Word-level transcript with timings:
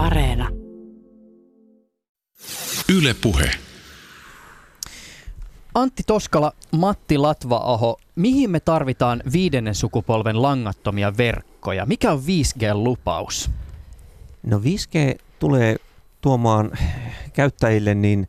Areena. 0.00 0.48
Yle 2.96 3.14
Puhe. 3.22 3.50
Antti 5.74 6.02
Toskala, 6.06 6.52
Matti 6.72 7.18
Latva-aho, 7.18 8.00
mihin 8.16 8.50
me 8.50 8.60
tarvitaan 8.60 9.22
viidennen 9.32 9.74
sukupolven 9.74 10.42
langattomia 10.42 11.16
verkkoja? 11.16 11.86
Mikä 11.86 12.12
on 12.12 12.18
5G-lupaus? 12.18 13.50
No 14.42 14.58
5G 14.58 15.18
tulee 15.38 15.76
tuomaan 16.20 16.70
käyttäjille 17.32 17.94
niin 17.94 18.28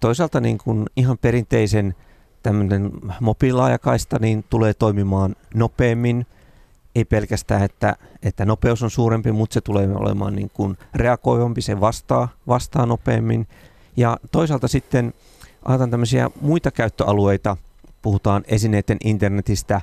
toisaalta 0.00 0.40
niin 0.40 0.58
kuin 0.58 0.86
ihan 0.96 1.18
perinteisen 1.18 1.94
tämmöinen 2.42 2.90
mobiililaajakaista 3.20 4.18
niin 4.20 4.44
tulee 4.50 4.74
toimimaan 4.74 5.36
nopeammin. 5.54 6.26
Ei 6.94 7.04
pelkästään, 7.04 7.62
että, 7.62 7.96
että 8.22 8.44
nopeus 8.44 8.82
on 8.82 8.90
suurempi, 8.90 9.32
mutta 9.32 9.54
se 9.54 9.60
tulee 9.60 9.88
olemaan 9.94 10.36
niin 10.36 10.50
kuin 10.50 10.78
reagoivampi, 10.94 11.62
se 11.62 11.80
vastaa, 11.80 12.28
vastaa 12.46 12.86
nopeammin. 12.86 13.46
Ja 13.96 14.16
toisaalta 14.32 14.68
sitten 14.68 15.14
ajatellaan 15.64 15.90
tämmöisiä 15.90 16.30
muita 16.40 16.70
käyttöalueita, 16.70 17.56
puhutaan 18.02 18.42
esineiden 18.46 18.96
internetistä, 19.04 19.80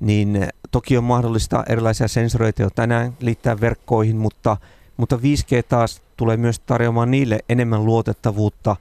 niin 0.00 0.48
toki 0.70 0.96
on 0.96 1.04
mahdollista 1.04 1.64
erilaisia 1.68 2.08
sensoreita 2.08 2.62
jo 2.62 2.70
tänään 2.70 3.16
liittää 3.20 3.60
verkkoihin, 3.60 4.16
mutta, 4.16 4.56
mutta 4.96 5.16
5G 5.16 5.62
taas 5.68 6.02
tulee 6.16 6.36
myös 6.36 6.58
tarjoamaan 6.58 7.10
niille 7.10 7.38
enemmän 7.48 7.84
luotettavuutta, 7.84 8.76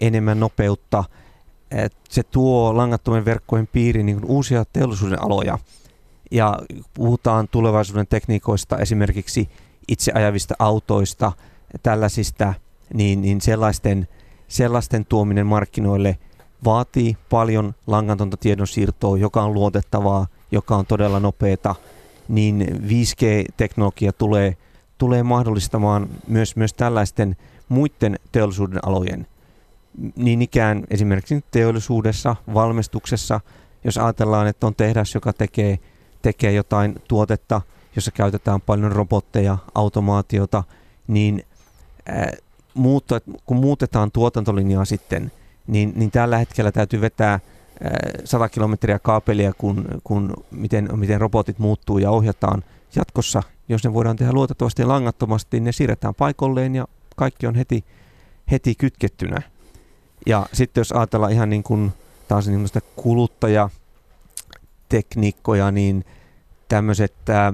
enemmän 0.00 0.40
nopeutta. 0.40 1.04
Se 2.08 2.22
tuo 2.22 2.76
langattomien 2.76 3.24
verkkojen 3.24 3.66
piiriin 3.66 4.06
niin 4.06 4.24
uusia 4.24 4.64
teollisuuden 4.72 5.22
aloja. 5.22 5.58
Ja 6.30 6.58
puhutaan 6.94 7.48
tulevaisuuden 7.48 8.06
tekniikoista, 8.06 8.78
esimerkiksi 8.78 9.48
itse 9.88 10.12
ajavista 10.14 10.54
autoista, 10.58 11.32
tällaisista, 11.82 12.54
niin, 12.94 13.20
niin 13.20 13.40
sellaisten, 13.40 14.08
sellaisten 14.48 15.04
tuominen 15.04 15.46
markkinoille 15.46 16.18
vaatii 16.64 17.16
paljon 17.30 17.74
langatonta 17.86 18.36
tiedonsiirtoa, 18.36 19.16
joka 19.18 19.42
on 19.42 19.54
luotettavaa, 19.54 20.26
joka 20.52 20.76
on 20.76 20.86
todella 20.86 21.20
nopeata, 21.20 21.74
niin 22.28 22.66
5G-teknologia 22.88 24.12
tulee, 24.12 24.56
tulee 24.98 25.22
mahdollistamaan 25.22 26.08
myös, 26.28 26.56
myös 26.56 26.74
tällaisten 26.74 27.36
muiden 27.68 28.18
teollisuuden 28.32 28.78
alojen. 28.86 29.26
Niin 30.16 30.42
ikään 30.42 30.84
esimerkiksi 30.90 31.44
teollisuudessa, 31.50 32.36
valmistuksessa, 32.54 33.40
jos 33.84 33.98
ajatellaan, 33.98 34.46
että 34.46 34.66
on 34.66 34.74
tehdas, 34.74 35.14
joka 35.14 35.32
tekee, 35.32 35.78
tekee 36.22 36.52
jotain 36.52 36.94
tuotetta, 37.08 37.60
jossa 37.96 38.10
käytetään 38.10 38.60
paljon 38.60 38.92
robotteja, 38.92 39.58
automaatiota, 39.74 40.64
niin 41.08 41.42
muutta, 42.74 43.20
kun 43.46 43.56
muutetaan 43.56 44.10
tuotantolinjaa 44.10 44.84
sitten, 44.84 45.32
niin, 45.66 45.92
niin 45.96 46.10
tällä 46.10 46.38
hetkellä 46.38 46.72
täytyy 46.72 47.00
vetää 47.00 47.40
100 48.24 48.48
kilometriä 48.48 48.98
kaapelia, 48.98 49.52
kun, 49.58 49.84
kun 50.04 50.34
miten, 50.50 50.88
miten 50.98 51.20
robotit 51.20 51.58
muuttuu 51.58 51.98
ja 51.98 52.10
ohjataan 52.10 52.64
jatkossa. 52.96 53.42
Jos 53.68 53.84
ne 53.84 53.94
voidaan 53.94 54.16
tehdä 54.16 54.32
luotettavasti 54.32 54.82
ja 54.82 54.88
langattomasti, 54.88 55.56
niin 55.56 55.64
ne 55.64 55.72
siirretään 55.72 56.14
paikolleen 56.14 56.74
ja 56.74 56.88
kaikki 57.16 57.46
on 57.46 57.54
heti, 57.54 57.84
heti 58.50 58.74
kytkettynä. 58.74 59.42
Ja 60.26 60.46
sitten 60.52 60.80
jos 60.80 60.92
ajatellaan 60.92 61.32
ihan 61.32 61.50
niin 61.50 61.62
kuin 61.62 61.92
taas 62.28 62.48
niin 62.48 62.68
kuluttajatekniikkoja, 64.90 65.70
niin 65.70 66.04
tämmöiset 66.68 67.14
äh, 67.30 67.52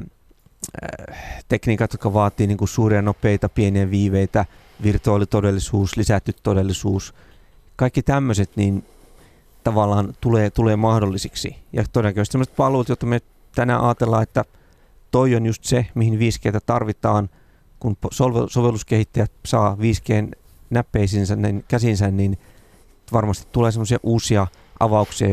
tekniikat, 1.49 1.93
jotka 1.93 2.13
vaatii 2.13 2.47
niin 2.47 2.59
kuin 2.59 2.69
suuria 2.69 3.03
nopeita 3.03 3.49
pieniä 3.49 3.91
viiveitä, 3.91 4.45
virtuaalitodellisuus, 4.83 5.97
lisätty 5.97 6.33
todellisuus, 6.43 7.15
kaikki 7.77 8.03
tämmöiset, 8.03 8.51
niin 8.57 8.85
tavallaan 9.65 10.15
tulee, 10.21 10.51
tulee 10.51 10.77
mahdollisiksi. 10.77 11.57
Ja 11.73 11.85
todennäköisesti 11.93 12.33
sellaiset 12.33 12.57
palvelut, 12.57 12.89
joita 12.89 13.07
me 13.07 13.21
tänään 13.55 13.81
ajatellaan, 13.81 14.23
että 14.23 14.45
toi 15.11 15.35
on 15.35 15.47
just 15.47 15.65
se, 15.65 15.87
mihin 15.95 16.19
5G 16.19 16.61
tarvitaan, 16.67 17.29
kun 17.81 17.97
sovelluskehittäjät 18.51 19.33
saa 19.47 19.77
5G 19.77 20.37
näppeisinsä, 20.71 21.37
niin 21.37 21.65
käsinsä, 21.69 22.11
niin 22.11 22.39
varmasti 23.13 23.47
tulee 23.53 23.73
semmoisia 23.73 23.99
uusia 24.03 24.47
avauksia, 24.81 25.29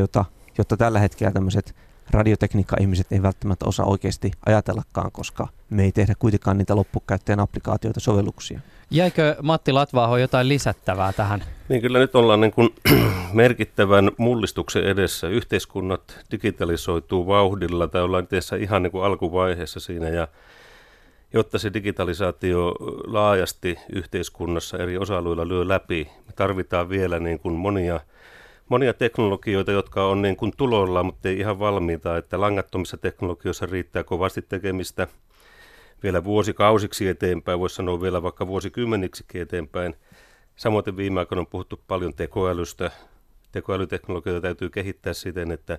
jotta 0.58 0.78
tällä 0.78 1.00
hetkellä 1.00 1.32
tämmöiset 1.32 1.76
radiotekniikka-ihmiset 2.12 3.12
ei 3.12 3.22
välttämättä 3.22 3.66
osaa 3.66 3.86
oikeasti 3.86 4.32
ajatellakaan, 4.46 5.12
koska 5.12 5.48
me 5.70 5.84
ei 5.84 5.92
tehdä 5.92 6.14
kuitenkaan 6.20 6.58
niitä 6.58 6.76
loppukäyttäjän 6.76 7.40
applikaatioita, 7.40 8.00
sovelluksia. 8.00 8.60
Jäikö 8.92 9.36
Matti 9.42 9.72
Latvaaho 9.72 10.18
jotain 10.18 10.50
lisättävää 10.50 11.14
tähän? 11.14 11.44
Niin 11.70 11.82
kyllä 11.82 12.00
nyt 12.00 12.16
ollaan 12.16 12.42
niin 12.42 12.52
kuin 12.52 12.70
merkittävän 13.34 14.12
mullistuksen 14.18 14.84
edessä. 14.84 15.28
Yhteiskunnat 15.28 16.20
digitalisoituu 16.32 17.28
vauhdilla 17.28 17.88
tai 17.88 18.02
ollaan 18.02 18.28
tässä 18.28 18.56
ihan 18.56 18.84
niin 18.84 18.92
kuin 18.92 19.04
alkuvaiheessa 19.04 19.80
siinä 19.80 20.10
ja 20.10 20.28
jotta 21.34 21.60
se 21.60 21.74
digitalisaatio 21.74 22.76
laajasti 23.08 23.78
yhteiskunnassa 23.96 24.78
eri 24.78 24.98
osa-alueilla 24.98 25.48
lyö 25.48 25.68
läpi, 25.68 26.10
me 26.28 26.34
tarvitaan 26.36 26.90
vielä 26.90 27.20
niin 27.20 27.40
kuin 27.40 27.56
monia, 27.56 28.00
monia 28.74 28.94
teknologioita, 28.94 29.72
jotka 29.72 30.06
on 30.06 30.22
niin 30.22 30.36
kuin 30.36 30.54
tulolla, 30.58 31.04
mutta 31.04 31.30
ei 31.30 31.40
ihan 31.40 31.60
valmiita, 31.60 32.18
että 32.18 32.42
langattomissa 32.42 32.98
teknologioissa 32.98 33.66
riittää 33.66 34.04
kovasti 34.04 34.42
tekemistä– 34.42 35.08
vielä 36.04 36.24
vuosikausiksi 36.24 37.08
eteenpäin, 37.08 37.60
voisi 37.60 37.76
sanoa 37.76 38.02
vielä 38.02 38.24
vaikka 38.24 38.48
vuosikymmeniksi 38.48 39.26
eteenpäin. 39.34 39.96
Samoin 40.56 40.98
viime 40.98 41.20
aikoina 41.20 41.40
on 41.40 41.48
puhuttu 41.48 41.80
paljon 41.88 42.14
tekoälystä. 42.14 42.92
Tekoälyteknologioita 43.52 44.42
täytyy 44.42 44.70
kehittää 44.70 45.14
siten, 45.14 45.52
että 45.52 45.78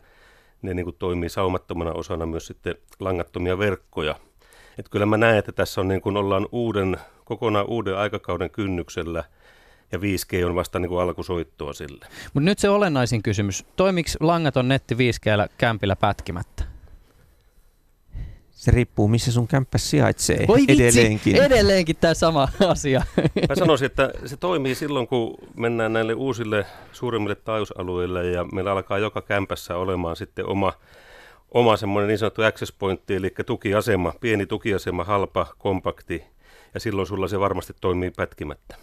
ne 0.62 0.74
niin 0.74 0.84
kuin 0.84 0.96
toimii 0.98 1.28
saumattomana 1.28 1.92
osana 1.92 2.26
myös 2.26 2.46
sitten 2.46 2.74
langattomia 3.00 3.58
verkkoja. 3.58 4.16
Et 4.78 4.88
kyllä 4.88 5.06
mä 5.06 5.16
näen, 5.16 5.36
että 5.36 5.52
tässä 5.52 5.80
on 5.80 5.88
niin 5.88 6.00
kuin 6.00 6.16
ollaan 6.16 6.48
uuden, 6.52 6.96
kokonaan 7.24 7.66
uuden 7.66 7.96
aikakauden 7.96 8.50
kynnyksellä 8.50 9.24
ja 9.94 9.98
5G 9.98 10.46
on 10.46 10.54
vasta 10.54 10.78
niin 10.78 10.88
kuin 10.88 11.00
alkusoittoa 11.00 11.72
sille. 11.72 12.06
Mutta 12.34 12.44
nyt 12.44 12.58
se 12.58 12.68
olennaisin 12.68 13.22
kysymys. 13.22 13.64
Toimiks 13.76 14.16
langaton 14.20 14.68
netti 14.68 14.94
5G 14.94 15.48
kämpillä 15.58 15.96
pätkimättä? 15.96 16.64
Se 18.50 18.70
riippuu, 18.70 19.08
missä 19.08 19.32
sun 19.32 19.48
kämppä 19.48 19.78
sijaitsee 19.78 20.44
Voi 20.48 20.64
vitsi, 20.68 20.72
edelleenkin. 20.72 21.36
edelleenkin 21.36 21.96
tämä 21.96 22.14
sama 22.14 22.48
asia. 22.68 23.02
Mä 23.48 23.54
sanoisin, 23.54 23.86
että 23.86 24.10
se 24.26 24.36
toimii 24.36 24.74
silloin, 24.74 25.06
kun 25.06 25.34
mennään 25.56 25.92
näille 25.92 26.14
uusille 26.14 26.66
suurimmille 26.92 27.34
taajuusalueille 27.34 28.26
ja 28.30 28.44
meillä 28.52 28.72
alkaa 28.72 28.98
joka 28.98 29.22
kämpässä 29.22 29.76
olemaan 29.76 30.16
sitten 30.16 30.46
oma, 30.46 30.72
oma 31.50 31.76
semmoinen 31.76 32.08
niin 32.08 32.18
sanottu 32.18 32.42
access 32.42 32.72
point, 32.72 33.10
eli 33.10 33.34
tukiasema, 33.46 34.12
pieni 34.20 34.46
tukiasema, 34.46 35.04
halpa, 35.04 35.46
kompakti, 35.58 36.24
ja 36.74 36.80
silloin 36.80 37.06
sulla 37.06 37.28
se 37.28 37.40
varmasti 37.40 37.72
toimii 37.80 38.10
pätkimättä. 38.10 38.76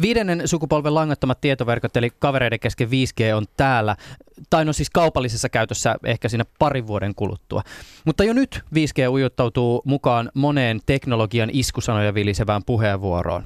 Viidennen 0.00 0.48
sukupolven 0.48 0.94
langattomat 0.94 1.40
tietoverkot, 1.40 1.96
eli 1.96 2.10
kavereiden 2.18 2.60
kesken 2.60 2.88
5G 2.88 3.34
on 3.34 3.44
täällä, 3.56 3.96
tai 4.50 4.64
no 4.64 4.72
siis 4.72 4.90
kaupallisessa 4.90 5.48
käytössä 5.48 5.96
ehkä 6.04 6.28
siinä 6.28 6.44
parin 6.58 6.86
vuoden 6.86 7.14
kuluttua. 7.14 7.62
Mutta 8.04 8.24
jo 8.24 8.32
nyt 8.32 8.60
5G 8.74 9.10
ujuttautuu 9.10 9.82
mukaan 9.84 10.30
moneen 10.34 10.80
teknologian 10.86 11.50
iskusanoja 11.52 12.14
vilisevään 12.14 12.62
puheenvuoroon. 12.66 13.44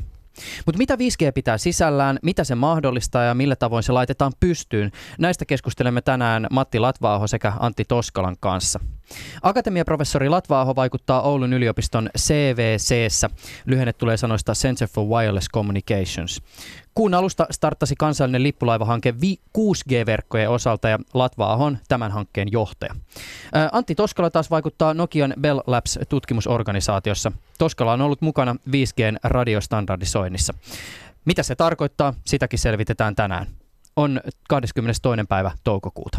Mutta 0.67 0.79
mitä 0.79 0.95
5G 0.95 1.33
pitää 1.35 1.59
sisällään, 1.59 2.19
mitä 2.23 2.45
se 2.45 2.55
mahdollistaa 2.55 3.25
ja 3.25 3.35
millä 3.35 3.57
tavoin 3.57 3.83
se 3.83 3.93
laitetaan 3.93 4.33
pystyyn, 4.41 4.93
näistä 5.19 5.45
keskustelemme 5.45 6.03
tänään 6.03 6.47
Matti 6.51 6.79
Latvaaho 6.79 7.27
sekä 7.27 7.53
Antti 7.61 7.85
Toskalan 7.85 8.37
kanssa. 8.41 8.81
Akatemiaprofessori 9.43 10.29
Latvaaho 10.29 10.77
vaikuttaa 10.77 11.23
Oulun 11.23 11.53
yliopiston 11.53 12.11
CVCssä. 12.19 13.31
Lyhenne 13.67 13.93
tulee 13.93 14.17
sanoista 14.17 14.53
Center 14.53 14.89
for 14.89 15.05
Wireless 15.05 15.49
Communications. 15.55 16.43
Kuun 16.95 17.15
alusta 17.15 17.47
starttasi 17.51 17.95
kansallinen 17.99 18.43
lippulaivahanke 18.43 19.15
6G-verkkojen 19.59 20.51
osalta 20.51 20.89
ja 20.89 20.99
Latva 21.15 21.57
on 21.57 21.79
tämän 21.89 22.13
hankkeen 22.13 22.49
johtaja. 22.53 22.95
Antti 23.73 23.95
Toskala 23.95 24.31
taas 24.31 24.51
vaikuttaa 24.51 24.95
Nokian 24.95 25.35
Bell 25.41 25.61
Labs-tutkimusorganisaatiossa. 25.67 27.33
Toskala 27.59 27.93
on 27.93 28.01
ollut 28.01 28.21
mukana 28.21 28.57
5Gn 28.69 29.17
radiostandardisoinnissa. 29.23 30.55
Mitä 31.25 31.43
se 31.43 31.55
tarkoittaa, 31.55 32.15
sitäkin 32.27 32.59
selvitetään 32.59 33.17
tänään. 33.17 33.47
On 33.97 34.21
22. 34.49 35.03
päivä 35.29 35.51
toukokuuta. 35.65 36.19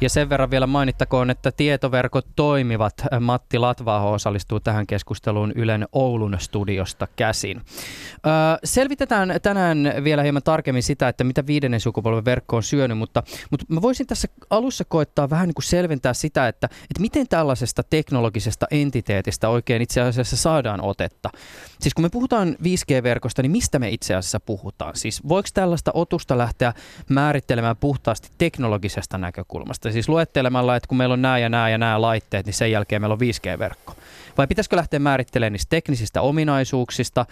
Ja 0.00 0.10
sen 0.10 0.28
verran 0.28 0.50
vielä 0.50 0.66
mainittakoon, 0.66 1.30
että 1.30 1.52
tietoverkot 1.52 2.26
toimivat. 2.36 2.94
Matti 3.20 3.58
Latvaaho 3.58 4.12
osallistuu 4.12 4.60
tähän 4.60 4.86
keskusteluun 4.86 5.52
Ylen 5.54 5.88
Oulun 5.92 6.36
studiosta 6.38 7.08
käsin. 7.16 7.56
Öö, 7.56 8.32
selvitetään 8.64 9.34
tänään 9.42 9.92
vielä 10.04 10.22
hieman 10.22 10.42
tarkemmin 10.42 10.82
sitä, 10.82 11.08
että 11.08 11.24
mitä 11.24 11.46
viidennen 11.46 11.80
sukupolven 11.80 12.24
verkko 12.24 12.56
on 12.56 12.62
syönyt, 12.62 12.98
mutta, 12.98 13.22
mutta 13.50 13.66
mä 13.68 13.82
voisin 13.82 14.06
tässä 14.06 14.28
alussa 14.50 14.84
koittaa 14.84 15.30
vähän 15.30 15.48
niin 15.48 15.54
kuin 15.54 15.64
selventää 15.64 16.14
sitä, 16.14 16.48
että, 16.48 16.66
että 16.66 17.00
miten 17.00 17.28
tällaisesta 17.28 17.82
teknologisesta 17.82 18.66
entiteetistä 18.70 19.48
oikein 19.48 19.82
itse 19.82 20.00
asiassa 20.00 20.36
saadaan 20.36 20.80
otetta. 20.80 21.30
Siis 21.80 21.94
kun 21.94 22.04
me 22.04 22.08
puhutaan 22.08 22.56
5G-verkosta, 22.62 23.42
niin 23.42 23.52
mistä 23.52 23.78
me 23.78 23.88
itse 23.88 24.14
asiassa 24.14 24.40
puhutaan? 24.40 24.96
Siis 24.96 25.28
voiko 25.28 25.48
tällaista 25.54 25.90
otusta 25.94 26.38
lähteä 26.38 26.72
määrittelemään 27.08 27.76
puhtaasti 27.76 28.28
teknologisesta 28.38 29.18
näkökulmasta? 29.18 29.85
Siis 29.92 30.08
luettelemalla, 30.08 30.76
että 30.76 30.88
kun 30.88 30.98
meillä 30.98 31.12
on 31.12 31.22
nämä 31.22 31.38
ja 31.38 31.48
nämä 31.48 31.68
ja 31.68 31.78
nämä 31.78 32.00
laitteet, 32.00 32.46
niin 32.46 32.54
sen 32.54 32.70
jälkeen 32.70 33.02
meillä 33.02 33.12
on 33.12 33.20
5G-verkko. 33.20 33.94
Vai 34.38 34.46
pitäisikö 34.46 34.76
lähteä 34.76 35.00
määrittelemään 35.00 35.52
niistä 35.52 35.70
teknisistä 35.70 36.20
ominaisuuksista, 36.20 37.26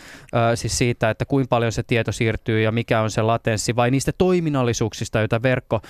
siis 0.55 0.79
siitä, 0.79 1.11
että 1.11 1.25
kuinka 1.25 1.49
paljon 1.49 1.73
se 1.73 1.83
tieto 1.83 2.13
siirtyy 2.13 2.61
ja 2.61 2.73
mikä 2.73 3.01
on 3.01 3.11
se 3.11 3.23
latenssi, 3.23 3.77
vai 3.77 3.91
niistä 3.91 4.13
toiminnallisuuksista, 4.19 5.19
joita 5.19 5.43
verkko 5.43 5.81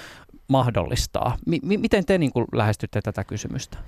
mahdollistaa? 0.49 1.37
M- 1.47 1.81
miten 1.81 2.05
te 2.05 2.19
niin 2.19 2.33
kuin 2.33 2.47
lähestytte 2.53 3.01
tätä 3.03 3.25
kysymystä? 3.25 3.79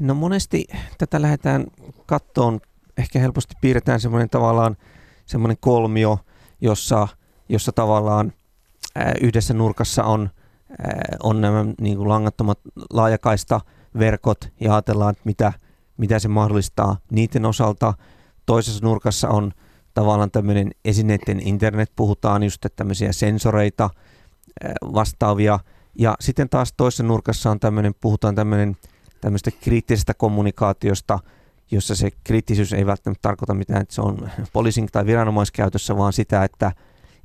No 0.00 0.14
monesti 0.14 0.64
tätä 0.98 1.22
lähdetään 1.22 1.64
kattoon, 2.06 2.60
ehkä 2.98 3.18
helposti 3.18 3.54
piirretään 3.60 4.00
semmoinen 4.00 4.30
tavallaan 4.30 4.76
semmoinen 5.26 5.56
kolmio, 5.60 6.18
jossa, 6.60 7.08
jossa 7.48 7.72
tavallaan 7.72 8.32
ää, 8.94 9.14
yhdessä 9.20 9.54
nurkassa 9.54 10.04
on, 10.04 10.30
on 11.22 11.40
nämä 11.40 11.64
niin 11.80 11.96
kuin 11.96 12.08
langattomat 12.08 12.58
laajakaista 12.92 13.60
verkot 13.98 14.48
ja 14.60 14.72
ajatellaan, 14.74 15.10
että 15.10 15.22
mitä, 15.24 15.52
mitä 15.96 16.18
se 16.18 16.28
mahdollistaa 16.28 16.96
niiden 17.10 17.46
osalta. 17.46 17.94
Toisessa 18.46 18.86
nurkassa 18.86 19.28
on 19.28 19.52
tavallaan 19.94 20.30
tämmöinen 20.30 20.70
esineiden 20.84 21.40
internet, 21.40 21.92
puhutaan 21.96 22.42
just 22.42 22.64
että 22.64 22.76
tämmöisiä 22.76 23.12
sensoreita, 23.12 23.90
vastaavia. 24.82 25.58
Ja 25.98 26.14
sitten 26.20 26.48
taas 26.48 26.72
toisessa 26.76 27.02
nurkassa 27.02 27.50
on 27.50 27.60
tämmöinen, 27.60 27.94
puhutaan 28.00 28.34
tämmöinen 28.34 28.76
tämmöistä 29.20 29.50
kriittisestä 29.50 30.14
kommunikaatiosta, 30.14 31.18
jossa 31.70 31.94
se 31.94 32.10
kriittisyys 32.24 32.72
ei 32.72 32.86
välttämättä 32.86 33.22
tarkoita 33.22 33.54
mitään, 33.54 33.82
että 33.82 33.94
se 33.94 34.00
on 34.00 34.30
poliisin 34.52 34.88
tai 34.92 35.06
viranomaiskäytössä, 35.06 35.96
vaan 35.96 36.12
sitä, 36.12 36.44
että, 36.44 36.72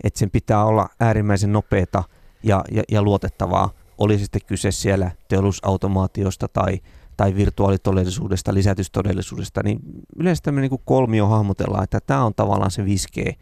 että 0.03 0.19
sen 0.19 0.31
pitää 0.31 0.65
olla 0.65 0.89
äärimmäisen 0.99 1.53
nopeata 1.53 2.03
ja, 2.47 2.63
ja, 2.71 2.83
ja 2.91 3.01
luotettavaa. 3.01 3.69
Oli 3.97 4.17
sitten 4.17 4.41
kyse 4.47 4.71
siellä 4.71 5.11
teollisuusautomaatiosta 5.27 6.47
tai, 6.47 6.79
tai 7.17 7.35
virtuaalitodellisuudesta, 7.35 8.53
lisätystodellisuudesta, 8.53 9.63
niin 9.63 9.79
yleensä 10.19 10.43
tämmöinen 10.43 10.69
niin 10.71 10.81
kolmio 10.85 11.27
hahmotellaan, 11.27 11.83
että 11.83 11.99
tämä 12.07 12.25
on 12.25 12.33
tavallaan 12.33 12.71
se 12.71 12.83
5G, 12.83 13.33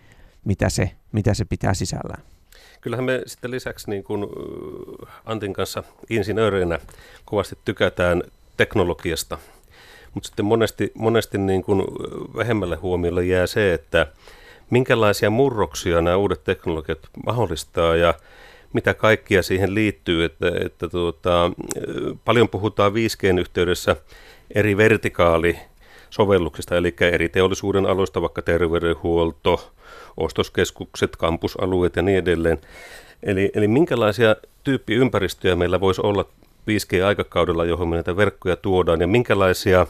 mitä 0.46 0.70
se, 0.70 0.92
mitä 1.12 1.34
se 1.34 1.46
pitää 1.46 1.74
sisällään. 1.74 2.24
Kyllähän 2.82 3.06
me 3.06 3.22
sitten 3.26 3.52
lisäksi 3.52 3.90
niin 3.90 4.04
kuin 4.04 4.28
Antin 5.26 5.54
kanssa 5.54 5.84
insinööreinä 6.10 6.80
kovasti 7.26 7.58
tykätään 7.66 8.24
teknologiasta, 8.58 9.38
mutta 10.14 10.28
sitten 10.28 10.46
monesti, 10.46 10.92
monesti 10.96 11.38
niin 11.38 11.64
kuin 11.64 11.82
vähemmälle 12.36 12.76
huomiolle 12.76 13.26
jää 13.26 13.48
se, 13.48 13.74
että 13.74 14.08
minkälaisia 14.70 15.30
murroksia 15.30 16.02
nämä 16.02 16.18
uudet 16.18 16.44
teknologiat 16.44 17.00
mahdollistaa 17.26 17.96
ja 17.96 18.14
mitä 18.76 18.94
kaikkia 18.94 19.44
siihen 19.44 19.76
liittyy. 19.76 20.24
Että, 20.24 20.52
että 20.66 20.90
tuota, 20.90 21.52
paljon 22.26 22.50
puhutaan 22.50 22.92
5Gn 22.92 23.40
yhteydessä 23.40 23.96
eri 24.56 24.78
vertikaali 24.78 25.58
sovelluksista, 26.10 26.78
eli 26.78 26.96
eri 27.00 27.30
teollisuuden 27.30 27.86
aloista, 27.86 28.22
vaikka 28.22 28.42
terveydenhuolto, 28.42 29.72
ostoskeskukset, 30.18 31.16
kampusalueet 31.16 31.96
ja 31.96 32.02
niin 32.02 32.18
edelleen. 32.18 32.58
Eli, 33.24 33.52
eli 33.54 33.68
minkälaisia 33.68 34.36
tyyppiympäristöjä 34.64 35.56
meillä 35.56 35.80
voisi 35.80 36.02
olla 36.04 36.26
5G-aikakaudella, 36.70 37.66
johon 37.66 37.88
me 37.88 37.96
näitä 37.96 38.18
verkkoja 38.18 38.56
tuodaan, 38.56 39.02
ja 39.02 39.08
minkälaisia 39.08 39.88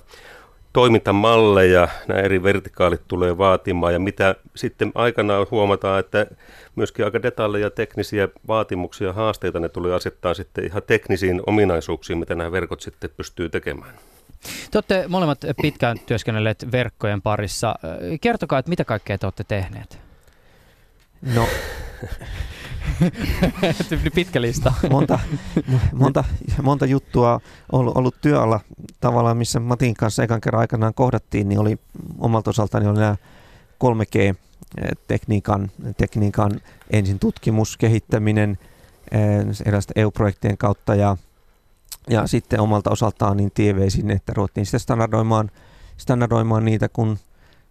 toimintamalleja 0.75 1.87
nämä 2.07 2.19
eri 2.19 2.43
vertikaalit 2.43 3.01
tulee 3.07 3.37
vaatimaan, 3.37 3.93
ja 3.93 3.99
mitä 3.99 4.35
sitten 4.55 4.91
aikanaan 4.95 5.47
huomataan, 5.51 5.99
että 5.99 6.27
myöskin 6.75 7.05
aika 7.05 7.23
detalleja 7.23 7.69
teknisiä 7.69 8.27
vaatimuksia 8.47 9.07
ja 9.07 9.13
haasteita 9.13 9.59
ne 9.59 9.69
tulee 9.69 9.95
asettaa 9.95 10.33
sitten 10.33 10.65
ihan 10.65 10.81
teknisiin 10.87 11.41
ominaisuuksiin, 11.47 12.19
mitä 12.19 12.35
nämä 12.35 12.51
verkot 12.51 12.81
sitten 12.81 13.09
pystyy 13.17 13.49
tekemään. 13.49 13.95
Te 14.71 14.77
olette 14.77 15.05
molemmat 15.07 15.41
pitkään 15.61 15.99
työskennelleet 16.05 16.71
verkkojen 16.71 17.21
parissa. 17.21 17.75
Kertokaa, 18.21 18.59
että 18.59 18.69
mitä 18.69 18.85
kaikkea 18.85 19.17
te 19.17 19.25
olette 19.25 19.43
tehneet? 19.43 19.99
No, 21.35 21.47
Pitkä 24.15 24.41
lista. 24.41 24.73
monta, 24.89 25.19
monta, 25.93 26.23
monta 26.61 26.85
juttua 26.85 27.41
ollut, 27.71 27.97
ollut 27.97 28.15
työalla 28.21 28.59
tavallaan, 28.99 29.37
missä 29.37 29.59
Matin 29.59 29.93
kanssa 29.93 30.23
ekan 30.23 30.41
kerran 30.41 30.59
aikanaan 30.59 30.93
kohdattiin, 30.93 31.49
niin 31.49 31.59
oli 31.59 31.77
omalta 32.19 32.49
osaltani 32.49 32.87
oli 32.87 32.99
nämä 32.99 33.15
3G-tekniikan 33.83 35.71
tekniikan 35.97 36.51
ensin 36.89 37.19
tutkimus, 37.19 37.77
kehittäminen 37.77 38.57
erilaisten 39.65 39.93
EU-projektien 39.95 40.57
kautta 40.57 40.95
ja, 40.95 41.17
ja 42.09 42.27
sitten 42.27 42.59
omalta 42.59 42.89
osaltaan 42.89 43.37
niin 43.37 43.51
TV 43.51 43.89
sinne, 43.89 44.13
että 44.13 44.33
ruvettiin 44.35 44.65
sitten 44.65 44.79
standardoimaan, 44.79 45.51
standardoimaan 45.97 46.65
niitä, 46.65 46.89
kun, 46.89 47.17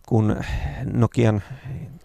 kun 0.07 0.37
Nokian 0.93 1.43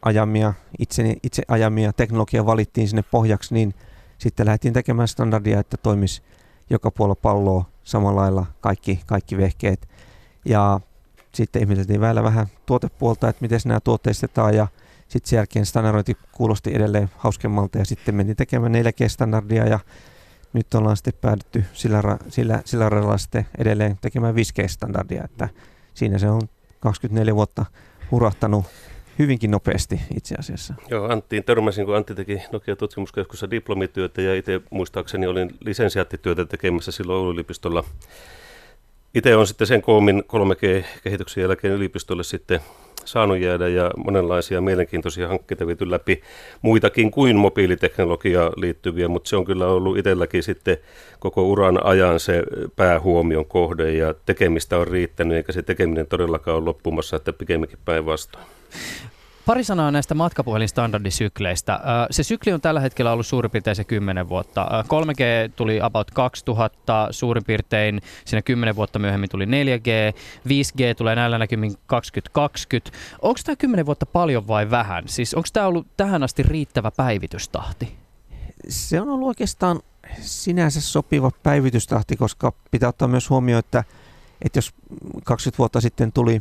ajamia, 0.01 0.53
itse, 0.79 1.15
itse 1.23 1.43
ajamia 1.47 1.93
teknologia 1.93 2.45
valittiin 2.45 2.87
sinne 2.87 3.03
pohjaksi, 3.11 3.53
niin 3.53 3.73
sitten 4.17 4.45
lähdettiin 4.45 4.73
tekemään 4.73 5.07
standardia, 5.07 5.59
että 5.59 5.77
toimisi 5.77 6.21
joka 6.69 6.91
puolella 6.91 7.15
palloa 7.21 7.65
samalla 7.83 8.21
lailla 8.21 8.45
kaikki, 8.61 8.99
kaikki 9.05 9.37
vehkeet. 9.37 9.87
Ja 10.45 10.79
sitten 11.33 11.61
ihmeteltiin 11.61 12.01
vielä 12.01 12.23
vähän 12.23 12.47
tuotepuolta, 12.65 13.29
että 13.29 13.41
miten 13.41 13.59
nämä 13.65 13.79
tuotteistetaan 13.79 14.55
ja 14.55 14.67
sitten 15.07 15.29
sen 15.29 15.37
jälkeen 15.37 15.65
standardointi 15.65 16.17
kuulosti 16.31 16.75
edelleen 16.75 17.09
hauskemmalta 17.17 17.77
ja 17.77 17.85
sitten 17.85 18.15
menin 18.15 18.35
tekemään 18.35 18.71
4G-standardia 18.73 19.69
ja 19.69 19.79
nyt 20.53 20.73
ollaan 20.73 20.97
sitten 20.97 21.13
päädytty 21.21 21.65
sillä, 21.73 22.01
sillä, 22.29 22.61
sillä 22.65 22.89
radalla 22.89 23.17
sitten 23.17 23.45
edelleen 23.57 23.97
tekemään 24.01 24.35
5G-standardia, 24.35 25.25
että 25.25 25.49
siinä 25.93 26.17
se 26.17 26.29
on 26.29 26.41
24 26.79 27.35
vuotta 27.35 27.65
hurahtanut 28.11 28.65
hyvinkin 29.19 29.51
nopeasti 29.51 29.99
itse 30.17 30.35
asiassa. 30.39 30.73
Joo, 30.89 31.11
Anttiin 31.11 31.43
törmäsin, 31.43 31.85
kun 31.85 31.95
Antti 31.95 32.15
teki 32.15 32.41
Nokia 32.51 32.75
tutkimuskeskussa 32.75 33.51
diplomityötä 33.51 34.21
ja 34.21 34.35
itse 34.35 34.61
muistaakseni 34.69 35.27
olin 35.27 35.51
lisensiaattityötä 35.65 36.45
tekemässä 36.45 36.91
silloin 36.91 37.17
Oulun 37.17 37.33
yliopistolla. 37.33 37.83
Itse 39.15 39.35
on 39.35 39.47
sitten 39.47 39.67
sen 39.67 39.81
koomin 39.81 40.23
3G-kehityksen 40.23 41.41
jälkeen 41.41 41.73
yliopistolle 41.73 42.23
sitten 42.23 42.59
saanut 43.05 43.39
jäädä 43.39 43.67
ja 43.67 43.91
monenlaisia 43.97 44.61
mielenkiintoisia 44.61 45.27
hankkeita 45.27 45.67
viety 45.67 45.91
läpi, 45.91 46.21
muitakin 46.61 47.11
kuin 47.11 47.35
mobiiliteknologiaan 47.35 48.53
liittyviä, 48.55 49.07
mutta 49.07 49.29
se 49.29 49.35
on 49.35 49.45
kyllä 49.45 49.67
ollut 49.67 49.97
itselläkin 49.97 50.43
sitten 50.43 50.77
koko 51.19 51.43
uran 51.43 51.85
ajan 51.85 52.19
se 52.19 52.43
päähuomion 52.75 53.45
kohde 53.45 53.91
ja 53.91 54.13
tekemistä 54.25 54.77
on 54.77 54.87
riittänyt, 54.87 55.37
eikä 55.37 55.51
se 55.51 55.61
tekeminen 55.61 56.07
todellakaan 56.07 56.57
ole 56.57 56.65
loppumassa, 56.65 57.15
että 57.15 57.33
pikemminkin 57.33 57.79
päinvastoin. 57.85 58.58
Pari 59.49 59.63
sanaa 59.63 59.91
näistä 59.91 60.15
matkapuhelinstandardisykleistä. 60.15 61.79
Se 62.11 62.23
sykli 62.23 62.53
on 62.53 62.61
tällä 62.61 62.79
hetkellä 62.79 63.11
ollut 63.11 63.25
suurin 63.25 63.51
piirtein 63.51 63.75
se 63.75 63.83
10 63.83 64.29
vuotta. 64.29 64.83
3G 64.87 65.51
tuli 65.55 65.81
about 65.81 66.11
2000, 66.11 67.07
suurin 67.11 67.43
piirtein 67.43 68.01
siinä 68.25 68.41
10 68.41 68.75
vuotta 68.75 68.99
myöhemmin 68.99 69.29
tuli 69.29 69.45
4G, 69.45 70.15
5G 70.47 70.95
tulee 70.97 71.15
näillä 71.15 71.37
näkymin 71.37 71.75
2020. 71.85 72.91
Onko 73.21 73.39
tämä 73.45 73.55
10 73.55 73.85
vuotta 73.85 74.05
paljon 74.05 74.47
vai 74.47 74.69
vähän? 74.69 75.03
Siis 75.07 75.33
onko 75.33 75.49
tämä 75.53 75.67
ollut 75.67 75.87
tähän 75.97 76.23
asti 76.23 76.43
riittävä 76.43 76.91
päivitystahti? 76.91 77.97
Se 78.67 79.01
on 79.01 79.09
ollut 79.09 79.27
oikeastaan 79.27 79.79
sinänsä 80.21 80.81
sopiva 80.81 81.31
päivitystahti, 81.43 82.15
koska 82.15 82.53
pitää 82.71 82.89
ottaa 82.89 83.07
myös 83.07 83.29
huomioon, 83.29 83.59
että, 83.59 83.83
että 84.41 84.57
jos 84.57 84.73
20 85.25 85.57
vuotta 85.57 85.81
sitten 85.81 86.11
tuli, 86.11 86.39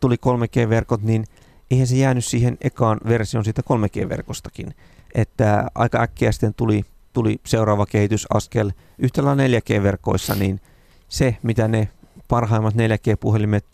tuli 0.00 0.16
3G-verkot, 0.16 1.02
niin– 1.02 1.24
eihän 1.74 1.86
se 1.86 1.96
jäänyt 1.96 2.24
siihen 2.24 2.58
ekaan 2.60 3.00
version 3.08 3.44
siitä 3.44 3.62
3G-verkostakin. 3.62 4.74
Että 5.14 5.66
aika 5.74 6.00
äkkiä 6.00 6.32
sitten 6.32 6.54
tuli, 6.54 6.84
tuli 7.12 7.40
seuraava 7.46 7.86
kehitysaskel 7.86 8.70
yhtä 8.98 9.22
4G-verkoissa, 9.22 10.34
niin 10.34 10.60
se, 11.08 11.36
mitä 11.42 11.68
ne 11.68 11.88
parhaimmat 12.28 12.74
4G-puhelimet 12.74 13.64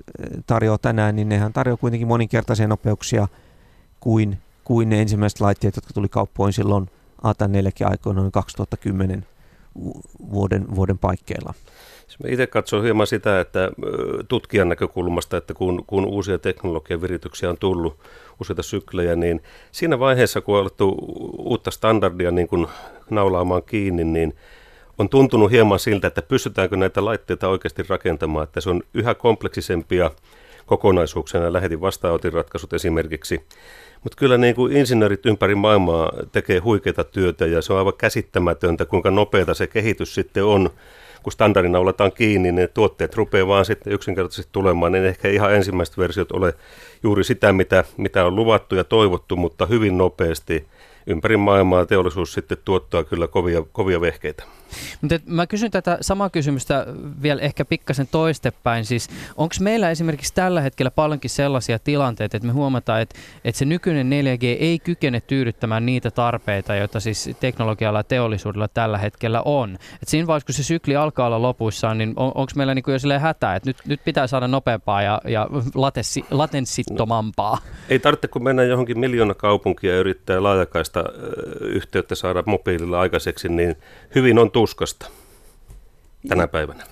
tarjoaa 0.46 0.78
tänään, 0.78 1.16
niin 1.16 1.28
nehän 1.28 1.52
tarjoaa 1.52 1.76
kuitenkin 1.76 2.08
moninkertaisia 2.08 2.68
nopeuksia 2.68 3.28
kuin, 4.00 4.38
kuin 4.64 4.88
ne 4.88 5.00
ensimmäiset 5.00 5.40
laitteet, 5.40 5.76
jotka 5.76 5.92
tuli 5.94 6.08
kauppoihin 6.08 6.52
silloin 6.52 6.90
ATA 7.22 7.46
4G-aikoina 7.46 8.20
noin 8.20 8.32
2010 8.32 9.26
vuoden, 10.30 10.74
vuoden 10.74 10.98
paikkeilla. 10.98 11.54
Itse 12.28 12.46
katson 12.46 12.82
hieman 12.82 13.06
sitä, 13.06 13.40
että 13.40 13.70
tutkijan 14.28 14.68
näkökulmasta, 14.68 15.36
että 15.36 15.54
kun, 15.54 15.84
kun 15.86 16.04
uusia 16.04 16.38
teknologian 16.38 17.02
virityksiä 17.02 17.50
on 17.50 17.58
tullut, 17.58 17.98
useita 18.40 18.62
syklejä, 18.62 19.16
niin 19.16 19.42
siinä 19.72 19.98
vaiheessa, 19.98 20.40
kun 20.40 20.54
on 20.54 20.60
alettu 20.60 20.96
uutta 21.38 21.70
standardia 21.70 22.30
niin 22.30 22.48
kun 22.48 22.68
naulaamaan 23.10 23.62
kiinni, 23.62 24.04
niin 24.04 24.34
on 24.98 25.08
tuntunut 25.08 25.50
hieman 25.50 25.78
siltä, 25.78 26.06
että 26.06 26.22
pystytäänkö 26.22 26.76
näitä 26.76 27.04
laitteita 27.04 27.48
oikeasti 27.48 27.82
rakentamaan, 27.88 28.44
että 28.44 28.60
se 28.60 28.70
on 28.70 28.82
yhä 28.94 29.14
kompleksisempia 29.14 30.10
kokonaisuuksia, 30.66 31.52
lähetin 31.52 31.80
vastaanotinratkaisut 31.80 32.72
esimerkiksi. 32.72 33.40
Mutta 34.02 34.16
kyllä 34.16 34.38
niin 34.38 34.54
kuin 34.54 34.76
insinöörit 34.76 35.26
ympäri 35.26 35.54
maailmaa 35.54 36.12
tekee 36.32 36.58
huikeita 36.58 37.04
työtä 37.04 37.46
ja 37.46 37.62
se 37.62 37.72
on 37.72 37.78
aivan 37.78 37.92
käsittämätöntä, 37.98 38.84
kuinka 38.84 39.10
nopeata 39.10 39.54
se 39.54 39.66
kehitys 39.66 40.14
sitten 40.14 40.44
on 40.44 40.70
kun 41.22 41.32
standardina 41.32 41.78
oletaan 41.78 42.12
kiinni, 42.12 42.52
niin 42.52 42.68
tuotteet 42.74 43.14
rupeaa 43.14 43.46
vaan 43.46 43.64
sitten 43.64 43.92
yksinkertaisesti 43.92 44.52
tulemaan. 44.52 44.92
niin 44.92 45.04
ehkä 45.04 45.28
ihan 45.28 45.54
ensimmäiset 45.54 45.98
versiot 45.98 46.32
ole 46.32 46.54
juuri 47.02 47.24
sitä, 47.24 47.52
mitä, 47.52 47.84
mitä 47.96 48.24
on 48.24 48.36
luvattu 48.36 48.74
ja 48.74 48.84
toivottu, 48.84 49.36
mutta 49.36 49.66
hyvin 49.66 49.98
nopeasti 49.98 50.66
ympäri 51.06 51.36
maailmaa 51.36 51.86
teollisuus 51.86 52.32
sitten 52.32 52.58
tuottaa 52.64 53.04
kyllä 53.04 53.28
kovia, 53.28 53.62
kovia 53.72 54.00
vehkeitä. 54.00 54.44
Mutta 55.00 55.18
mä 55.26 55.46
kysyn 55.46 55.70
tätä 55.70 55.98
samaa 56.00 56.30
kysymystä 56.30 56.86
vielä 57.22 57.40
ehkä 57.40 57.64
pikkasen 57.64 58.08
toistepäin. 58.10 58.84
Siis 58.84 59.08
onko 59.36 59.54
meillä 59.60 59.90
esimerkiksi 59.90 60.34
tällä 60.34 60.60
hetkellä 60.60 60.90
paljonkin 60.90 61.30
sellaisia 61.30 61.78
tilanteita, 61.78 62.36
että 62.36 62.46
me 62.46 62.52
huomataan, 62.52 63.00
että, 63.00 63.18
että 63.44 63.58
se 63.58 63.64
nykyinen 63.64 64.10
4G 64.10 64.44
ei 64.44 64.78
kykene 64.78 65.20
tyydyttämään 65.20 65.86
niitä 65.86 66.10
tarpeita, 66.10 66.74
joita 66.74 67.00
siis 67.00 67.30
teknologialla 67.40 67.98
ja 67.98 68.04
teollisuudella 68.04 68.68
tällä 68.68 68.98
hetkellä 68.98 69.42
on. 69.44 69.78
Et 70.02 70.08
siinä 70.08 70.26
vaiheessa, 70.26 70.46
kun 70.46 70.54
se 70.54 70.62
sykli 70.62 70.96
alkaa 70.96 71.26
olla 71.26 71.42
lopuissaan, 71.42 71.98
niin 71.98 72.12
on, 72.16 72.32
onko 72.34 72.52
meillä 72.54 72.74
niinku 72.74 72.90
jo 72.90 72.98
silleen 72.98 73.20
hätää, 73.20 73.56
että 73.56 73.68
nyt, 73.68 73.76
nyt 73.86 74.00
pitää 74.04 74.26
saada 74.26 74.48
nopeampaa 74.48 75.02
ja, 75.02 75.20
ja 75.24 75.48
latenssi, 75.74 76.24
latenssittomampaa? 76.30 77.54
No, 77.54 77.72
ei 77.88 77.98
tarvitse, 77.98 78.28
kun 78.28 78.44
mennä 78.44 78.62
johonkin 78.62 78.98
miljoona 78.98 79.34
kaupunkia 79.34 79.92
ja 79.92 80.00
yrittää 80.00 80.42
laajakaista 80.42 81.04
yhteyttä 81.60 82.14
saada 82.14 82.42
mobiililla 82.46 83.00
aikaiseksi, 83.00 83.48
niin 83.48 83.76
hyvin 84.14 84.38
on 84.38 84.50
tuskasta 84.60 85.06
tänä 86.28 86.48
päivänä. 86.48 86.86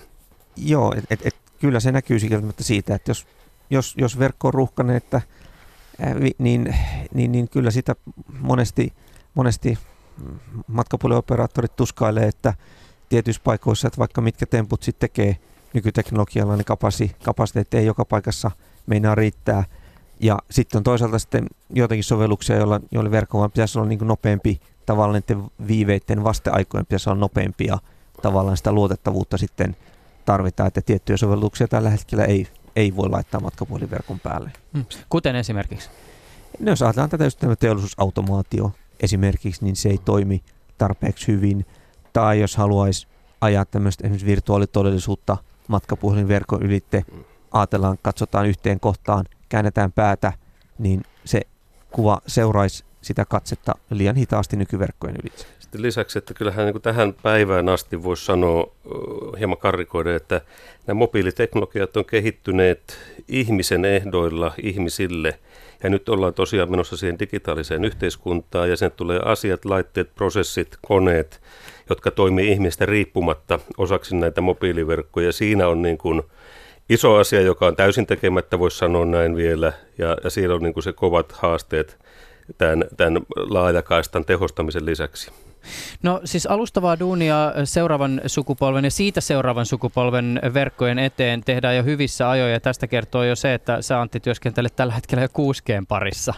Joo, 0.55 0.93
et, 0.97 1.03
et, 1.09 1.25
et, 1.25 1.35
kyllä 1.59 1.79
se 1.79 1.91
näkyy 1.91 2.19
sieltä 2.19 2.63
siitä, 2.63 2.95
että 2.95 3.11
jos, 3.11 3.27
jos, 3.69 3.95
jos 3.97 4.19
verkko 4.19 4.47
on 4.47 4.53
ruuhkainen, 4.53 4.95
että, 4.95 5.21
ää, 6.01 6.15
niin, 6.39 6.75
niin, 7.13 7.31
niin 7.31 7.49
kyllä 7.49 7.71
sitä 7.71 7.95
monesti, 8.39 8.93
monesti 9.33 9.77
matkapuolioperaattorit 10.67 11.75
tuskailee, 11.75 12.27
että 12.27 12.53
tietyissä 13.09 13.41
paikoissa, 13.43 13.87
että 13.87 13.97
vaikka 13.97 14.21
mitkä 14.21 14.45
temput 14.45 14.83
sitten 14.83 15.09
tekee 15.09 15.37
nykyteknologialla, 15.73 16.55
niin 16.55 16.65
kapasi, 16.65 17.15
kapasiteetti 17.23 17.77
ei 17.77 17.85
joka 17.85 18.05
paikassa 18.05 18.51
meinaa 18.87 19.15
riittää. 19.15 19.63
Ja 20.19 20.39
sitten 20.51 20.79
on 20.79 20.83
toisaalta 20.83 21.19
sitten 21.19 21.47
joitakin 21.69 22.03
sovelluksia, 22.03 22.55
joilla, 22.55 22.81
joilla 22.91 23.11
verkko 23.11 23.39
vaan 23.39 23.51
pitäisi 23.51 23.79
olla 23.79 23.87
niin 23.87 24.07
nopeampi 24.07 24.61
tavallaan 24.89 25.21
niiden 25.27 25.51
viiveiden 25.67 26.23
vasteaikojen 26.23 26.85
pitäisi 26.85 27.09
olla 27.09 27.19
nopeampia. 27.19 27.77
Tavallaan 28.21 28.57
sitä 28.57 28.71
luotettavuutta 28.71 29.37
sitten 29.37 29.75
tarvitaan, 30.25 30.67
että 30.67 30.81
tiettyjä 30.81 31.17
sovelluksia 31.17 31.67
tällä 31.67 31.89
hetkellä 31.89 32.25
ei, 32.25 32.47
ei 32.75 32.95
voi 32.95 33.09
laittaa 33.09 33.41
matkapuheliverkon 33.41 34.19
päälle. 34.19 34.51
Hmm. 34.73 34.85
Kuten 35.09 35.35
esimerkiksi? 35.35 35.89
No 36.59 36.71
jos 36.71 36.81
ajatellaan 36.81 37.09
tätä 37.09 37.23
just 37.23 37.43
teollisuusautomaatio 37.59 38.71
esimerkiksi, 38.99 39.65
niin 39.65 39.75
se 39.75 39.89
ei 39.89 39.97
toimi 39.97 40.43
tarpeeksi 40.77 41.27
hyvin. 41.27 41.65
Tai 42.13 42.39
jos 42.39 42.55
haluaisi 42.55 43.07
ajaa 43.41 43.65
tämmöistä 43.65 44.03
esimerkiksi 44.03 44.27
virtuaalitodellisuutta 44.27 45.37
matkapuhelinverkon 45.67 46.63
ylitte, 46.63 47.05
ajatellaan, 47.51 47.97
katsotaan 48.01 48.47
yhteen 48.47 48.79
kohtaan, 48.79 49.25
käännetään 49.49 49.91
päätä, 49.91 50.33
niin 50.77 51.03
se 51.25 51.41
kuva 51.91 52.21
seuraisi 52.27 52.88
sitä 53.01 53.25
katsetta 53.25 53.73
liian 53.89 54.15
hitaasti 54.15 54.57
nykyverkkojen 54.57 55.15
ylitse. 55.23 55.47
Sitten 55.59 55.81
lisäksi, 55.81 56.17
että 56.17 56.33
kyllähän 56.33 56.65
niin 56.65 56.81
tähän 56.81 57.13
päivään 57.23 57.69
asti 57.69 58.03
voisi 58.03 58.25
sanoa 58.25 58.71
hieman 59.39 59.57
karrikoida, 59.57 60.15
että 60.15 60.41
nämä 60.87 60.97
mobiiliteknologiat 60.97 61.97
on 61.97 62.05
kehittyneet 62.05 62.97
ihmisen 63.27 63.85
ehdoilla 63.85 64.53
ihmisille. 64.63 65.39
Ja 65.83 65.89
nyt 65.89 66.09
ollaan 66.09 66.33
tosiaan 66.33 66.71
menossa 66.71 66.97
siihen 66.97 67.19
digitaaliseen 67.19 67.85
yhteiskuntaan 67.85 68.69
ja 68.69 68.77
sen 68.77 68.91
tulee 68.91 69.19
asiat, 69.25 69.65
laitteet, 69.65 70.15
prosessit, 70.15 70.77
koneet, 70.81 71.41
jotka 71.89 72.11
toimii 72.11 72.51
ihmistä 72.51 72.85
riippumatta 72.85 73.59
osaksi 73.77 74.15
näitä 74.15 74.41
mobiiliverkkoja. 74.41 75.31
Siinä 75.31 75.67
on 75.67 75.81
niin 75.81 75.97
kuin 75.97 76.21
iso 76.89 77.15
asia, 77.15 77.41
joka 77.41 77.67
on 77.67 77.75
täysin 77.75 78.07
tekemättä, 78.07 78.59
voisi 78.59 78.77
sanoa 78.77 79.05
näin 79.05 79.35
vielä, 79.35 79.73
ja, 79.97 80.17
ja 80.23 80.29
siinä 80.29 80.53
on 80.53 80.63
niin 80.63 80.73
kuin 80.73 80.83
se 80.83 80.93
kovat 80.93 81.31
haasteet 81.31 81.97
tämän, 82.57 82.85
tämän 82.97 83.21
laajakaistan 83.35 84.25
tehostamisen 84.25 84.85
lisäksi? 84.85 85.31
No 86.03 86.21
siis 86.25 86.47
alustavaa 86.47 86.99
duunia 86.99 87.53
seuraavan 87.63 88.21
sukupolven 88.25 88.83
ja 88.83 88.91
siitä 88.91 89.21
seuraavan 89.21 89.65
sukupolven 89.65 90.39
verkkojen 90.53 90.99
eteen 90.99 91.41
tehdään 91.41 91.75
jo 91.75 91.83
hyvissä 91.83 92.29
ajoin 92.29 92.53
ja 92.53 92.59
tästä 92.59 92.87
kertoo 92.87 93.23
jo 93.23 93.35
se, 93.35 93.53
että 93.53 93.81
sä 93.81 94.01
Antti 94.01 94.19
työskentelet 94.19 94.75
tällä 94.75 94.93
hetkellä 94.93 95.23
jo 95.23 95.29
6 95.33 95.63
parissa. 95.87 96.33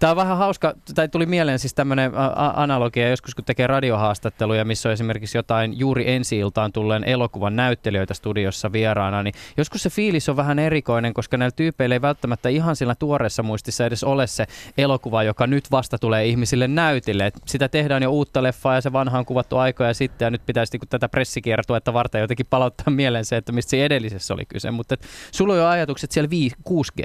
Tämä 0.00 0.10
on 0.10 0.16
vähän 0.16 0.36
hauska, 0.36 0.74
tai 0.94 1.08
tuli 1.08 1.26
mieleen 1.26 1.58
siis 1.58 1.74
tämmöinen 1.74 2.12
analogia 2.36 3.10
joskus, 3.10 3.34
kun 3.34 3.44
tekee 3.44 3.66
radiohaastatteluja, 3.66 4.64
missä 4.64 4.88
on 4.88 4.92
esimerkiksi 4.92 5.38
jotain 5.38 5.78
juuri 5.78 6.10
ensi 6.10 6.38
iltaan 6.38 6.72
tulleen 6.72 7.04
elokuvan 7.04 7.56
näyttelijöitä 7.56 8.14
studiossa 8.14 8.72
vieraana, 8.72 9.22
niin 9.22 9.34
joskus 9.56 9.82
se 9.82 9.90
fiilis 9.90 10.28
on 10.28 10.36
vähän 10.36 10.58
erikoinen, 10.58 11.14
koska 11.14 11.36
näillä 11.36 11.54
tyypeillä 11.56 11.94
ei 11.94 12.02
välttämättä 12.02 12.48
ihan 12.48 12.76
sillä 12.76 12.94
tuoreessa 12.94 13.42
muistissa 13.42 13.86
edes 13.86 14.04
ole 14.04 14.26
se 14.26 14.46
elokuva, 14.78 15.22
joka 15.22 15.46
nyt 15.46 15.64
vasta 15.70 15.98
tulee 15.98 16.26
ihmisille 16.26 16.68
näytille. 16.68 17.26
Et 17.26 17.34
sitä 17.46 17.68
tehdään 17.68 18.02
jo 18.02 18.10
uutta 18.10 18.42
leffaa 18.42 18.74
ja 18.74 18.80
se 18.80 18.92
vanha 18.92 19.18
on 19.18 19.26
kuvattu 19.26 19.56
aikoja 19.56 19.94
sitten 19.94 20.26
ja 20.26 20.30
nyt 20.30 20.46
pitäisi 20.46 20.78
niin 20.78 20.88
tätä 20.88 21.08
pressikiertoa 21.08 21.80
varten 21.92 22.20
jotenkin 22.20 22.46
palauttaa 22.50 22.90
mieleen 22.94 23.24
se, 23.24 23.36
että 23.36 23.52
mistä 23.52 23.70
se 23.70 23.84
edellisessä 23.84 24.34
oli 24.34 24.46
kyse. 24.46 24.70
Mutta 24.70 24.96
sulla 25.32 25.52
on 25.52 25.58
jo 25.58 25.66
ajatukset 25.66 26.10
siellä 26.10 26.30
6 26.64 26.92
g 26.96 27.00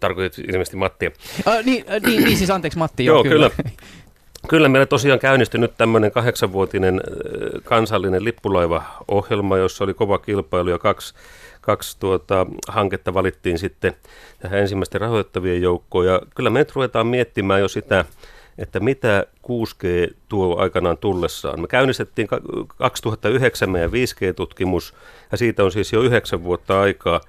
tarkoitit 0.00 0.48
ilmeisesti 0.48 0.76
Mattia. 0.76 1.10
Äh, 1.48 1.64
niin, 1.64 1.84
äh, 1.90 2.00
niin, 2.02 2.24
niin, 2.24 2.38
siis 2.38 2.50
anteeksi 2.50 2.78
Matti. 2.78 3.04
Joo, 3.04 3.16
joo 3.16 3.32
kyllä. 3.32 3.50
Kyllä 4.48 4.68
meillä 4.68 4.86
tosiaan 4.86 5.18
käynnistyi 5.18 5.60
nyt 5.60 5.76
tämmöinen 5.76 6.10
kahdeksanvuotinen 6.10 7.00
kansallinen 7.64 8.24
lippulaiva-ohjelma, 8.24 9.56
jossa 9.56 9.84
oli 9.84 9.94
kova 9.94 10.18
kilpailu 10.18 10.70
ja 10.70 10.78
kaksi, 10.78 11.14
kaksi 11.60 11.96
tuota, 12.00 12.46
hanketta 12.68 13.14
valittiin 13.14 13.58
sitten 13.58 13.92
tähän 14.38 14.58
ensimmäisten 14.58 15.00
rahoittavien 15.00 15.62
joukkoon. 15.62 16.06
Ja 16.06 16.20
kyllä 16.34 16.50
me 16.50 16.58
nyt 16.58 16.74
ruvetaan 16.74 17.06
miettimään 17.06 17.60
jo 17.60 17.68
sitä, 17.68 18.04
että 18.58 18.80
mitä 18.80 19.26
6G 19.42 20.14
tuo 20.28 20.56
aikanaan 20.58 20.98
tullessaan. 20.98 21.60
Me 21.60 21.66
käynnistettiin 21.66 22.28
2009 22.76 23.70
meidän 23.70 23.90
5G-tutkimus 23.90 24.94
ja 25.32 25.38
siitä 25.38 25.64
on 25.64 25.72
siis 25.72 25.92
jo 25.92 26.00
yhdeksän 26.00 26.44
vuotta 26.44 26.80
aikaa. 26.80 27.20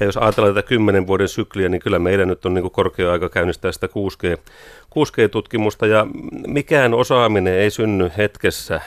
Ja 0.00 0.06
jos 0.06 0.16
ajatellaan 0.16 0.54
tätä 0.54 0.68
kymmenen 0.68 1.06
vuoden 1.06 1.28
sykliä, 1.28 1.68
niin 1.68 1.80
kyllä 1.80 1.98
meidän 1.98 2.28
nyt 2.28 2.46
on 2.46 2.54
niin 2.54 2.62
kuin 2.62 2.72
korkea 2.72 3.12
aika 3.12 3.28
käynnistää 3.28 3.72
sitä 3.72 3.86
6G, 3.86 4.38
6G-tutkimusta. 4.90 5.86
Ja 5.86 6.06
mikään 6.46 6.94
osaaminen 6.94 7.54
ei 7.54 7.70
synny 7.70 8.10
hetkessä, 8.16 8.80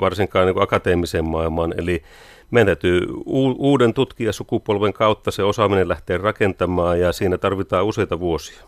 varsinkaan 0.00 0.46
niin 0.46 0.54
kuin 0.54 0.64
akateemiseen 0.64 1.24
maailmaan. 1.24 1.74
Eli 1.76 2.02
meidän 2.50 2.66
täytyy 2.66 3.06
uuden 3.58 3.94
tutkijasukupolven 3.94 4.92
kautta 4.92 5.30
se 5.30 5.42
osaaminen 5.42 5.88
lähteä 5.88 6.18
rakentamaan 6.18 7.00
ja 7.00 7.12
siinä 7.12 7.38
tarvitaan 7.38 7.84
useita 7.84 8.20
vuosia. 8.20 8.62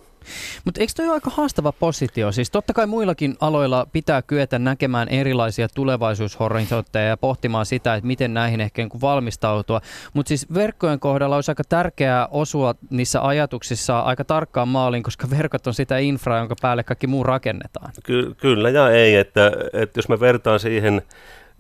Mutta 0.65 0.81
eikö 0.81 0.93
toi 0.97 1.07
ole 1.07 1.15
aika 1.15 1.31
haastava 1.31 1.73
positio? 1.73 2.33
Siis 2.33 2.51
totta 2.51 2.73
kai 2.73 2.87
muillakin 2.87 3.37
aloilla 3.41 3.87
pitää 3.93 4.23
kyetä 4.23 4.59
näkemään 4.59 5.09
erilaisia 5.09 5.69
tulevaisuushorisontteja 5.75 7.09
ja 7.09 7.17
pohtimaan 7.17 7.67
sitä, 7.67 7.95
että 7.95 8.07
miten 8.07 8.35
näihin 8.35 8.61
ehkä 8.61 8.83
niin 8.83 9.01
valmistautua. 9.01 9.81
Mutta 10.15 10.29
siis 10.29 10.55
verkkojen 10.55 11.01
kohdalla 11.01 11.37
olisi 11.37 11.51
aika 11.51 11.65
tärkeää 11.69 12.29
osua 12.31 12.75
niissä 12.91 13.27
ajatuksissa 13.27 14.01
aika 14.01 14.25
tarkkaan 14.25 14.69
maaliin, 14.69 15.03
koska 15.03 15.31
verkot 15.31 15.67
on 15.67 15.75
sitä 15.75 15.99
infraa, 15.99 16.39
jonka 16.39 16.55
päälle 16.63 16.83
kaikki 16.83 17.07
muu 17.07 17.25
rakennetaan. 17.25 17.93
Ky- 18.05 18.35
kyllä 18.35 18.71
ja 18.71 18.91
ei, 18.91 19.17
että, 19.17 19.53
että 19.73 19.99
jos 19.99 20.09
mä 20.09 20.21
vertaan 20.21 20.61
siihen 20.61 21.03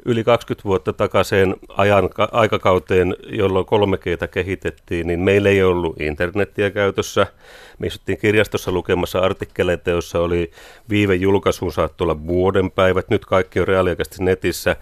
yli 0.06 0.24
20 0.24 0.64
vuotta 0.68 0.92
takaisin 0.92 1.54
ajan, 1.68 2.10
aikakauteen, 2.32 3.16
jolloin 3.26 3.66
3 3.66 3.98
g 3.98 4.04
kehitettiin, 4.30 5.06
niin 5.06 5.20
meillä 5.20 5.48
ei 5.48 5.62
ollut 5.62 6.00
internettiä 6.00 6.70
käytössä. 6.70 7.26
Me 7.78 7.86
istuttiin 7.86 8.18
kirjastossa 8.18 8.72
lukemassa 8.72 9.18
artikkeleita, 9.18 9.90
joissa 9.90 10.20
oli 10.20 10.50
viive 10.90 11.14
julkaisuun 11.14 11.72
saattoi 11.72 12.04
olla 12.04 12.26
vuoden 12.26 12.70
päivät. 12.70 13.10
Nyt 13.10 13.24
kaikki 13.24 13.60
on 13.60 13.68
reaaliaikaisesti 13.68 14.24
netissä. 14.24 14.76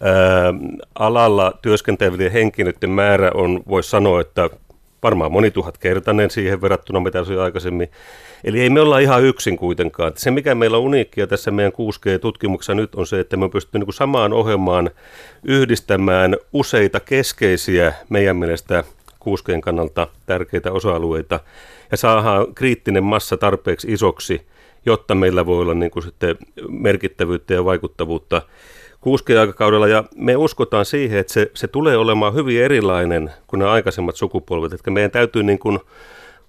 Ää, 0.00 0.54
alalla 0.94 1.52
työskentelevien 1.62 2.32
henkilöiden 2.32 2.90
määrä 2.90 3.30
on, 3.34 3.62
voisi 3.68 3.90
sanoa, 3.90 4.20
että 4.20 4.50
varmaan 5.02 5.32
monituhatkertainen 5.32 6.30
siihen 6.30 6.62
verrattuna, 6.62 7.00
mitä 7.00 7.24
se 7.24 7.32
oli 7.32 7.40
aikaisemmin. 7.40 7.88
Eli 8.44 8.60
ei 8.60 8.70
me 8.70 8.80
olla 8.80 8.98
ihan 8.98 9.24
yksin 9.24 9.56
kuitenkaan. 9.56 10.12
Se, 10.16 10.30
mikä 10.30 10.54
meillä 10.54 10.76
on 10.76 10.82
uniikkia 10.82 11.26
tässä 11.26 11.50
meidän 11.50 11.72
6G-tutkimuksessa 11.72 12.74
nyt, 12.74 12.94
on 12.94 13.06
se, 13.06 13.20
että 13.20 13.36
me 13.36 13.44
on 13.44 13.50
pystytty 13.50 13.78
niin 13.78 13.92
samaan 13.92 14.32
ohjelmaan 14.32 14.90
yhdistämään 15.44 16.36
useita 16.52 17.00
keskeisiä 17.00 17.92
meidän 18.08 18.36
mielestä 18.36 18.84
6Gn 19.24 19.60
kannalta 19.60 20.08
tärkeitä 20.26 20.72
osa-alueita 20.72 21.40
ja 21.90 21.96
saadaan 21.96 22.54
kriittinen 22.54 23.04
massa 23.04 23.36
tarpeeksi 23.36 23.92
isoksi, 23.92 24.46
jotta 24.86 25.14
meillä 25.14 25.46
voi 25.46 25.60
olla 25.60 25.74
niin 25.74 25.90
kuin 25.90 26.02
sitten 26.02 26.36
merkittävyyttä 26.68 27.54
ja 27.54 27.64
vaikuttavuutta 27.64 28.42
6G-aikakaudella. 29.06 29.88
Ja 29.88 30.04
me 30.16 30.36
uskotaan 30.36 30.84
siihen, 30.84 31.18
että 31.18 31.32
se, 31.32 31.50
se 31.54 31.66
tulee 31.66 31.96
olemaan 31.96 32.34
hyvin 32.34 32.62
erilainen 32.62 33.32
kuin 33.46 33.58
nämä 33.58 33.70
aikaisemmat 33.72 34.16
sukupolvet. 34.16 34.72
Että 34.72 34.90
meidän 34.90 35.10
täytyy 35.10 35.42
niin 35.42 35.58
kuin 35.58 35.78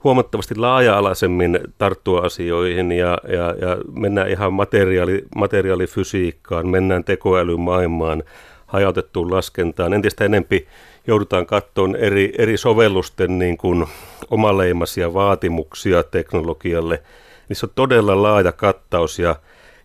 huomattavasti 0.04 0.56
laaja-alaisemmin 0.56 1.60
tarttua 1.78 2.22
asioihin 2.22 2.92
ja, 2.92 3.18
ja, 3.28 3.56
ja 3.62 3.78
mennään 3.92 4.30
ihan 4.30 4.54
materiaali, 4.54 5.26
materiaalifysiikkaan, 5.36 6.68
mennään 6.68 7.04
tekoälymaailmaan, 7.04 8.24
hajautettuun 8.66 9.32
laskentaan. 9.32 9.94
Entistä 9.94 10.26
enempi 10.26 10.68
joudutaan 11.08 11.46
katsomaan 11.46 11.96
eri, 11.96 12.34
eri 12.38 12.58
sovellusten 12.58 13.40
niin 13.40 13.58
kuin 13.58 13.86
omaleimaisia 14.30 15.14
vaatimuksia 15.14 16.04
teknologialle. 16.04 17.04
Niissä 17.50 17.66
on 17.66 17.72
todella 17.76 18.22
laaja 18.22 18.52
kattaus 18.52 19.20
ja, 19.20 19.36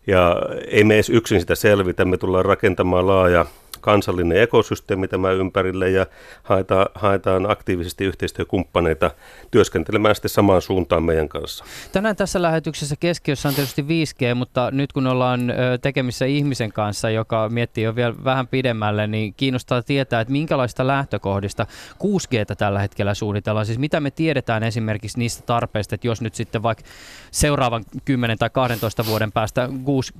ja 0.07 0.37
ei 0.67 0.85
me 0.85 0.95
edes 0.95 1.11
yksin 1.11 1.41
sitä 1.41 1.55
selvitä. 1.55 2.05
Me 2.05 2.17
tullaan 2.17 2.45
rakentamaan 2.45 3.07
laaja 3.07 3.47
kansallinen 3.83 4.43
ekosysteemi 4.43 5.09
tämä 5.09 5.31
ympärille 5.31 5.91
ja 5.91 6.07
haetaan, 6.43 6.87
haetaan 6.95 7.51
aktiivisesti 7.51 8.05
yhteistyökumppaneita 8.05 9.11
työskentelemään 9.51 10.15
sitten 10.15 10.29
samaan 10.29 10.63
suuntaan 10.63 11.03
meidän 11.03 11.29
kanssa. 11.29 11.65
Tänään 11.93 12.17
tässä 12.17 12.43
lähetyksessä 12.43 12.97
keskiössä 13.01 13.49
on 13.49 13.55
tietysti 13.55 13.83
5G, 13.83 14.35
mutta 14.35 14.71
nyt 14.71 14.93
kun 14.93 15.07
ollaan 15.07 15.41
tekemissä 15.83 16.25
ihmisen 16.25 16.73
kanssa, 16.73 17.11
joka 17.11 17.49
miettii 17.49 17.85
jo 17.85 17.97
vielä 17.97 18.15
vähän 18.25 18.49
pidemmälle, 18.49 19.07
niin 19.07 19.35
kiinnostaa 19.35 19.83
tietää, 19.83 20.21
että 20.21 20.33
minkälaista 20.33 20.87
lähtökohdista 20.87 21.67
6G 22.05 22.55
tällä 22.59 22.81
hetkellä 22.81 23.15
suunnitellaan. 23.15 23.67
Siis 23.67 23.79
mitä 23.79 24.01
me 24.01 24.11
tiedetään 24.11 24.63
esimerkiksi 24.63 25.19
niistä 25.19 25.43
tarpeista, 25.47 25.95
että 25.95 26.07
jos 26.07 26.21
nyt 26.21 26.35
sitten 26.35 26.63
vaikka 26.63 26.85
seuraavan 27.31 27.85
10 28.05 28.39
tai 28.39 28.51
12 28.51 29.07
vuoden 29.07 29.33
päästä 29.33 29.69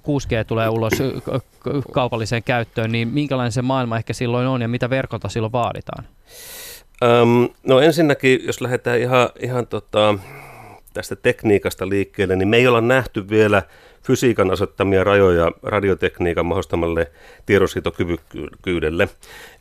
6G 0.09 0.45
tulee 0.47 0.69
ulos 0.69 0.93
kaupalliseen 1.93 2.43
käyttöön, 2.43 2.93
niin 2.93 3.09
minkälainen 3.09 3.52
se 3.53 3.63
maailma 3.63 3.97
ehkä 3.97 4.13
silloin 4.13 4.47
on 4.47 4.63
ja 4.63 4.69
mitä 4.69 4.91
verkolta 4.91 5.29
silloin 5.29 5.53
vaaditaan? 5.53 6.05
Öm, 7.03 7.49
no 7.67 7.81
ensinnäkin, 7.81 8.47
jos 8.47 8.61
lähdetään 8.61 9.01
ihan, 9.01 9.29
ihan 9.39 9.67
tota, 9.67 10.19
tästä 10.93 11.17
tekniikasta 11.17 11.89
liikkeelle, 11.89 12.37
niin 12.37 12.49
me 12.49 12.57
ei 12.57 12.67
olla 12.67 12.81
nähty 12.81 13.29
vielä 13.29 13.63
fysiikan 14.03 14.51
asettamia 14.51 15.05
rajoja 15.05 15.53
radiotekniikan 15.63 16.47
mahdollistamalle 16.47 17.11
tiedonsietokyvykkyydelle. 17.47 19.09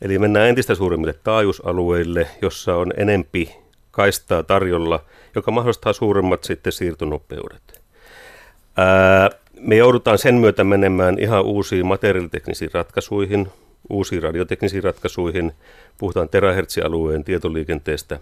Eli 0.02 0.18
mennään 0.18 0.48
entistä 0.48 0.74
suurimmille 0.74 1.14
taajuusalueille, 1.24 2.26
jossa 2.42 2.76
on 2.76 2.92
enempi 2.96 3.56
kaistaa 3.90 4.42
tarjolla, 4.42 5.04
joka 5.34 5.50
mahdollistaa 5.50 5.92
suuremmat 5.92 6.44
sitten 6.44 6.72
siirtonopeudet. 6.72 7.82
Ää, 8.76 9.30
me 9.60 9.76
joudutaan 9.76 10.18
sen 10.18 10.34
myötä 10.34 10.64
menemään 10.64 11.18
ihan 11.18 11.44
uusiin 11.44 11.86
materiaaliteknisiin 11.86 12.70
ratkaisuihin, 12.74 13.48
uusiin 13.90 14.22
radioteknisiin 14.22 14.84
ratkaisuihin. 14.84 15.52
Puhutaan 15.98 16.28
terahertsialueen 16.28 17.24
tietoliikenteestä, 17.24 18.20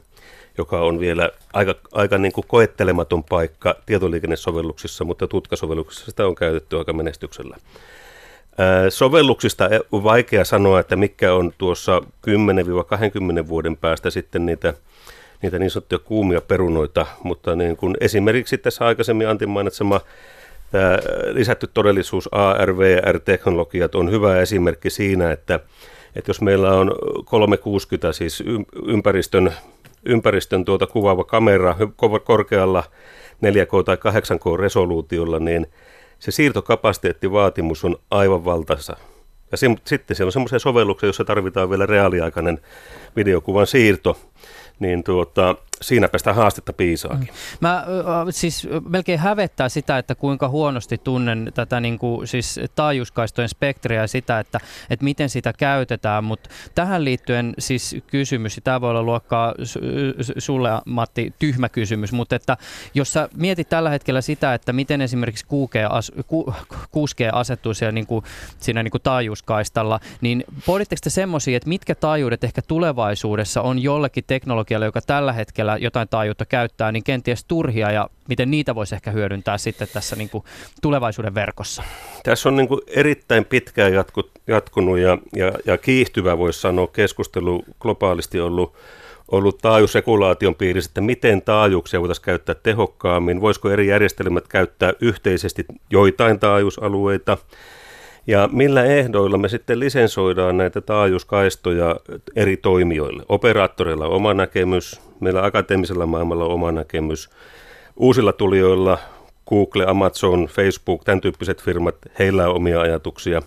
joka 0.58 0.80
on 0.80 1.00
vielä 1.00 1.30
aika, 1.52 1.74
aika 1.92 2.18
niin 2.18 2.32
kuin 2.32 2.44
koettelematon 2.48 3.24
paikka 3.24 3.76
tietoliikennesovelluksissa, 3.86 5.04
mutta 5.04 5.28
tutkasovelluksissa 5.28 6.10
sitä 6.10 6.26
on 6.26 6.34
käytetty 6.34 6.78
aika 6.78 6.92
menestyksellä. 6.92 7.56
Sovelluksista 8.88 9.70
on 9.92 10.04
vaikea 10.04 10.44
sanoa, 10.44 10.80
että 10.80 10.96
mikä 10.96 11.34
on 11.34 11.52
tuossa 11.58 12.02
10-20 13.44 13.48
vuoden 13.48 13.76
päästä 13.76 14.10
sitten 14.10 14.46
niitä, 14.46 14.74
niitä 15.42 15.58
niin 15.58 15.70
sanottuja 15.70 15.98
kuumia 15.98 16.40
perunoita, 16.40 17.06
mutta 17.22 17.56
niin 17.56 17.76
kuin 17.76 17.96
esimerkiksi 18.00 18.58
tässä 18.58 18.86
aikaisemmin 18.86 19.28
Antin 19.28 19.50
mainitsema 19.50 20.00
Tämä 20.70 20.98
lisätty 21.32 21.66
todellisuus 21.74 22.28
AR-VR-teknologiat 22.32 23.94
on 23.94 24.10
hyvä 24.10 24.40
esimerkki 24.40 24.90
siinä, 24.90 25.32
että, 25.32 25.60
että 26.16 26.30
jos 26.30 26.40
meillä 26.40 26.72
on 26.72 26.92
360, 27.24 28.12
siis 28.12 28.44
ympäristön, 28.86 29.52
ympäristön 30.06 30.64
tuota 30.64 30.86
kuvaava 30.86 31.24
kamera 31.24 31.76
korkealla 32.24 32.84
4K- 33.46 33.84
tai 33.84 33.96
8K-resoluutiolla, 33.96 35.38
niin 35.38 35.66
se 36.18 36.30
siirtokapasiteettivaatimus 36.30 37.84
on 37.84 37.96
aivan 38.10 38.44
valtaisa. 38.44 38.96
Ja 39.50 39.56
se, 39.56 39.66
sitten 39.84 40.16
siellä 40.16 40.28
on 40.28 40.32
semmoisia 40.32 40.58
sovelluksia, 40.58 41.06
joissa 41.06 41.24
tarvitaan 41.24 41.70
vielä 41.70 41.86
reaaliaikainen 41.86 42.58
videokuvan 43.16 43.66
siirto, 43.66 44.18
niin 44.78 45.04
tuota, 45.04 45.56
siinäpä 45.82 46.18
sitä 46.18 46.32
haastetta 46.32 46.72
piisaakin. 46.72 47.28
Mm. 47.28 47.34
Mä 47.60 47.84
siis 48.30 48.68
melkein 48.88 49.18
hävettää 49.18 49.68
sitä, 49.68 49.98
että 49.98 50.14
kuinka 50.14 50.48
huonosti 50.48 50.98
tunnen 50.98 51.52
tätä 51.54 51.80
niin 51.80 51.98
kuin, 51.98 52.26
siis 52.26 52.60
taajuuskaistojen 52.74 53.48
spektriä 53.48 54.00
ja 54.00 54.06
sitä, 54.06 54.40
että, 54.40 54.60
että 54.90 55.04
miten 55.04 55.28
sitä 55.28 55.52
käytetään, 55.58 56.24
mutta 56.24 56.50
tähän 56.74 57.04
liittyen 57.04 57.54
siis 57.58 57.96
kysymys, 58.06 58.56
ja 58.56 58.62
tämä 58.62 58.80
voi 58.80 58.90
olla 58.90 59.02
luokkaa 59.02 59.54
sulle 60.38 60.70
Matti 60.86 61.34
tyhmä 61.38 61.68
kysymys, 61.68 62.12
mutta 62.12 62.36
että 62.36 62.56
jos 62.94 63.12
sä 63.12 63.28
mietit 63.36 63.68
tällä 63.68 63.90
hetkellä 63.90 64.20
sitä, 64.20 64.54
että 64.54 64.72
miten 64.72 65.00
esimerkiksi 65.00 65.46
6G, 65.46 67.30
asettuu 67.32 67.74
siellä 67.74 67.92
niin 67.92 68.06
kuin, 68.06 68.24
siinä 68.58 68.82
niin 68.82 68.90
kuin 68.90 69.02
taajuuskaistalla, 69.02 70.00
niin 70.20 70.44
pohditteko 70.66 71.00
te 71.02 71.10
semmoisia, 71.10 71.56
että 71.56 71.68
mitkä 71.68 71.94
taajuudet 71.94 72.44
ehkä 72.44 72.62
tulevaisuudessa 72.62 73.62
on 73.62 73.82
jollekin 73.82 74.24
teknologialle, 74.26 74.86
joka 74.86 75.00
tällä 75.00 75.32
hetkellä 75.32 75.69
siellä 75.70 75.84
jotain 75.84 76.08
taajuutta 76.08 76.44
käyttää, 76.44 76.92
niin 76.92 77.04
kenties 77.04 77.44
turhia 77.44 77.90
ja 77.90 78.10
miten 78.28 78.50
niitä 78.50 78.74
voisi 78.74 78.94
ehkä 78.94 79.10
hyödyntää 79.10 79.58
sitten 79.58 79.88
tässä 79.92 80.16
niin 80.16 80.30
kuin 80.30 80.44
tulevaisuuden 80.82 81.34
verkossa? 81.34 81.82
Tässä 82.22 82.48
on 82.48 82.56
niin 82.56 82.68
kuin 82.68 82.80
erittäin 82.86 83.44
pitkään 83.44 83.92
jatku, 83.92 84.30
jatkunut 84.46 84.98
ja, 84.98 85.18
ja, 85.36 85.52
ja 85.66 85.78
kiihtyvä, 85.78 86.38
voisi 86.38 86.60
sanoa, 86.60 86.86
keskustelu 86.86 87.64
globaalisti 87.80 88.40
ollut 88.40 88.74
ollut 89.30 89.58
taajuusregulaation 89.58 90.54
piirissä, 90.54 90.90
että 90.90 91.00
miten 91.00 91.42
taajuuksia 91.42 92.00
voitaisiin 92.00 92.24
käyttää 92.24 92.54
tehokkaammin, 92.54 93.40
voisiko 93.40 93.70
eri 93.70 93.86
järjestelmät 93.86 94.48
käyttää 94.48 94.92
yhteisesti 95.00 95.64
joitain 95.90 96.38
taajuusalueita, 96.38 97.38
ja 98.26 98.48
millä 98.52 98.84
ehdoilla 98.84 99.38
me 99.38 99.48
sitten 99.48 99.80
lisensoidaan 99.80 100.56
näitä 100.56 100.80
taajuuskaistoja 100.80 101.96
eri 102.36 102.56
toimijoille? 102.56 103.22
Operaattoreilla 103.28 104.06
on 104.06 104.12
oma 104.12 104.34
näkemys, 104.34 105.00
meillä 105.20 105.44
akateemisella 105.44 106.06
maailmalla 106.06 106.44
on 106.44 106.50
oma 106.50 106.72
näkemys. 106.72 107.30
Uusilla 107.96 108.32
tulijoilla, 108.32 108.98
Google, 109.48 109.84
Amazon, 109.86 110.46
Facebook, 110.46 111.04
tämän 111.04 111.20
tyyppiset 111.20 111.62
firmat, 111.62 111.96
heillä 112.18 112.48
on 112.48 112.56
omia 112.56 112.80
ajatuksia. 112.80 113.42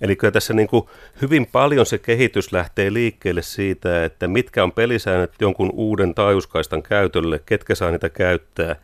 Eli 0.00 0.16
kyllä 0.16 0.32
tässä 0.32 0.54
niin 0.54 0.68
kuin 0.68 0.84
hyvin 1.22 1.46
paljon 1.52 1.86
se 1.86 1.98
kehitys 1.98 2.52
lähtee 2.52 2.92
liikkeelle 2.92 3.42
siitä, 3.42 4.04
että 4.04 4.28
mitkä 4.28 4.62
on 4.64 4.72
pelisäännöt 4.72 5.32
jonkun 5.40 5.70
uuden 5.74 6.14
taajuuskaistan 6.14 6.82
käytölle, 6.82 7.40
ketkä 7.46 7.74
saa 7.74 7.90
niitä 7.90 8.08
käyttää. 8.08 8.76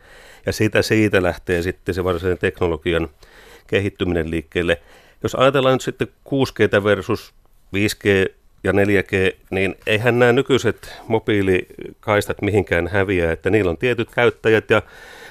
Ja 0.45 0.53
siitä, 0.53 0.81
siitä 0.81 1.23
lähtee 1.23 1.61
sitten 1.61 1.95
se 1.95 2.03
varsinainen 2.03 2.37
teknologian 2.37 3.09
kehittyminen 3.67 4.31
liikkeelle. 4.31 4.81
Jos 5.23 5.35
ajatellaan 5.35 5.73
nyt 5.73 5.81
sitten 5.81 6.07
6G 6.07 6.83
versus 6.83 7.33
5G 7.75 8.33
ja 8.63 8.71
4G, 8.71 9.35
niin 9.49 9.75
eihän 9.87 10.19
nämä 10.19 10.33
nykyiset 10.33 10.95
mobiilikaistat 11.07 12.41
mihinkään 12.41 12.87
häviä, 12.87 13.31
että 13.31 13.49
niillä 13.49 13.71
on 13.71 13.77
tietyt 13.77 14.09
käyttäjät 14.11 14.69
ja 14.69 14.81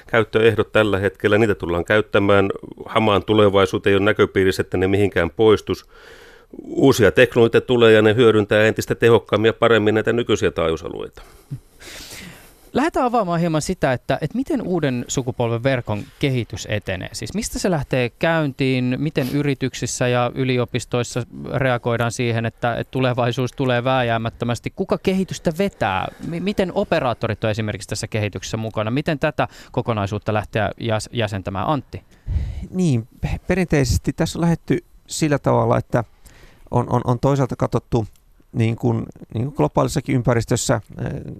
käyttöehdot 0.07 0.71
tällä 0.71 0.99
hetkellä, 0.99 1.37
niitä 1.37 1.55
tullaan 1.55 1.85
käyttämään 1.85 2.49
hamaan 2.85 3.23
tulevaisuuteen, 3.23 3.91
ei 3.91 3.97
ole 3.97 4.05
näköpiirissä, 4.05 4.61
että 4.61 4.77
ne 4.77 4.87
mihinkään 4.87 5.29
poistus. 5.29 5.85
Uusia 6.63 7.11
teknologioita 7.11 7.67
tulee 7.67 7.93
ja 7.93 8.01
ne 8.01 8.15
hyödyntää 8.15 8.63
entistä 8.63 8.95
tehokkaammin 8.95 9.49
ja 9.49 9.53
paremmin 9.53 9.93
näitä 9.95 10.13
nykyisiä 10.13 10.51
taajuusalueita. 10.51 11.21
Lähdetään 12.73 13.05
avaamaan 13.05 13.39
hieman 13.39 13.61
sitä, 13.61 13.93
että, 13.93 14.17
että 14.21 14.37
miten 14.37 14.61
uuden 14.61 15.05
sukupolven 15.07 15.63
verkon 15.63 16.03
kehitys 16.19 16.67
etenee. 16.69 17.09
Siis 17.11 17.33
mistä 17.33 17.59
se 17.59 17.71
lähtee 17.71 18.09
käyntiin, 18.09 18.95
miten 18.99 19.29
yrityksissä 19.29 20.07
ja 20.07 20.31
yliopistoissa 20.35 21.23
reagoidaan 21.53 22.11
siihen, 22.11 22.45
että, 22.45 22.75
että 22.75 22.91
tulevaisuus 22.91 23.51
tulee 23.51 23.83
vääjäämättömästi. 23.83 24.73
Kuka 24.75 24.97
kehitystä 24.97 25.51
vetää? 25.57 26.07
Miten 26.27 26.71
operaattorit 26.75 27.43
on 27.43 27.49
esimerkiksi 27.49 27.89
tässä 27.89 28.07
kehityksessä 28.07 28.57
mukana? 28.57 28.91
Miten 28.91 29.19
tätä 29.19 29.47
kokonaisuutta 29.71 30.33
lähtee 30.33 30.69
jäsentämään? 31.11 31.67
Antti? 31.67 32.03
Niin, 32.69 33.07
perinteisesti 33.47 34.13
tässä 34.13 34.39
on 34.39 34.41
lähetty 34.41 34.85
sillä 35.07 35.39
tavalla, 35.39 35.77
että 35.77 36.03
on, 36.71 36.85
on, 36.89 37.01
on 37.05 37.19
toisaalta 37.19 37.55
katsottu 37.55 38.07
niin 38.53 38.75
kuin, 38.75 39.05
niin 39.33 39.45
kuin 39.45 39.55
globaalissakin 39.55 40.15
ympäristössä 40.15 40.81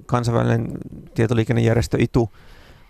kansainvälinen 0.06 0.72
tietoliikennejärjestö 1.14 1.98
ITU 2.00 2.30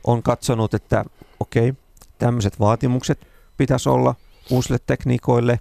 on 0.03 0.23
katsonut, 0.23 0.73
että 0.73 1.05
okei, 1.39 1.73
tämmöiset 2.19 2.59
vaatimukset 2.59 3.27
pitäisi 3.57 3.89
olla 3.89 4.15
uusille 4.51 4.79
tekniikoille. 4.87 5.59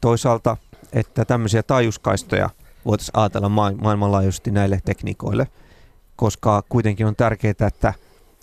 Toisaalta, 0.00 0.56
että 0.92 1.24
tämmöisiä 1.24 1.62
taajuuskaistoja 1.62 2.50
voitaisiin 2.84 3.18
ajatella 3.18 3.48
maailmanlaajuisesti 3.48 4.50
näille 4.50 4.80
tekniikoille, 4.84 5.48
koska 6.16 6.62
kuitenkin 6.68 7.06
on 7.06 7.16
tärkeää, 7.16 7.54
että, 7.66 7.94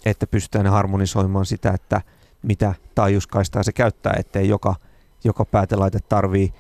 että 0.06 0.28
pystytään 0.28 0.68
harmonisoimaan 0.68 1.46
sitä, 1.46 1.72
että 1.72 2.02
mitä 2.42 2.74
taajuuskaistaa 2.96 3.64
se 3.64 3.72
käyttää, 3.72 4.14
ettei 4.20 4.50
joka, 4.50 4.76
joka 5.24 5.46
päätelaite 5.46 6.00
tarvii 6.00 6.54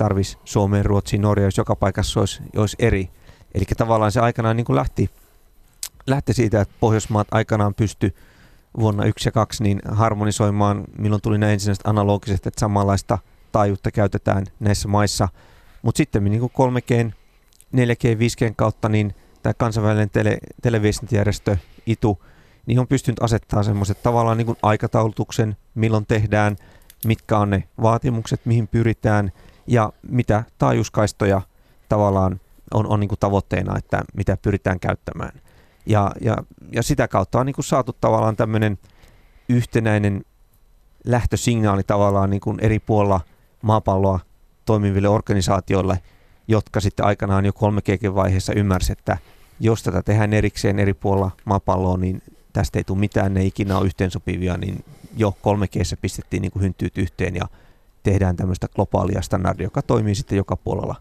tarvisi 0.00 0.38
Suomeen, 0.44 0.84
Ruotsiin, 0.84 1.22
Norja, 1.22 1.44
jos 1.44 1.58
joka 1.58 1.76
paikassa 1.76 2.20
olisi, 2.20 2.42
olisi 2.56 2.76
eri. 2.78 3.10
Eli 3.54 3.64
tavallaan 3.76 4.12
se 4.12 4.20
aikanaan 4.20 4.56
niin 4.56 4.64
kuin 4.64 4.76
lähti, 4.76 5.10
lähti 6.06 6.32
siitä, 6.32 6.60
että 6.60 6.74
Pohjoismaat 6.80 7.28
aikanaan 7.30 7.74
pysty 7.74 8.14
vuonna 8.78 9.04
1 9.04 9.28
ja 9.28 9.32
2 9.32 9.62
niin 9.62 9.80
harmonisoimaan, 9.88 10.84
milloin 10.98 11.22
tuli 11.22 11.38
nämä 11.38 11.52
ensimmäiset 11.52 11.86
analogiset, 11.86 12.46
että 12.46 12.60
samanlaista 12.60 13.18
taajuutta 13.52 13.90
käytetään 13.90 14.46
näissä 14.60 14.88
maissa. 14.88 15.28
Mutta 15.82 15.96
sitten 15.96 16.24
niin 16.24 16.40
kuin 16.40 16.52
3G, 16.52 17.12
4G, 17.76 18.16
5G 18.16 18.54
kautta, 18.56 18.88
niin 18.88 19.14
tämä 19.42 19.54
kansainvälinen 19.54 20.10
tele, 20.10 20.38
televiestintäjärjestö 20.62 21.56
ITU, 21.86 22.22
niin 22.66 22.78
on 22.78 22.88
pystynyt 22.88 23.22
asettamaan 23.22 23.64
semmoiset 23.64 24.02
tavallaan 24.02 24.36
niin 24.36 24.46
kuin 24.46 24.58
aikataulutuksen, 24.62 25.56
milloin 25.74 26.06
tehdään, 26.06 26.56
mitkä 27.06 27.38
on 27.38 27.50
ne 27.50 27.64
vaatimukset, 27.82 28.40
mihin 28.46 28.68
pyritään 28.68 29.32
ja 29.66 29.92
mitä 30.08 30.44
taajuuskaistoja 30.58 31.42
tavallaan 31.88 32.40
on, 32.74 32.86
on 32.86 33.00
niin 33.00 33.08
kuin 33.08 33.18
tavoitteena, 33.18 33.78
että 33.78 34.02
mitä 34.14 34.36
pyritään 34.42 34.80
käyttämään. 34.80 35.40
Ja, 35.86 36.12
ja, 36.20 36.36
ja 36.72 36.82
sitä 36.82 37.08
kautta 37.08 37.40
on 37.40 37.46
niin 37.46 37.54
kuin 37.54 37.64
saatu 37.64 37.96
tavallaan 38.00 38.36
tämmöinen 38.36 38.78
yhtenäinen 39.48 40.24
lähtösignaali 41.04 41.82
tavallaan 41.82 42.30
niin 42.30 42.40
kuin 42.40 42.60
eri 42.60 42.78
puolilla 42.78 43.20
maapalloa 43.62 44.20
toimiville 44.64 45.08
organisaatioille, 45.08 46.02
jotka 46.48 46.80
sitten 46.80 47.06
aikanaan 47.06 47.44
jo 47.44 47.52
3G-vaiheessa 47.52 48.52
ymmärsivät, 48.52 48.98
että 48.98 49.18
jos 49.60 49.82
tätä 49.82 50.02
tehdään 50.02 50.32
erikseen 50.32 50.78
eri 50.78 50.94
puolilla 50.94 51.30
maapalloa, 51.44 51.96
niin 51.96 52.22
tästä 52.52 52.78
ei 52.78 52.84
tule 52.84 52.98
mitään, 52.98 53.34
ne 53.34 53.44
ikinä 53.44 53.78
ole 53.78 53.86
yhteensopivia, 53.86 54.56
niin 54.56 54.84
jo 55.16 55.36
3G 55.42 55.96
pistettiin 56.00 56.42
niin 56.42 56.52
kuin 56.52 56.62
hynttyyt 56.62 56.98
yhteen 56.98 57.34
ja 57.34 57.48
tehdään 58.02 58.36
tämmöistä 58.36 58.66
globaalia 58.74 59.22
standardia, 59.22 59.66
joka 59.66 59.82
toimii 59.82 60.14
sitten 60.14 60.36
joka 60.36 60.56
puolella 60.56 60.94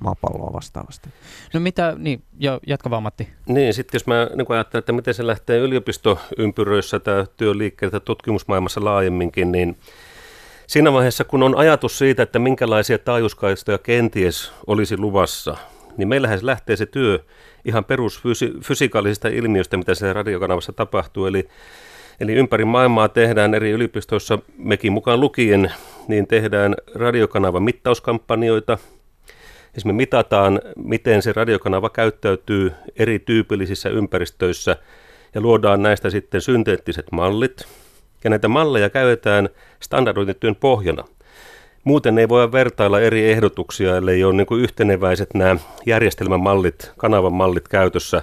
maapalloa 0.00 0.52
vastaavasti. 0.52 1.08
No 1.54 1.60
mitä, 1.60 1.94
niin, 1.98 2.22
jo, 2.38 2.60
jatka 2.66 2.90
vaan 2.90 3.02
Matti. 3.02 3.28
Niin, 3.46 3.74
sitten 3.74 3.98
jos 3.98 4.06
mä 4.06 4.30
niin 4.36 4.52
ajattelen, 4.52 4.80
että 4.80 4.92
miten 4.92 5.14
se 5.14 5.26
lähtee 5.26 5.58
yliopistoympyröissä 5.58 7.00
tämä 7.00 7.24
työ 7.36 7.58
liikkeelle 7.58 8.00
tutkimusmaailmassa 8.00 8.84
laajemminkin, 8.84 9.52
niin 9.52 9.78
siinä 10.66 10.92
vaiheessa, 10.92 11.24
kun 11.24 11.42
on 11.42 11.56
ajatus 11.56 11.98
siitä, 11.98 12.22
että 12.22 12.38
minkälaisia 12.38 12.98
taajuuskaistoja 12.98 13.78
kenties 13.78 14.52
olisi 14.66 14.96
luvassa, 14.96 15.56
niin 15.96 16.08
meillähän 16.08 16.38
se 16.38 16.46
lähtee 16.46 16.76
se 16.76 16.86
työ 16.86 17.18
ihan 17.64 17.84
perusfysikaalisista 17.84 19.28
ilmiöistä, 19.28 19.76
mitä 19.76 19.94
se 19.94 20.12
radiokanavassa 20.12 20.72
tapahtuu, 20.72 21.26
eli 21.26 21.48
Eli 22.20 22.34
ympäri 22.34 22.64
maailmaa 22.64 23.08
tehdään 23.08 23.54
eri 23.54 23.70
yliopistoissa, 23.70 24.38
mekin 24.58 24.92
mukaan 24.92 25.20
lukien, 25.20 25.72
niin 26.10 26.26
tehdään 26.26 26.74
radiokanavan 26.94 27.62
mittauskampanjoita. 27.62 28.72
Esimerkiksi 28.72 29.86
me 29.86 29.92
mitataan, 29.92 30.60
miten 30.76 31.22
se 31.22 31.32
radiokanava 31.32 31.90
käyttäytyy 31.90 32.72
eri 32.96 33.18
tyypillisissä 33.18 33.88
ympäristöissä 33.88 34.76
ja 35.34 35.40
luodaan 35.40 35.82
näistä 35.82 36.10
sitten 36.10 36.40
synteettiset 36.40 37.06
mallit. 37.12 37.66
Ja 38.24 38.30
näitä 38.30 38.48
malleja 38.48 38.90
käytetään 38.90 39.48
standardointityön 39.80 40.56
pohjana. 40.56 41.04
Muuten 41.84 42.18
ei 42.18 42.28
voi 42.28 42.52
vertailla 42.52 43.00
eri 43.00 43.30
ehdotuksia, 43.30 43.96
ellei 43.96 44.24
ole 44.24 44.34
niin 44.34 44.60
yhteneväiset 44.60 45.34
nämä 45.34 45.56
järjestelmän 45.86 46.40
mallit, 46.40 46.92
kanavan 46.96 47.32
mallit 47.32 47.68
käytössä. 47.68 48.22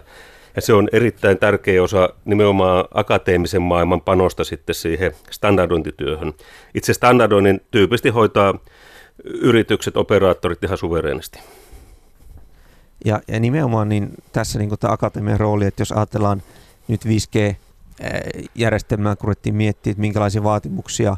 Ja 0.57 0.61
se 0.61 0.73
on 0.73 0.89
erittäin 0.91 1.37
tärkeä 1.37 1.83
osa 1.83 2.09
nimenomaan 2.25 2.85
akateemisen 2.93 3.61
maailman 3.61 4.01
panosta 4.01 4.43
sitten 4.43 4.75
siihen 4.75 5.11
standardointityöhön. 5.31 6.33
Itse 6.73 6.93
standardoinnin 6.93 7.61
tyypisesti 7.71 8.09
hoitaa 8.09 8.59
yritykset, 9.23 9.97
operaattorit 9.97 10.63
ihan 10.63 10.77
suverenisti. 10.77 11.39
Ja, 13.05 13.21
ja 13.27 13.39
nimenomaan 13.39 13.89
niin 13.89 14.09
tässä 14.31 14.59
niin 14.59 14.79
tämä 14.79 14.93
akatemian 14.93 15.39
rooli, 15.39 15.65
että 15.65 15.81
jos 15.81 15.91
ajatellaan 15.91 16.41
nyt 16.87 17.05
5G-järjestelmää, 17.05 19.15
kun 19.15 19.27
ruvettiin 19.27 19.55
miettiä, 19.55 19.91
että 19.91 20.01
minkälaisia 20.01 20.43
vaatimuksia 20.43 21.17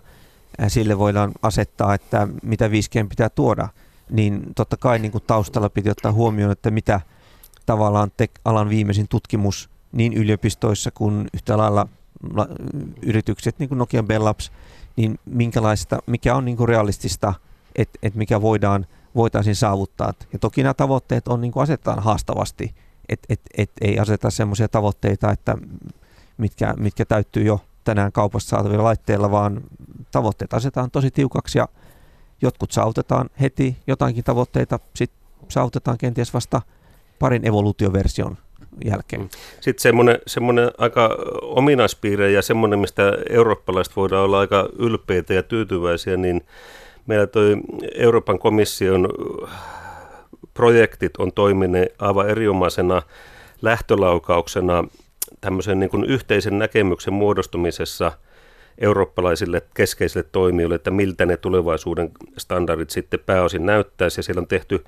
sille 0.68 0.98
voidaan 0.98 1.32
asettaa, 1.42 1.94
että 1.94 2.28
mitä 2.44 2.68
5G 2.68 3.08
pitää 3.10 3.30
tuoda, 3.30 3.68
niin 4.10 4.42
totta 4.56 4.78
kai 4.78 5.00
niin 5.00 5.12
taustalla 5.28 5.70
piti 5.70 5.90
ottaa 5.90 6.12
huomioon, 6.12 6.52
että 6.52 6.72
mitä– 6.72 7.02
tavallaan 7.70 8.12
alan 8.46 8.70
viimeisin 8.70 9.08
tutkimus 9.08 9.70
niin 9.92 10.14
yliopistoissa 10.14 10.92
kuin 10.92 11.28
yhtä 11.34 11.58
lailla 11.58 11.88
yritykset, 13.02 13.60
niin 13.60 13.70
kuin 13.70 13.80
Nokia 13.80 14.04
Bell 14.04 14.26
Labs, 14.26 14.52
niin 14.96 15.20
minkälaista, 15.26 16.00
mikä 16.06 16.36
on 16.36 16.46
niin 16.46 16.58
kuin 16.58 16.68
realistista, 16.68 17.34
että 17.76 18.00
et 18.04 18.16
mikä 18.16 18.42
voidaan, 18.42 18.86
voitaisiin 19.16 19.56
saavuttaa. 19.56 20.14
Ja 20.34 20.40
toki 20.40 20.64
nämä 20.64 20.74
tavoitteet 20.74 21.28
on 21.28 21.42
niin 21.42 21.52
kuin 21.52 21.64
asetetaan 21.64 22.00
haastavasti, 22.00 22.76
että 23.10 23.26
et, 23.30 23.42
et 23.58 23.72
ei 23.82 24.00
aseta 24.00 24.30
sellaisia 24.30 24.68
tavoitteita, 24.68 25.32
että 25.32 25.58
mitkä, 26.38 26.74
mitkä 26.78 27.06
täyttyy 27.06 27.44
jo 27.44 27.62
tänään 27.84 28.12
kaupassa 28.12 28.50
saatavilla 28.50 28.84
laitteilla, 28.84 29.32
vaan 29.32 29.62
tavoitteet 30.12 30.54
asetetaan 30.54 30.92
tosi 30.92 31.12
tiukaksi 31.12 31.58
ja 31.58 31.68
jotkut 32.42 32.72
saavutetaan 32.72 33.30
heti, 33.42 33.78
jotainkin 33.88 34.24
tavoitteita 34.24 34.80
sitten 34.96 35.20
saavutetaan 35.50 35.98
kenties 35.98 36.34
vasta– 36.34 36.62
parin 37.20 37.48
evoluutioversion 37.48 38.38
jälkeen. 38.86 39.22
Mm. 39.22 39.30
Sitten 39.62 39.82
semmoinen, 39.82 40.20
semmoinen 40.28 40.72
aika 40.78 41.18
ominaispiirre 41.42 42.32
ja 42.32 42.42
semmoinen, 42.42 42.80
mistä 42.80 43.14
eurooppalaiset 43.30 43.96
voidaan 43.96 44.24
olla 44.24 44.40
aika 44.40 44.70
ylpeitä 44.80 45.34
ja 45.34 45.44
tyytyväisiä, 45.44 46.18
niin 46.18 46.42
meillä 47.06 47.28
toi 47.28 47.58
Euroopan 47.96 48.40
komission 48.40 49.10
projektit 50.54 51.18
on 51.18 51.32
toimineet 51.32 51.96
aivan 52.00 52.30
erinomaisena 52.30 53.02
lähtölaukauksena 53.62 54.84
tämmöisen 55.42 55.80
niin 55.80 55.90
kuin 55.90 56.06
yhteisen 56.06 56.60
näkemyksen 56.60 57.14
muodostumisessa– 57.14 58.12
eurooppalaisille 58.80 59.62
keskeisille 59.74 60.26
toimijoille, 60.32 60.76
että 60.76 60.92
miltä 60.92 61.26
ne 61.26 61.38
tulevaisuuden 61.38 62.12
standardit 62.38 62.90
sitten 62.90 63.20
pääosin 63.26 63.66
näyttäisi. 63.66 64.20
Ja 64.20 64.24
siellä 64.24 64.40
on 64.40 64.48
tehty 64.48 64.84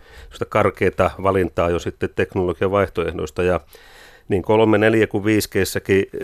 karkeita 0.50 1.12
valintaa 1.24 1.70
jo 1.70 1.80
sitten 1.80 2.10
teknologian 2.16 2.72
vaihtoehdoista 2.72 3.44
ja 3.44 3.60
niin 4.30 4.42
3, 4.42 4.78
4 4.78 5.08
kuin 5.08 5.26
5 5.26 5.50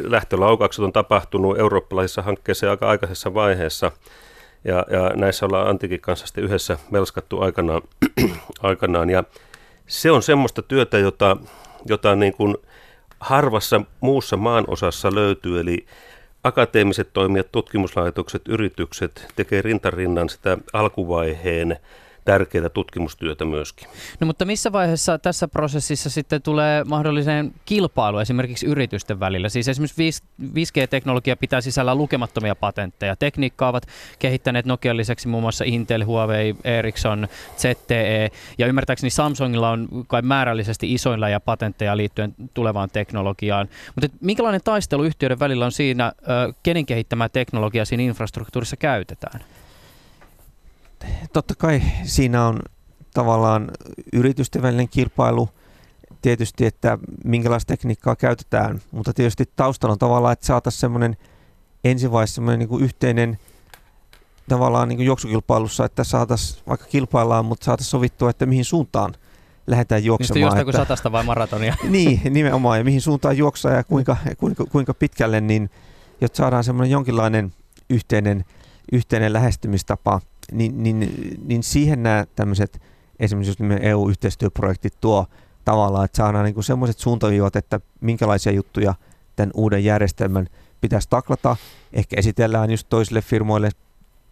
lähtölaukaukset 0.04 0.86
on 0.86 0.94
tapahtunut 0.94 1.60
eurooppalaisissa 1.60 2.22
hankkeissa 2.22 2.70
aika 2.70 2.90
aikaisessa 2.90 3.34
vaiheessa. 3.34 3.92
Ja, 4.64 4.86
ja 4.90 5.12
näissä 5.16 5.46
ollaan 5.46 5.68
Antikin 5.68 6.02
kanssa 6.02 6.28
sitten 6.28 6.44
yhdessä 6.44 6.78
melskattu 6.92 7.42
aikanaan. 7.42 7.82
aikanaan. 8.64 9.10
Ja 9.10 9.24
se 9.88 10.12
on 10.12 10.24
semmoista 10.24 10.62
työtä, 10.62 10.98
jota, 10.98 11.38
jota 11.86 12.16
niin 12.16 12.34
kuin 12.34 12.58
harvassa 13.20 13.82
muussa 14.00 14.38
maan 14.38 14.64
osassa 14.68 15.16
löytyy. 15.16 15.60
Eli 15.60 15.86
akateemiset 16.44 17.10
toimijat, 17.14 17.52
tutkimuslaitokset, 17.52 18.42
yritykset 18.48 19.28
tekee 19.36 19.62
rintarinnan 19.62 20.30
sitä 20.30 20.58
alkuvaiheen 20.74 21.78
tärkeää 22.28 22.70
tutkimustyötä 22.70 23.46
myöskin. 23.46 23.88
No 24.20 24.28
mutta 24.28 24.46
missä 24.46 24.72
vaiheessa 24.72 25.20
tässä 25.20 25.48
prosessissa 25.48 26.10
sitten 26.10 26.42
tulee 26.42 26.84
mahdolliseen 26.84 27.54
kilpailu 27.66 28.20
esimerkiksi 28.20 28.66
yritysten 28.66 29.20
välillä? 29.20 29.50
Siis 29.50 29.68
esimerkiksi 29.68 30.24
5G-teknologia 30.44 31.38
pitää 31.38 31.62
sisällä 31.62 31.96
lukemattomia 31.96 32.56
patentteja. 32.56 33.16
Tekniikkaa 33.16 33.70
ovat 33.70 33.88
kehittäneet 34.20 34.66
Nokian 34.66 34.98
lisäksi 34.98 35.28
muun 35.28 35.44
muassa 35.44 35.64
Intel, 35.68 36.06
Huawei, 36.06 36.56
Ericsson, 36.64 37.28
ZTE 37.58 38.32
ja 38.58 38.68
ymmärtääkseni 38.68 39.10
Samsungilla 39.10 39.70
on 39.70 39.88
kai 40.08 40.22
määrällisesti 40.22 40.94
isoilla 40.94 41.30
ja 41.30 41.40
patentteja 41.40 41.98
liittyen 41.98 42.36
tulevaan 42.54 42.90
teknologiaan. 42.90 43.70
Mutta 43.96 44.18
minkälainen 44.22 44.62
taistelu 44.64 45.04
yhtiöiden 45.04 45.40
välillä 45.40 45.66
on 45.66 45.72
siinä, 45.72 46.12
kenen 46.64 46.86
kehittämää 46.86 47.30
teknologiaa 47.30 47.86
siinä 47.86 48.04
infrastruktuurissa 48.04 48.78
käytetään? 48.78 49.44
Totta 51.34 51.56
kai 51.56 51.82
siinä 52.04 52.48
on 52.48 52.60
tavallaan 53.14 53.72
yritysten 54.14 54.62
välinen 54.62 54.90
kilpailu 54.90 55.50
tietysti, 56.22 56.66
että 56.66 56.98
minkälaista 57.24 57.74
tekniikkaa 57.74 58.16
käytetään, 58.16 58.82
mutta 58.92 59.14
tietysti 59.14 59.44
taustalla 59.56 59.94
on 59.94 60.00
tavallaan, 60.00 60.34
että 60.34 60.46
saataisiin 60.46 60.82
semmoinen 60.82 61.18
ensivaiheessa 61.84 62.36
semmoinen 62.36 62.60
niin 62.60 62.70
kuin 62.70 62.84
yhteinen 62.84 63.40
tavallaan 64.50 64.88
niin 64.88 64.98
kuin 64.98 65.06
juoksukilpailussa, 65.06 65.86
että 65.86 66.04
saataisiin, 66.04 66.64
vaikka 66.68 66.86
kilpaillaan, 66.86 67.46
mutta 67.46 67.66
saataisiin 67.66 67.92
sovittua, 67.92 68.30
että 68.30 68.46
mihin 68.46 68.66
suuntaan 68.66 69.14
lähdetään 69.68 70.04
juoksemaan. 70.04 70.42
Niistä 70.42 70.60
jostain 70.60 70.88
satasta 70.88 71.12
vai 71.12 71.24
maratonia? 71.24 71.76
niin, 71.90 72.22
nimenomaan. 72.30 72.78
Ja 72.78 72.84
mihin 72.84 73.02
suuntaan 73.02 73.38
juoksaa 73.38 73.72
ja 73.72 73.84
kuinka, 73.84 74.18
kuinka, 74.38 74.66
kuinka 74.66 74.94
pitkälle, 74.94 75.42
niin 75.42 75.70
jotta 76.22 76.38
saadaan 76.38 76.64
semmoinen 76.64 76.92
jonkinlainen 76.92 77.54
yhteinen, 77.90 78.46
yhteinen 78.92 79.34
lähestymistapa, 79.34 80.22
niin, 80.52 80.84
niin, 80.84 81.38
niin 81.46 81.64
siihen 81.64 82.04
nämä 82.04 82.26
tämmöiset 82.36 82.82
esimerkiksi 83.20 83.50
just 83.50 83.82
EU-yhteistyöprojektit 83.82 84.94
tuo 85.02 85.26
tavallaan, 85.66 86.06
että 86.06 86.18
saadaan 86.18 86.46
niin 86.46 86.64
semmoiset 86.64 87.00
suuntaviivat, 87.00 87.56
että 87.56 87.80
minkälaisia 88.02 88.52
juttuja 88.52 88.94
tämän 89.36 89.52
uuden 89.54 89.84
järjestelmän 89.84 90.48
pitäisi 90.82 91.10
taklata. 91.10 91.56
Ehkä 91.94 92.16
esitellään 92.20 92.72
just 92.72 92.90
toisille 92.90 93.22
firmoille 93.22 93.70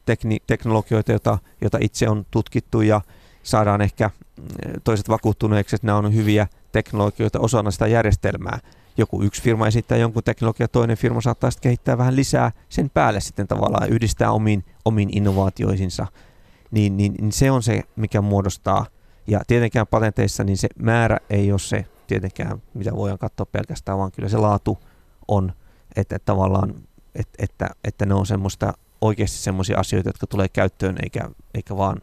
tekni- 0.06 0.44
teknologioita, 0.48 1.12
joita, 1.12 1.38
joita 1.62 1.78
itse 1.82 2.10
on 2.10 2.26
tutkittu 2.32 2.82
ja 2.82 3.02
saadaan 3.44 3.82
ehkä 3.82 4.10
mm, 4.38 4.46
toiset 4.84 5.10
vakuuttuneeksi, 5.10 5.76
että 5.76 5.88
nämä 5.88 5.98
on 5.98 6.16
hyviä 6.16 6.48
teknologioita 6.72 7.40
osana 7.40 7.72
sitä 7.72 7.88
järjestelmää. 7.88 8.60
Joku 8.98 9.22
yksi 9.22 9.42
firma 9.42 9.68
esittää 9.68 9.98
jonkun 9.98 10.24
teknologian, 10.24 10.70
toinen 10.72 10.98
firma 10.98 11.22
saattaa 11.22 11.52
sitten 11.52 11.70
kehittää 11.70 11.98
vähän 11.98 12.16
lisää 12.16 12.52
sen 12.70 12.90
päälle 12.90 13.22
sitten 13.22 13.48
tavallaan 13.48 13.90
yhdistää 13.90 14.32
omiin, 14.32 14.66
omiin 14.86 15.18
innovaatioihinsa. 15.18 16.08
Niin, 16.72 16.98
niin, 16.98 17.14
niin 17.20 17.32
se 17.32 17.52
on 17.52 17.64
se, 17.64 17.84
mikä 17.96 18.22
muodostaa. 18.22 18.86
Ja 19.28 19.42
tietenkään 19.48 19.88
patenteissa 19.88 20.44
niin 20.44 20.58
se 20.58 20.68
määrä 20.80 21.18
ei 21.30 21.52
ole 21.52 21.60
se 21.60 21.86
tietenkään, 22.08 22.62
mitä 22.74 22.96
voidaan 22.96 23.20
katsoa 23.20 23.46
pelkästään, 23.46 23.98
vaan 23.98 24.12
kyllä 24.12 24.30
se 24.30 24.38
laatu 24.38 24.78
on, 25.28 25.54
että, 25.96 26.16
että 26.16 26.26
tavallaan, 26.26 26.76
että, 27.16 27.44
että, 27.44 27.70
että 27.84 28.06
ne 28.06 28.14
on 28.14 28.26
semmoista 28.26 28.74
oikeasti 29.02 29.38
semmoisia 29.38 29.80
asioita, 29.80 30.10
jotka 30.10 30.28
tulee 30.28 30.48
käyttöön, 30.48 30.96
eikä, 31.04 31.30
eikä 31.54 31.78
vaan 31.78 32.02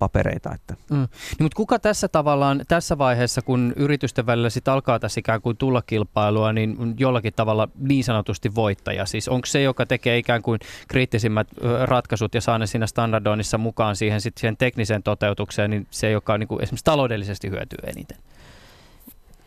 papereita. 0.00 0.54
Että. 0.54 0.74
Mm. 0.90 0.96
Niin, 0.96 1.08
mutta 1.42 1.56
kuka 1.56 1.78
tässä 1.78 2.08
tavallaan, 2.08 2.62
tässä 2.68 2.98
vaiheessa, 2.98 3.42
kun 3.42 3.72
yritysten 3.76 4.26
välillä 4.26 4.50
sit 4.50 4.68
alkaa 4.68 4.98
tässä 4.98 5.20
ikään 5.20 5.40
kuin 5.40 5.56
tulla 5.56 5.82
kilpailua, 5.82 6.52
niin 6.52 6.94
jollakin 6.98 7.32
tavalla 7.36 7.68
niin 7.78 8.04
sanotusti 8.04 8.54
voittaja? 8.54 9.06
Siis 9.06 9.28
onko 9.28 9.46
se, 9.46 9.62
joka 9.62 9.86
tekee 9.86 10.18
ikään 10.18 10.42
kuin 10.42 10.58
kriittisimmät 10.88 11.48
ratkaisut 11.84 12.34
ja 12.34 12.40
saa 12.40 12.58
ne 12.58 12.66
siinä 12.66 12.86
standardoinnissa 12.86 13.58
mukaan 13.58 13.96
siihen, 13.96 14.20
sit 14.20 14.38
siihen 14.38 14.56
tekniseen 14.56 15.02
toteutukseen, 15.02 15.70
niin 15.70 15.86
se, 15.90 16.10
joka 16.10 16.38
niin 16.38 16.48
kuin 16.48 16.62
esimerkiksi 16.62 16.84
taloudellisesti 16.84 17.50
hyötyy 17.50 17.78
eniten? 17.86 18.18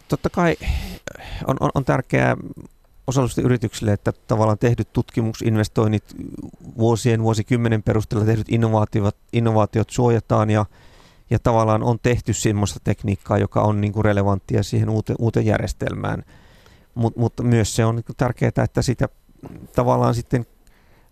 Totta 0.07 0.29
kai 0.29 0.55
on, 1.47 1.57
on, 1.59 1.69
on 1.75 1.85
tärkeää 1.85 2.37
osallistutte 3.07 3.45
yrityksille, 3.45 3.93
että 3.93 4.11
tavallaan 4.27 4.57
tehdyt 4.57 4.93
tutkimusinvestoinnit, 4.93 6.03
vuosien, 6.77 7.23
vuosikymmenen 7.23 7.83
perusteella 7.83 8.25
tehdyt 8.25 8.49
innovaatiot, 8.49 9.17
innovaatiot 9.33 9.89
suojataan 9.89 10.49
ja, 10.49 10.65
ja 11.29 11.39
tavallaan 11.39 11.83
on 11.83 11.99
tehty 11.99 12.33
sellaista 12.33 12.79
tekniikkaa, 12.83 13.37
joka 13.37 13.61
on 13.61 13.81
niin 13.81 13.93
kuin 13.93 14.05
relevanttia 14.05 14.63
siihen 14.63 14.89
uuteen, 14.89 15.15
uuteen 15.19 15.45
järjestelmään. 15.45 16.23
Mut, 16.95 17.15
mutta 17.15 17.43
myös 17.43 17.75
se 17.75 17.85
on 17.85 17.95
niin 17.95 18.05
tärkeää, 18.17 18.51
että 18.63 18.81
sitä 18.81 19.09
tavallaan 19.75 20.15
sitten 20.15 20.45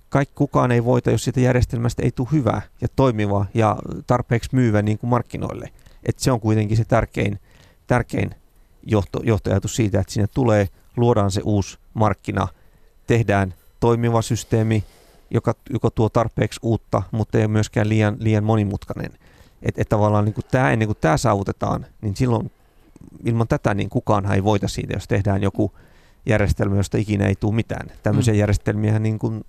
kaikki 0.09 0.35
kukaan 0.35 0.71
ei 0.71 0.85
voita, 0.85 1.11
jos 1.11 1.23
siitä 1.23 1.39
järjestelmästä 1.39 2.03
ei 2.03 2.11
tule 2.11 2.27
hyvä 2.31 2.61
ja 2.81 2.87
toimiva 2.95 3.45
ja 3.53 3.77
tarpeeksi 4.07 4.49
myyvä 4.53 4.81
niin 4.81 4.97
kuin 4.97 5.09
markkinoille. 5.09 5.69
Et 6.05 6.19
se 6.19 6.31
on 6.31 6.39
kuitenkin 6.39 6.77
se 6.77 6.85
tärkein, 6.85 7.39
tärkein 7.87 8.35
johto, 8.83 9.19
johtoajatus 9.23 9.75
siitä, 9.75 9.99
että 9.99 10.13
sinne 10.13 10.27
tulee– 10.27 10.67
luodaan 10.97 11.31
se 11.31 11.41
uusi 11.43 11.77
markkina, 11.93 12.47
tehdään 13.07 13.53
toimiva 13.79 14.21
systeemi, 14.21 14.83
joka, 15.31 15.55
joka 15.69 15.91
tuo 15.91 16.09
tarpeeksi 16.09 16.59
uutta, 16.63 17.03
mutta 17.11 17.37
ei 17.37 17.43
ole 17.43 17.51
myöskään 17.51 17.89
liian, 17.89 18.17
liian 18.19 18.43
monimutkainen. 18.43 19.11
Että 19.63 19.81
et 19.81 19.89
tavallaan 19.89 20.25
niin 20.25 20.33
kuin 20.33 20.45
tämä, 20.51 20.71
ennen 20.71 20.87
kuin 20.87 20.97
tämä 21.01 21.17
saavutetaan, 21.17 21.85
niin 22.01 22.15
silloin 22.15 22.51
ilman 23.25 23.47
tätä 23.47 23.73
niin 23.73 23.89
kukaan 23.89 24.31
ei 24.31 24.43
voita 24.43 24.67
siitä, 24.67 24.93
jos 24.93 25.07
tehdään 25.07 25.41
joku 25.41 25.71
järjestelmä, 26.25 26.75
josta 26.75 26.97
ikinä 26.97 27.25
ei 27.25 27.35
tule 27.35 27.55
mitään. 27.55 27.87
Tämmöisiä 28.03 28.33
mm. 28.33 28.39
järjestelmiä 28.39 28.99
niin 28.99 29.19
kuin 29.19 29.45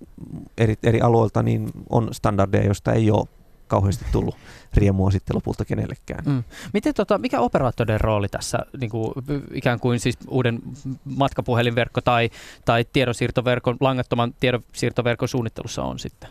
eri, 0.57 0.75
eri 0.83 1.01
aloilta 1.01 1.43
niin 1.43 1.71
on 1.89 2.09
standardeja, 2.11 2.65
joista 2.65 2.93
ei 2.93 3.11
ole 3.11 3.27
kauheasti 3.73 4.05
tullut 4.11 4.35
riemua 4.73 5.11
sitten 5.11 5.35
lopulta 5.35 5.65
kenellekään. 5.65 6.23
Mm. 6.25 6.43
Miten, 6.73 6.93
tota, 6.93 7.17
mikä 7.17 7.39
operaattoreiden 7.39 8.01
rooli 8.01 8.27
tässä 8.27 8.57
niin 8.79 8.89
kuin, 8.89 9.13
ikään 9.53 9.79
kuin 9.79 9.99
siis 9.99 10.17
uuden 10.27 10.59
matkapuhelinverkko 11.05 12.01
tai, 12.01 12.29
tai 12.65 12.85
tiedonsiirtoverkon, 12.93 13.77
langattoman 13.79 14.33
tiedonsiirtoverkon 14.39 15.27
suunnittelussa 15.27 15.83
on 15.83 15.99
sitten? 15.99 16.29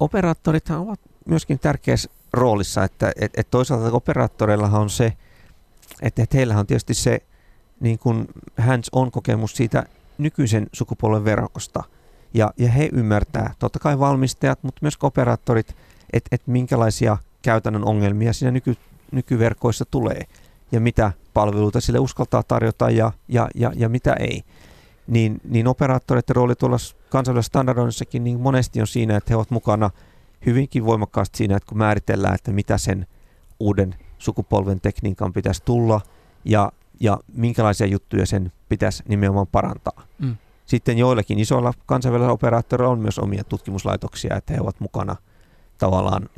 Operaattorit 0.00 0.70
ovat 0.70 1.00
myöskin 1.26 1.58
tärkeässä 1.58 2.10
roolissa, 2.32 2.84
että 2.84 3.12
et, 3.20 3.32
et 3.36 3.50
toisaalta 3.50 3.96
operaattoreillahan 3.96 4.80
on 4.80 4.90
se, 4.90 5.12
että 6.02 6.22
et 6.22 6.34
heillä 6.34 6.58
on 6.58 6.66
tietysti 6.66 6.94
se 6.94 7.18
niin 7.80 7.98
kuin 7.98 8.26
hands-on 8.58 9.10
kokemus 9.10 9.56
siitä 9.56 9.86
nykyisen 10.18 10.66
sukupolven 10.72 11.24
verkosta– 11.24 11.84
ja, 12.36 12.50
ja 12.56 12.70
he 12.70 12.88
ymmärtää, 12.92 13.54
totta 13.58 13.78
kai 13.78 13.98
valmistajat, 13.98 14.62
mutta 14.62 14.78
myös 14.82 14.98
operaattorit, 15.02 15.76
että 16.12 16.28
et 16.32 16.46
minkälaisia 16.46 17.16
käytännön 17.42 17.84
ongelmia 17.84 18.32
siinä 18.32 18.50
nyky, 18.50 18.76
nykyverkoissa 19.12 19.84
tulee 19.84 20.22
ja 20.72 20.80
mitä 20.80 21.12
palveluita 21.34 21.80
sille 21.80 21.98
uskaltaa 21.98 22.42
tarjota 22.42 22.90
ja, 22.90 23.12
ja, 23.28 23.48
ja, 23.54 23.72
ja 23.76 23.88
mitä 23.88 24.12
ei. 24.12 24.42
Niin, 25.06 25.40
niin 25.48 25.68
operaattoreiden 25.68 26.36
rooli 26.36 26.54
tuolla 26.54 26.76
kansainvälisessä 27.10 27.48
standardoinnissakin 27.48 28.24
niin 28.24 28.40
monesti 28.40 28.80
on 28.80 28.86
siinä, 28.86 29.16
että 29.16 29.30
he 29.30 29.36
ovat 29.36 29.50
mukana 29.50 29.90
hyvinkin 30.46 30.84
voimakkaasti 30.84 31.38
siinä, 31.38 31.56
että 31.56 31.68
kun 31.68 31.78
määritellään, 31.78 32.34
että 32.34 32.52
mitä 32.52 32.78
sen 32.78 33.06
uuden 33.60 33.94
sukupolven 34.18 34.80
tekniikan 34.80 35.32
pitäisi 35.32 35.62
tulla 35.64 36.00
ja, 36.44 36.72
ja 37.00 37.18
minkälaisia 37.32 37.86
juttuja 37.86 38.26
sen 38.26 38.52
pitäisi 38.68 39.02
nimenomaan 39.08 39.46
parantaa. 39.46 40.02
Mm. 40.18 40.36
Sitten 40.66 40.98
joillakin 40.98 41.38
isoilla 41.38 41.72
kansainvälisillä 41.86 42.32
operaattoreilla 42.32 42.92
on 42.92 42.98
myös 42.98 43.18
omia 43.18 43.44
tutkimuslaitoksia, 43.44 44.36
että 44.36 44.54
he 44.54 44.60
ovat 44.60 44.80
mukana 44.80 45.16
tavallaan 45.78 46.28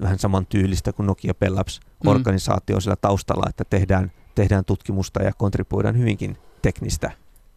vähän 0.00 0.18
saman 0.18 0.46
tyylistä 0.46 0.92
kuin 0.92 1.06
Nokia 1.06 1.34
Pellaps 1.34 1.80
mm. 2.04 2.10
organisaatio 2.10 2.76
mm. 2.76 2.80
sillä 2.80 2.96
taustalla, 2.96 3.46
että 3.48 3.64
tehdään, 3.64 4.12
tehdään 4.34 4.64
tutkimusta 4.64 5.22
ja 5.22 5.32
kontribuoidaan 5.32 5.98
hyvinkin 5.98 6.36
teknistä, 6.62 7.10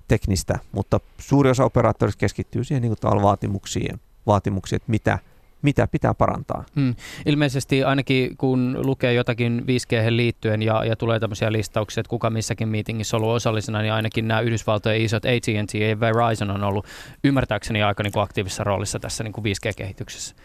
teknistä, 0.08 0.60
mutta 0.72 1.00
suuri 1.18 1.50
osa 1.50 1.66
operaattorista 1.66 2.20
keskittyy 2.20 2.64
siihen 2.64 2.82
niin 2.82 2.96
vaatimuksiin, 3.04 4.00
vaatimuksiin, 4.28 4.78
että 4.78 4.92
mitä– 4.92 5.20
mitä 5.64 5.88
pitää 5.88 6.14
parantaa. 6.14 6.64
Hmm. 6.76 6.96
Ilmeisesti 7.26 7.84
ainakin 7.84 8.38
kun 8.38 8.78
lukee 8.86 9.14
jotakin 9.14 9.64
5G 9.68 9.96
liittyen 10.10 10.62
ja, 10.62 10.86
ja 10.86 10.96
tulee 10.96 11.20
tämmöisiä 11.20 11.52
listauksia, 11.52 12.02
että 12.02 12.10
kuka 12.10 12.30
missäkin 12.30 12.70
meetingissä 12.70 13.18
on 13.18 13.24
ollut 13.24 13.36
osallisena, 13.36 13.82
niin 13.82 13.94
ainakin 13.94 14.28
nämä 14.28 14.40
Yhdysvaltojen 14.40 15.02
isot 15.02 15.26
AT&T 15.26 15.74
ja 15.74 16.00
Verizon 16.00 16.52
on 16.52 16.64
ollut 16.64 16.86
ymmärtääkseni 17.24 17.84
aika 17.84 18.04
niin 18.04 18.14
kuin 18.14 18.24
aktiivisessa 18.24 18.64
roolissa 18.64 19.00
tässä 19.00 19.24
niin 19.24 19.34
kuin 19.34 19.46
5G-kehityksessä. 19.46 20.36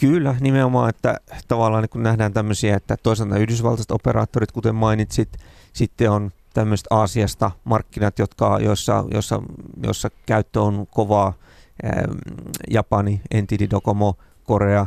Kyllä, 0.00 0.36
nimenomaan, 0.40 0.88
että 0.88 1.16
tavallaan 1.48 1.82
niin 1.82 1.90
kun 1.90 2.02
nähdään 2.02 2.32
tämmöisiä, 2.32 2.76
että 2.76 2.96
toisaalta 3.02 3.38
yhdysvaltaiset 3.38 3.90
operaattorit, 3.90 4.52
kuten 4.52 4.74
mainitsit, 4.74 5.28
sitten 5.72 6.10
on 6.10 6.30
tämmöiset 6.54 6.86
Aasiasta 6.90 7.50
markkinat, 7.64 8.18
jotka, 8.18 8.58
joissa, 8.60 9.04
joissa, 9.12 9.42
joissa 9.82 10.10
käyttö 10.26 10.60
on 10.60 10.86
kovaa, 10.90 11.32
Japani, 12.70 13.20
Entity 13.30 13.70
Docomo, 13.70 14.16
Korea, 14.44 14.86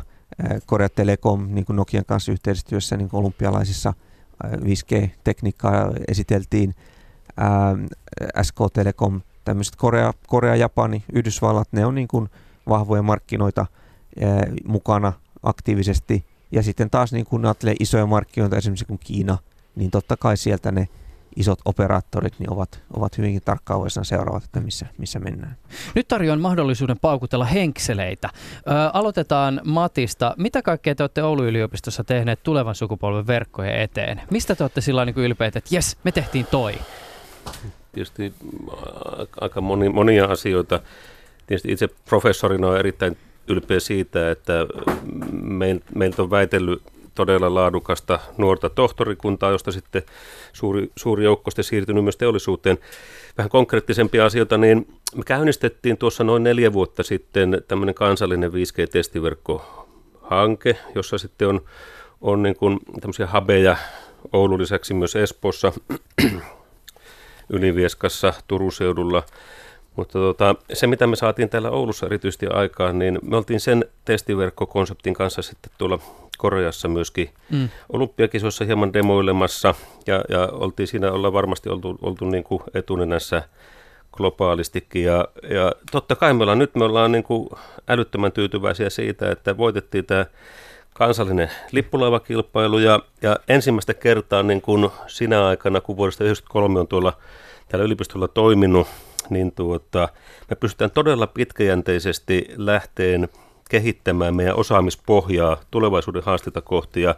Korea 0.66 0.90
Telekom 0.90 1.48
niin 1.50 1.66
kuin 1.66 1.76
Nokian 1.76 2.06
kanssa 2.06 2.32
yhteistyössä 2.32 2.98
niin 2.98 3.10
kuin 3.10 3.20
olympialaisissa 3.20 3.94
5G-tekniikkaa 4.44 5.94
esiteltiin, 6.08 6.76
SK 8.42 8.58
Telekom, 8.74 9.22
tämmöiset 9.46 9.76
Korea, 9.76 10.14
Korea, 10.28 10.56
Japani, 10.56 11.04
Yhdysvallat, 11.14 11.68
ne 11.72 11.86
on 11.86 11.96
niin 11.96 12.08
kuin 12.08 12.30
vahvoja 12.70 13.02
markkinoita 13.02 13.66
mukana 14.66 15.14
aktiivisesti. 15.44 16.26
Ja 16.52 16.64
sitten 16.64 16.90
taas 16.90 17.14
niin 17.14 17.26
kun 17.26 17.46
ajattelee 17.46 17.76
isoja 17.80 18.06
markkinoita, 18.06 18.58
esimerkiksi 18.58 18.86
kuin 18.86 19.00
Kiina, 19.00 19.38
niin 19.76 19.92
totta 19.92 20.18
kai 20.18 20.38
sieltä 20.38 20.72
ne 20.72 20.88
isot 21.36 21.60
operaattorit 21.66 22.40
niin 22.40 22.54
ovat, 22.54 22.82
ovat 22.94 23.18
hyvinkin 23.18 23.42
tarkkaavaisena 23.46 24.04
seuraavat, 24.04 24.44
että 24.44 24.60
missä, 24.60 24.86
missä 24.98 25.20
mennään. 25.20 25.56
Nyt 25.96 26.08
tarjoan 26.08 26.42
mahdollisuuden 26.42 27.00
paukutella 27.02 27.46
henkseleitä. 27.46 28.30
Ö, 28.34 28.72
aloitetaan 28.94 29.62
Matista. 29.64 30.36
Mitä 30.38 30.62
kaikkea 30.62 30.96
te 30.96 31.04
olette 31.04 31.24
Oulun 31.24 31.46
yliopistossa 31.46 32.04
tehneet 32.04 32.44
tulevan 32.44 32.76
sukupolven 32.76 33.28
verkkojen 33.28 33.82
eteen? 33.82 34.22
Mistä 34.32 34.56
te 34.56 34.64
olette 34.64 34.82
sillä 34.82 35.06
niin 35.06 35.16
ylpeitä, 35.18 35.60
että 35.60 35.76
jes, 35.76 35.98
me 36.04 36.12
tehtiin 36.12 36.46
toi? 36.52 36.74
Tietysti 37.92 38.34
aika 39.42 39.62
moni, 39.62 39.90
monia 39.90 40.26
asioita. 40.26 40.80
Tietysti 41.48 41.72
itse 41.72 41.88
professorina 42.10 42.68
on 42.68 42.78
erittäin 42.78 43.18
ylpeä 43.48 43.80
siitä, 43.80 44.32
että 44.32 44.54
meiltä 45.96 46.22
on 46.22 46.32
väitellyt 46.32 46.82
todella 47.18 47.54
laadukasta 47.54 48.20
nuorta 48.38 48.70
tohtorikuntaa, 48.70 49.52
josta 49.52 49.72
sitten 49.72 50.04
suuri, 50.54 50.92
suuri 50.96 51.24
joukko 51.24 51.52
sitten 51.52 51.64
siirtynyt 51.64 52.04
myös 52.04 52.18
teollisuuteen. 52.18 52.78
Vähän 53.38 53.50
konkreettisempia 53.50 54.26
asioita, 54.26 54.58
niin 54.58 54.88
me 55.16 55.24
käynnistettiin 55.26 55.98
tuossa 55.98 56.24
noin 56.24 56.44
neljä 56.44 56.74
vuotta 56.74 57.04
sitten 57.04 57.62
tämmöinen 57.68 57.96
kansallinen 57.96 58.52
5G-testiverkko 58.52 59.88
hanke, 60.22 60.78
jossa 60.96 61.18
sitten 61.18 61.48
on, 61.48 61.62
on 62.22 62.44
niin 62.44 62.56
kuin 62.56 62.80
tämmöisiä 63.02 63.28
habeja 63.28 63.78
Oulun 64.34 64.62
lisäksi 64.62 64.94
myös 64.94 65.16
Espoossa, 65.16 65.74
Ylivieskassa, 67.50 68.34
Turun 68.48 68.72
seudulla. 68.72 69.24
Mutta 69.96 70.20
tota, 70.20 70.56
se, 70.74 70.88
mitä 70.88 71.08
me 71.08 71.16
saatiin 71.16 71.50
täällä 71.50 71.70
Oulussa 71.70 72.06
erityisesti 72.06 72.48
aikaan, 72.48 73.00
niin 73.00 73.20
me 73.22 73.38
oltiin 73.38 73.60
sen 73.60 73.86
testiverkkokonseptin 74.06 75.14
kanssa 75.14 75.42
sitten 75.42 75.72
tuolla 75.78 76.00
Koreassa 76.38 76.88
myöskin 76.88 77.30
mm. 77.50 77.70
olympiakisoissa 77.90 78.66
hieman 78.66 78.94
demoilemassa 78.94 79.76
ja, 80.08 80.24
ja 80.30 80.50
oltiin 80.52 80.88
siinä 80.88 81.12
olla 81.12 81.34
varmasti 81.34 81.70
oltu, 81.70 81.98
oltu 82.02 82.26
niin 82.26 82.44
kuin 82.44 82.64
etunenässä 82.74 83.44
globaalistikin. 84.12 85.04
Ja, 85.04 85.28
ja 85.50 85.72
totta 85.92 86.16
kai 86.16 86.34
me 86.34 86.44
ollaan, 86.44 86.60
nyt 86.60 86.76
me 86.76 86.86
ollaan 86.86 87.12
niin 87.12 87.24
kuin 87.24 87.50
älyttömän 87.88 88.32
tyytyväisiä 88.32 88.90
siitä, 88.90 89.32
että 89.32 89.58
voitettiin 89.58 90.06
tämä 90.06 90.26
kansallinen 90.94 91.52
lippulaivakilpailu 91.72 92.80
ja, 92.80 93.00
ja 93.22 93.38
ensimmäistä 93.48 93.94
kertaa 93.94 94.44
niin 94.44 94.62
kuin 94.62 94.90
sinä 95.08 95.48
aikana, 95.48 95.82
kun 95.82 95.98
vuodesta 95.98 96.24
1993 96.24 96.80
on 96.80 96.88
tuolla 96.88 97.14
täällä 97.68 97.86
yliopistolla 97.86 98.28
toiminut, 98.28 98.88
niin 99.30 99.52
tuota, 99.52 100.10
me 100.50 100.56
pystytään 100.56 100.92
todella 100.92 101.28
pitkäjänteisesti 101.28 102.48
lähteen 102.56 103.28
kehittämään 103.70 104.36
meidän 104.36 104.56
osaamispohjaa 104.56 105.58
tulevaisuuden 105.72 106.24
haasteita 106.24 106.62
kohti 106.62 107.02
ja 107.02 107.16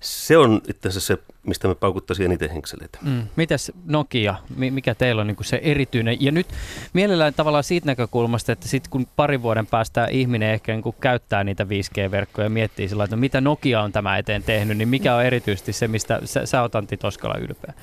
se 0.00 0.38
on 0.38 0.60
itse 0.68 0.88
asiassa 0.88 1.06
se, 1.06 1.22
mistä 1.46 1.68
me 1.68 1.74
paukuttaisiin 1.74 2.24
eniten 2.24 2.50
henkseleitä. 2.50 2.98
Mm. 3.02 3.22
Mitäs 3.36 3.72
Nokia, 3.84 4.34
mikä 4.56 4.94
teillä 4.94 5.20
on 5.20 5.26
niin 5.26 5.36
se 5.40 5.60
erityinen? 5.62 6.16
Ja 6.20 6.32
nyt 6.32 6.46
mielellään 6.92 7.34
tavallaan 7.34 7.64
siitä 7.64 7.86
näkökulmasta, 7.86 8.52
että 8.52 8.68
sitten 8.68 8.90
kun 8.90 9.06
parin 9.16 9.42
vuoden 9.42 9.66
päästä 9.66 10.06
ihminen 10.10 10.50
ehkä 10.50 10.72
niin 10.72 10.94
käyttää 11.00 11.44
niitä 11.44 11.64
5G-verkkoja 11.64 12.46
ja 12.46 12.50
miettii 12.50 12.88
sillä 12.88 13.04
että 13.04 13.16
mitä 13.16 13.40
Nokia 13.40 13.82
on 13.82 13.92
tämä 13.92 14.18
eteen 14.18 14.42
tehnyt, 14.42 14.78
niin 14.78 14.88
mikä 14.88 15.14
on 15.14 15.24
erityisesti 15.24 15.72
se, 15.72 15.88
mistä 15.88 16.20
sä, 16.24 16.46
sä 16.46 16.62
oot 16.62 16.74
Antti 16.74 16.96
Toskala 16.96 17.34
ylpeä? 17.34 17.74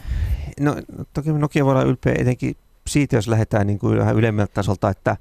No 0.60 0.76
toki 1.14 1.32
Nokia 1.32 1.66
voi 1.66 1.72
olla 1.72 1.84
ylpeä 1.84 2.16
etenkin 2.18 2.56
siitä, 2.88 3.16
jos 3.16 3.28
lähdetään 3.28 3.68
niin 3.68 3.80
kuin 3.80 4.00
vähän 4.00 4.16
ylemmältä 4.16 4.54
tasolta, 4.54 4.90
että 4.90 5.18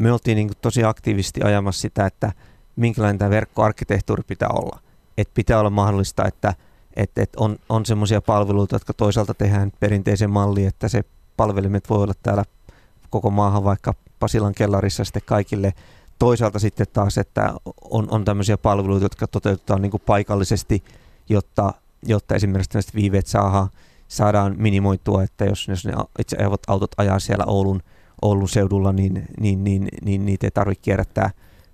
me 0.00 0.12
oltiin 0.12 0.36
niin 0.36 0.48
kuin 0.48 0.58
tosi 0.60 0.84
aktiivisesti 0.84 1.42
ajamassa 1.42 1.80
sitä, 1.80 2.06
että 2.06 2.32
minkälainen 2.76 3.18
tämä 3.18 3.30
verkkoarkkitehtuuri 3.30 4.22
pitää 4.26 4.48
olla– 4.48 4.80
että 5.20 5.34
pitää 5.34 5.60
olla 5.60 5.70
mahdollista, 5.70 6.24
että 6.28 6.54
et, 6.96 7.18
et 7.18 7.36
on, 7.36 7.56
on 7.68 7.86
semmoisia 7.86 8.20
palveluita, 8.20 8.74
jotka 8.74 8.92
toisaalta 8.92 9.34
tehdään 9.34 9.72
perinteisen 9.80 10.30
malliin, 10.30 10.68
että 10.68 10.88
se 10.88 11.04
palvelimet 11.36 11.90
voi 11.90 12.02
olla 12.02 12.14
täällä 12.22 12.44
koko 13.10 13.30
maahan 13.30 13.64
vaikka 13.64 13.94
Pasilan 14.18 14.54
kellarissa 14.54 15.04
sitten 15.04 15.22
kaikille. 15.26 15.72
Toisaalta 16.18 16.58
sitten 16.58 16.86
taas, 16.92 17.18
että 17.18 17.54
on, 17.90 18.08
on 18.10 18.24
tämmöisiä 18.24 18.58
palveluita, 18.58 19.04
jotka 19.04 19.26
toteutetaan 19.26 19.82
niin 19.82 19.90
kuin 19.90 20.02
paikallisesti, 20.06 20.84
jotta, 21.28 21.74
jotta 22.02 22.34
esimerkiksi 22.34 22.70
tämmöiset 22.70 22.94
viiveet 22.94 23.26
saadaan, 23.26 23.68
saadaan 24.08 24.54
minimoitua, 24.58 25.22
että 25.22 25.44
jos, 25.44 25.68
jos 25.68 25.84
ne 25.86 25.92
itse 26.18 26.36
autot 26.66 26.90
ajaa 26.96 27.18
siellä 27.18 27.44
Oulun, 27.46 27.82
Oulun 28.22 28.48
seudulla, 28.48 28.92
niin, 28.92 29.26
niin, 29.40 29.64
niin, 29.64 29.88
niin, 30.02 30.26
niitä 30.26 30.46
ei 30.46 30.50
tarvitse 30.50 30.82
kierrättää 30.82 31.30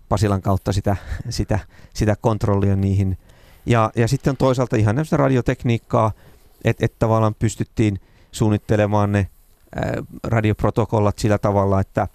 Pasilan 0.09 0.43
kautta 0.43 0.73
sitä, 0.73 0.97
sitä, 1.29 1.59
sitä 1.95 2.17
kontrollia 2.21 2.77
niihin. 2.77 3.19
Ja, 3.67 3.91
ja 3.97 4.09
sitten 4.09 4.31
on 4.31 4.37
toisaalta 4.37 4.77
ihan 4.77 4.97
näistä 4.97 5.17
radiotekniikkaa, 5.17 6.13
että 6.65 6.85
et 6.85 6.99
tavallaan 6.99 7.35
pystyttiin 7.35 8.01
suunnittelemaan 8.33 9.13
ne 9.13 9.29
ää, 9.77 9.93
radioprotokollat 10.25 11.19
sillä 11.19 11.39
tavalla, 11.39 11.81
että, 11.81 12.09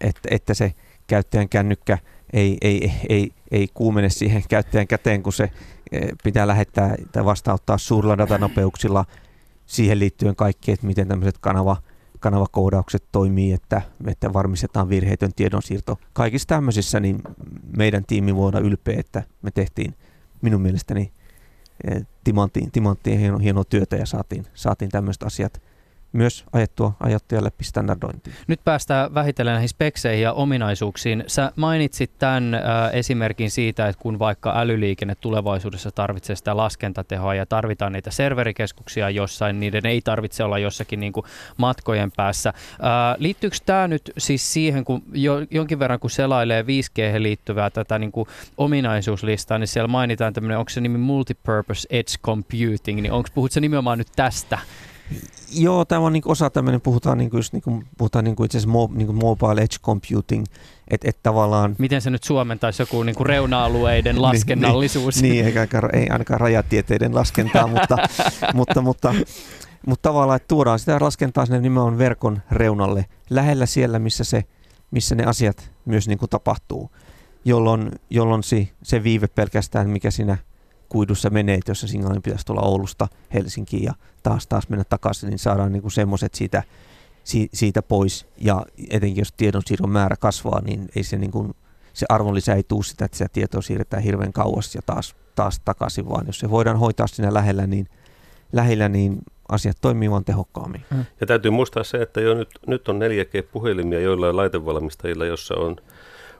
että, 0.00 0.28
että 0.30 0.54
se 0.54 0.74
käyttäjän 1.06 1.48
kännykkä 1.48 1.98
ei, 2.32 2.58
ei, 2.62 2.92
ei, 3.08 3.32
ei 3.50 3.68
kuumene 3.74 4.10
siihen 4.10 4.42
käyttäjän 4.48 4.86
käteen, 4.86 5.22
kun 5.22 5.32
se 5.32 5.50
pitää 6.24 6.46
lähettää 6.46 6.94
tai 7.12 7.24
vastauttaa 7.24 7.78
suurilla 7.78 8.18
datanopeuksilla 8.18 9.04
siihen 9.66 9.98
liittyen 9.98 10.36
kaikki, 10.36 10.72
että 10.72 10.86
miten 10.86 11.08
tämmöiset 11.08 11.38
kanava, 11.38 11.76
kanavakoodaukset 12.24 13.04
toimii, 13.12 13.52
että, 13.52 13.82
että 14.06 14.32
varmistetaan 14.32 14.88
virheetön 14.88 15.34
tiedonsiirto. 15.36 15.98
Kaikissa 16.12 16.48
tämmöisissä 16.48 17.00
niin 17.00 17.22
meidän 17.76 18.04
tiimi 18.06 18.36
voi 18.36 18.48
olla 18.48 18.58
ylpeä, 18.58 18.96
että 18.98 19.22
me 19.42 19.50
tehtiin 19.50 19.94
minun 20.42 20.60
mielestäni 20.60 21.12
eh, 21.90 22.06
timanttiin, 22.24 22.70
timanttiin 22.70 23.18
hieno, 23.18 23.38
hienoa 23.38 23.64
työtä 23.64 23.96
ja 23.96 24.06
saatiin, 24.06 24.46
saatiin 24.54 24.90
tämmöiset 24.90 25.22
asiat 25.22 25.62
myös 26.14 26.44
ajettua 26.52 26.92
ajattaja 27.00 27.44
läpi 27.44 27.64
standardointiin. 27.64 28.36
Nyt 28.46 28.60
päästään 28.64 29.14
vähitellen 29.14 29.52
näihin 29.52 29.68
spekseihin 29.68 30.22
ja 30.22 30.32
ominaisuuksiin. 30.32 31.24
Sä 31.26 31.52
mainitsit 31.56 32.10
tämän 32.18 32.54
äh, 32.54 32.60
esimerkin 32.92 33.50
siitä, 33.50 33.88
että 33.88 34.02
kun 34.02 34.18
vaikka 34.18 34.52
älyliikenne 34.56 35.14
tulevaisuudessa 35.14 35.90
tarvitsee 35.90 36.36
sitä 36.36 36.56
laskentatehoa 36.56 37.34
ja 37.34 37.46
tarvitaan 37.46 37.92
niitä 37.92 38.10
serverikeskuksia 38.10 39.10
jossain, 39.10 39.60
niiden 39.60 39.86
ei 39.86 40.00
tarvitse 40.00 40.44
olla 40.44 40.58
jossakin 40.58 41.00
niin 41.00 41.12
kuin 41.12 41.26
matkojen 41.56 42.12
päässä. 42.16 42.48
Äh, 42.48 42.54
liittyykö 43.18 43.56
tämä 43.66 43.88
nyt 43.88 44.12
siis 44.18 44.52
siihen, 44.52 44.84
kun 44.84 45.02
jo, 45.12 45.34
jonkin 45.50 45.78
verran 45.78 46.00
kun 46.00 46.10
selailee 46.10 46.62
5G 46.62 47.22
liittyvää 47.22 47.70
tätä 47.70 47.98
niin 47.98 48.12
kuin 48.12 48.28
ominaisuuslistaa, 48.56 49.58
niin 49.58 49.68
siellä 49.68 49.88
mainitaan 49.88 50.32
tämmöinen, 50.32 50.58
onko 50.58 50.70
se 50.70 50.80
nimi 50.80 50.98
Multipurpose 50.98 51.88
Edge 51.90 52.12
Computing, 52.22 53.00
niin 53.00 53.12
onko 53.12 53.28
puhutko 53.34 53.60
nimenomaan 53.60 53.98
nyt 53.98 54.08
tästä? 54.16 54.58
Joo, 55.56 55.84
tämä 55.84 56.00
on 56.00 56.12
niin 56.12 56.22
osa 56.26 56.50
tämmöinen, 56.50 56.80
puhutaan, 56.80 57.18
niin 57.18 57.30
kuin, 57.30 57.38
just, 57.38 57.52
niin 57.52 57.62
kuin, 57.62 57.86
puhutaan 57.98 58.24
niin 58.24 58.36
kuin 58.36 58.44
itse 58.44 58.58
asiassa 58.58 58.72
mo, 58.72 58.90
niin 58.94 59.06
kuin 59.06 59.16
mobile 59.16 59.60
edge 59.60 59.76
computing, 59.82 60.44
että 60.88 61.10
et 61.10 61.22
tavallaan... 61.22 61.76
Miten 61.78 62.00
se 62.00 62.10
nyt 62.10 62.24
suomentaisi 62.24 62.82
joku 62.82 63.02
niin 63.02 63.16
kuin 63.16 63.26
reuna-alueiden 63.26 64.22
laskennallisuus? 64.22 65.22
niin, 65.22 65.32
niin, 65.32 65.46
eikä 65.46 65.68
ei 65.92 66.08
ainakaan 66.10 66.40
rajatieteiden 66.40 67.14
laskentaa, 67.14 67.66
mutta, 67.66 67.96
mutta, 68.54 68.80
mutta, 68.82 69.14
mutta 69.86 70.08
tavallaan, 70.08 70.36
että 70.36 70.48
tuodaan 70.48 70.78
sitä 70.78 70.98
laskentaa 71.00 71.46
sinne 71.46 71.60
nimenomaan 71.60 71.98
verkon 71.98 72.42
reunalle, 72.50 73.06
lähellä 73.30 73.66
siellä, 73.66 73.98
missä, 73.98 74.24
se, 74.24 74.44
missä 74.90 75.14
ne 75.14 75.24
asiat 75.24 75.70
myös 75.84 76.08
niin 76.08 76.18
kuin 76.18 76.30
tapahtuu, 76.30 76.90
jolloin, 77.44 77.90
jolloin 78.10 78.42
se, 78.42 78.68
se 78.82 79.02
viive 79.02 79.26
pelkästään, 79.26 79.90
mikä 79.90 80.10
siinä 80.10 80.36
kuidussa 80.88 81.30
menee, 81.30 81.54
että 81.54 81.70
jos 81.70 81.80
se 81.80 81.86
signaalin 81.86 82.22
pitäisi 82.22 82.46
tulla 82.46 82.60
Oulusta 82.60 83.08
Helsinkiin 83.34 83.82
ja 83.82 83.94
taas 84.22 84.46
taas 84.46 84.68
mennä 84.68 84.84
takaisin, 84.84 85.30
niin 85.30 85.38
saadaan 85.38 85.72
niin 85.72 85.90
semmoiset 85.90 86.34
siitä, 86.34 86.62
si, 87.24 87.48
siitä 87.52 87.82
pois. 87.82 88.26
Ja 88.38 88.66
etenkin 88.90 89.20
jos 89.20 89.32
tiedonsiirron 89.32 89.90
määrä 89.90 90.16
kasvaa, 90.16 90.60
niin 90.60 90.88
ei 90.96 91.02
se, 91.02 91.18
niin 91.18 91.30
kuin, 91.30 91.54
se 91.92 92.06
arvonlisä 92.08 92.54
ei 92.54 92.62
tule 92.62 92.84
sitä, 92.84 93.04
että 93.04 93.16
sitä 93.16 93.28
tietoa 93.32 93.62
siirretään 93.62 94.02
hirveän 94.02 94.32
kauas 94.32 94.74
ja 94.74 94.80
taas, 94.86 95.16
taas 95.34 95.60
takaisin, 95.64 96.08
vaan 96.08 96.26
jos 96.26 96.38
se 96.38 96.50
voidaan 96.50 96.78
hoitaa 96.78 97.06
siinä 97.06 97.34
lähellä, 97.34 97.66
niin, 97.66 97.88
lähellä, 98.52 98.88
niin 98.88 99.18
asiat 99.48 99.76
toimii 99.80 100.10
vaan 100.10 100.24
tehokkaammin. 100.24 100.84
Mm. 100.90 101.04
Ja 101.20 101.26
täytyy 101.26 101.50
muistaa 101.50 101.84
se, 101.84 102.02
että 102.02 102.20
jo 102.20 102.34
nyt, 102.34 102.48
nyt 102.66 102.88
on 102.88 103.00
4G-puhelimia 103.00 104.00
joillain 104.00 104.36
laitevalmistajilla, 104.36 105.26
jossa 105.26 105.54
on, 105.54 105.76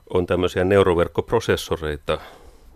on 0.09 0.25
tämmöisiä 0.25 0.63
neuroverkkoprosessoreita, 0.63 2.17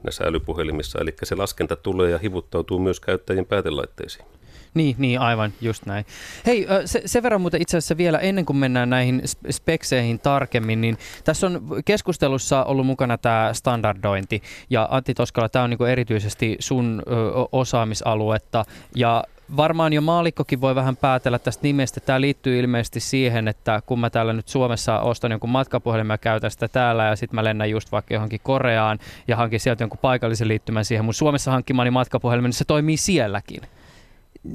näissä 0.03 0.23
älypuhelimissa, 0.23 0.99
eli 1.01 1.13
se 1.23 1.35
laskenta 1.35 1.75
tulee 1.75 2.11
ja 2.11 2.17
hivuttautuu 2.17 2.79
myös 2.79 2.99
käyttäjien 2.99 3.45
päätelaitteisiin. 3.45 4.25
Niin, 4.73 4.95
niin, 4.99 5.19
aivan, 5.19 5.53
just 5.61 5.85
näin. 5.85 6.05
Hei, 6.45 6.67
se, 6.85 7.01
sen 7.05 7.23
verran 7.23 7.41
muuten 7.41 7.61
itse 7.61 7.77
asiassa 7.77 7.97
vielä 7.97 8.17
ennen 8.17 8.45
kuin 8.45 8.57
mennään 8.57 8.89
näihin 8.89 9.21
spekseihin 9.49 10.19
tarkemmin, 10.19 10.81
niin 10.81 10.97
tässä 11.23 11.47
on 11.47 11.67
keskustelussa 11.85 12.63
ollut 12.63 12.85
mukana 12.85 13.17
tämä 13.17 13.49
standardointi, 13.53 14.41
ja 14.69 14.87
Antti 14.91 15.13
Toskala, 15.13 15.49
tämä 15.49 15.63
on 15.63 15.69
niin 15.69 15.87
erityisesti 15.89 16.55
sun 16.59 17.03
osaamisaluetta, 17.51 18.65
ja 18.95 19.23
varmaan 19.57 19.93
jo 19.93 20.01
maalikkokin 20.01 20.61
voi 20.61 20.75
vähän 20.75 20.97
päätellä 20.97 21.39
tästä 21.39 21.63
nimestä. 21.63 21.99
Tämä 21.99 22.21
liittyy 22.21 22.59
ilmeisesti 22.59 22.99
siihen, 22.99 23.47
että 23.47 23.81
kun 23.85 23.99
mä 23.99 24.09
täällä 24.09 24.33
nyt 24.33 24.47
Suomessa 24.47 24.99
ostan 24.99 25.31
jonkun 25.31 25.49
matkapuhelimen 25.49 26.13
ja 26.13 26.17
käytän 26.17 26.51
sitä 26.51 26.67
täällä 26.67 27.05
ja 27.05 27.15
sitten 27.15 27.35
mä 27.35 27.43
lennän 27.43 27.69
just 27.69 27.91
vaikka 27.91 28.13
johonkin 28.13 28.39
Koreaan 28.43 28.99
ja 29.27 29.35
hankin 29.35 29.59
sieltä 29.59 29.83
jonkun 29.83 29.99
paikallisen 30.01 30.47
liittymän 30.47 30.85
siihen 30.85 31.05
mun 31.05 31.13
Suomessa 31.13 31.51
hankkimani 31.51 31.91
matkapuhelimen, 31.91 32.49
niin 32.49 32.57
se 32.57 32.65
toimii 32.65 32.97
sielläkin. 32.97 33.61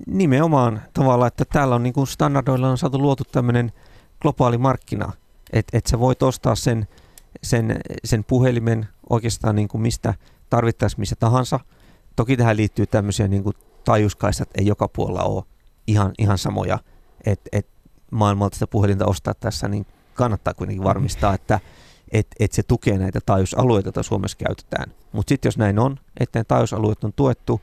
Nimenomaan 0.07 0.83
tavalla, 0.95 1.27
että 1.27 1.45
täällä 1.45 1.75
on 1.75 1.83
niin 1.83 1.93
kuin 1.93 2.07
standardoilla 2.07 2.71
on 2.71 2.79
saatu 2.79 2.99
luotu 2.99 3.25
tämmöinen 3.33 3.73
globaali 4.21 4.59
markkina, 4.59 5.13
että 5.53 5.79
et 5.79 5.87
sä 5.87 5.99
voit 5.99 6.23
ostaa 6.23 6.55
sen, 6.55 6.89
sen, 7.43 7.81
sen 8.05 8.25
puhelimen 8.25 8.89
oikeastaan 9.11 9.57
niin 9.57 9.69
kuin 9.69 9.83
mistä 9.83 10.15
tarvittaisiin 10.51 11.01
missä 11.01 11.17
tahansa. 11.17 11.61
Toki 12.17 12.37
tähän 12.37 12.57
liittyy 12.57 12.87
tämmöisiä 12.87 13.29
niin 13.29 13.45
kuin 13.45 13.57
taajuuskaistat 13.85 14.49
ei 14.59 14.67
joka 14.67 14.89
puolella 14.89 15.23
ole 15.23 15.45
ihan, 15.87 16.13
ihan 16.19 16.39
samoja, 16.39 16.79
että 17.27 17.49
et 17.53 17.67
maailmalta 18.11 18.55
sitä 18.55 18.67
puhelinta 18.67 19.07
ostaa 19.07 19.35
tässä, 19.35 19.69
niin 19.69 19.87
kannattaa 20.15 20.55
kuitenkin 20.55 20.85
varmistaa, 20.85 21.35
että 21.35 21.61
et, 22.13 22.27
et 22.41 22.53
se 22.53 22.63
tukee 22.63 22.99
näitä 22.99 23.21
taajuusalueita, 23.27 23.87
joita 23.87 24.03
Suomessa 24.03 24.37
käytetään. 24.37 24.93
Mutta 25.13 25.29
sitten 25.29 25.49
jos 25.49 25.59
näin 25.59 25.79
on, 25.79 25.97
että 26.21 26.39
ne 26.39 26.45
taajuusalueet 26.45 27.05
on 27.05 27.13
tuettu, 27.13 27.61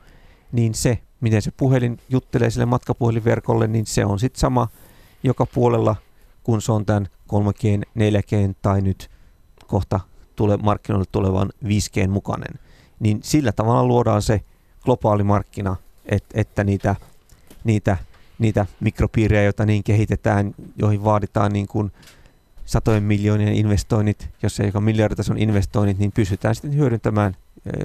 niin 0.51 0.73
se, 0.73 0.99
miten 1.21 1.41
se 1.41 1.51
puhelin 1.57 1.97
juttelee 2.09 2.49
sille 2.49 2.65
matkapuhelinverkolle, 2.65 3.67
niin 3.67 3.85
se 3.85 4.05
on 4.05 4.19
sitten 4.19 4.39
sama 4.39 4.67
joka 5.23 5.45
puolella, 5.45 5.95
kun 6.43 6.61
se 6.61 6.71
on 6.71 6.85
tämän 6.85 7.07
3G, 7.33 7.81
4G 7.97 8.53
tai 8.61 8.81
nyt 8.81 9.09
kohta 9.67 9.99
tule 10.35 10.57
markkinoille 10.57 11.05
tulevan 11.11 11.49
5G 11.63 12.07
mukainen. 12.07 12.59
Niin 12.99 13.19
sillä 13.23 13.51
tavalla 13.51 13.85
luodaan 13.85 14.21
se 14.21 14.41
globaali 14.83 15.23
markkina 15.23 15.75
et, 16.05 16.23
että 16.33 16.63
niitä, 16.63 16.95
niitä, 17.63 17.97
niitä 18.39 18.65
mikropiirejä, 18.79 19.43
joita 19.43 19.65
niin 19.65 19.83
kehitetään, 19.83 20.55
joihin 20.77 21.03
vaaditaan 21.03 21.53
niin 21.53 21.67
kuin 21.67 21.91
satojen 22.65 23.03
miljoonien 23.03 23.53
investoinnit, 23.53 24.29
jos 24.43 24.59
ei 24.59 24.65
joka 24.65 24.81
miljarditason 24.81 25.37
investoinnit, 25.37 25.99
niin 25.99 26.11
pystytään 26.11 26.55
sitten 26.55 26.75
hyödyntämään 26.75 27.35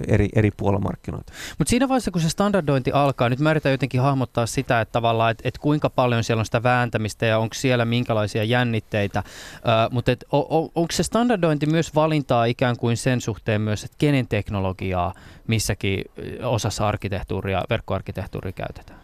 eri, 0.08 0.28
eri 0.34 0.50
puolilla 0.50 0.80
markkinoita. 0.80 1.32
Mutta 1.58 1.70
siinä 1.70 1.88
vaiheessa, 1.88 2.10
kun 2.10 2.20
se 2.20 2.28
standardointi 2.28 2.92
alkaa, 2.92 3.28
nyt 3.28 3.40
mä 3.40 3.50
yritän 3.50 3.72
jotenkin 3.72 4.00
hahmottaa 4.00 4.46
sitä, 4.46 4.80
että 4.80 4.92
tavallaan, 4.92 5.30
että, 5.30 5.48
että 5.48 5.60
kuinka 5.60 5.90
paljon 5.90 6.24
siellä 6.24 6.40
on 6.40 6.44
sitä 6.44 6.62
vääntämistä 6.62 7.26
ja 7.26 7.38
onko 7.38 7.54
siellä 7.54 7.84
minkälaisia 7.84 8.44
jännitteitä, 8.44 9.22
uh, 9.26 9.94
mutta 9.94 10.12
et, 10.12 10.24
on, 10.32 10.46
on, 10.48 10.68
onko 10.74 10.92
se 10.92 11.02
standardointi 11.02 11.66
myös 11.66 11.94
valintaa 11.94 12.44
ikään 12.44 12.76
kuin 12.76 12.96
sen 12.96 13.20
suhteen 13.20 13.60
myös, 13.60 13.84
että 13.84 13.96
kenen 13.98 14.28
teknologiaa 14.28 15.14
missäkin 15.46 16.04
osassa 16.42 16.88
arkkitehtuuria, 16.88 17.62
verkkoarkkitehtuuria 17.70 18.52
käytetään? 18.52 19.00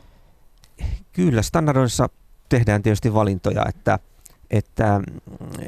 Kyllä, 1.12 1.42
standardoissa 1.42 2.08
tehdään 2.48 2.82
tietysti 2.82 3.14
valintoja, 3.14 3.64
että, 3.68 3.98
että 4.50 5.00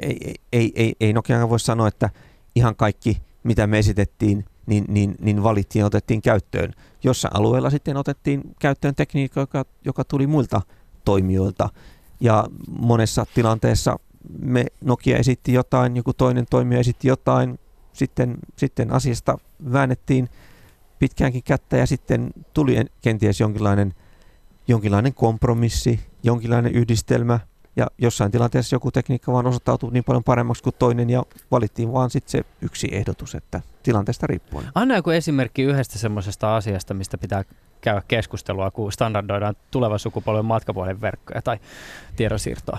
ei, 0.02 0.34
ei, 0.52 0.72
ei, 0.74 0.94
ei 1.00 1.12
Nokia 1.12 1.48
voi 1.48 1.60
sanoa, 1.60 1.88
että 1.88 2.10
ihan 2.54 2.76
kaikki, 2.76 3.22
mitä 3.42 3.66
me 3.66 3.78
esitettiin, 3.78 4.44
niin, 4.66 4.84
niin, 4.88 5.14
niin 5.20 5.42
valittiin 5.42 5.80
ja 5.80 5.86
otettiin 5.86 6.22
käyttöön. 6.22 6.72
Jossain 7.04 7.36
alueella 7.36 7.70
sitten 7.70 7.96
otettiin 7.96 8.42
käyttöön 8.60 8.94
tekniikka, 8.94 9.40
joka, 9.40 9.64
joka 9.84 10.04
tuli 10.04 10.26
muilta 10.26 10.60
toimijoilta. 11.04 11.68
Ja 12.20 12.44
monessa 12.80 13.26
tilanteessa 13.34 13.98
me 14.38 14.66
Nokia 14.80 15.18
esitti 15.18 15.52
jotain, 15.52 15.96
joku 15.96 16.12
toinen 16.12 16.46
toimija 16.50 16.80
esitti 16.80 17.08
jotain, 17.08 17.58
sitten, 17.92 18.38
sitten 18.56 18.92
asiasta 18.92 19.38
väännettiin 19.72 20.28
pitkäänkin 20.98 21.42
kättä 21.42 21.76
ja 21.76 21.86
sitten 21.86 22.30
tuli 22.54 22.84
kenties 23.00 23.40
jonkinlainen, 23.40 23.94
jonkinlainen 24.68 25.14
kompromissi, 25.14 26.00
jonkinlainen 26.22 26.72
yhdistelmä– 26.72 27.40
ja 27.76 27.86
jossain 27.98 28.30
tilanteessa 28.30 28.76
joku 28.76 28.90
tekniikka 28.90 29.32
vaan 29.32 29.46
osoittautui 29.46 29.92
niin 29.92 30.04
paljon 30.04 30.24
paremmaksi 30.24 30.62
kuin 30.62 30.74
toinen 30.78 31.10
ja 31.10 31.22
valittiin 31.50 31.92
vaan 31.92 32.10
sitten 32.10 32.30
se 32.30 32.44
yksi 32.60 32.88
ehdotus, 32.92 33.34
että 33.34 33.60
tilanteesta 33.82 34.26
riippuen. 34.26 34.66
Anna 34.74 34.96
joku 34.96 35.10
esimerkki 35.10 35.62
yhdestä 35.62 35.98
semmoisesta 35.98 36.56
asiasta, 36.56 36.94
mistä 36.94 37.18
pitää 37.18 37.44
käydä 37.80 38.02
keskustelua, 38.08 38.70
kun 38.70 38.92
standardoidaan 38.92 39.54
tulevan 39.70 39.98
sukupolven 39.98 40.44
matkapuolen 40.44 41.00
verkkoja 41.00 41.42
tai 41.42 41.58
tiedonsiirtoa. 42.16 42.78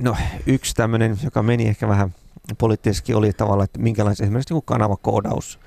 No 0.00 0.16
yksi 0.46 0.74
tämmöinen, 0.74 1.18
joka 1.24 1.42
meni 1.42 1.68
ehkä 1.68 1.88
vähän 1.88 2.14
poliittisesti, 2.58 3.14
oli 3.14 3.32
tavallaan, 3.32 3.64
että 3.64 3.78
minkälainen 3.78 4.22
esimerkiksi 4.22 4.54
niin 4.54 4.62
kanavakoodaus, 4.64 5.58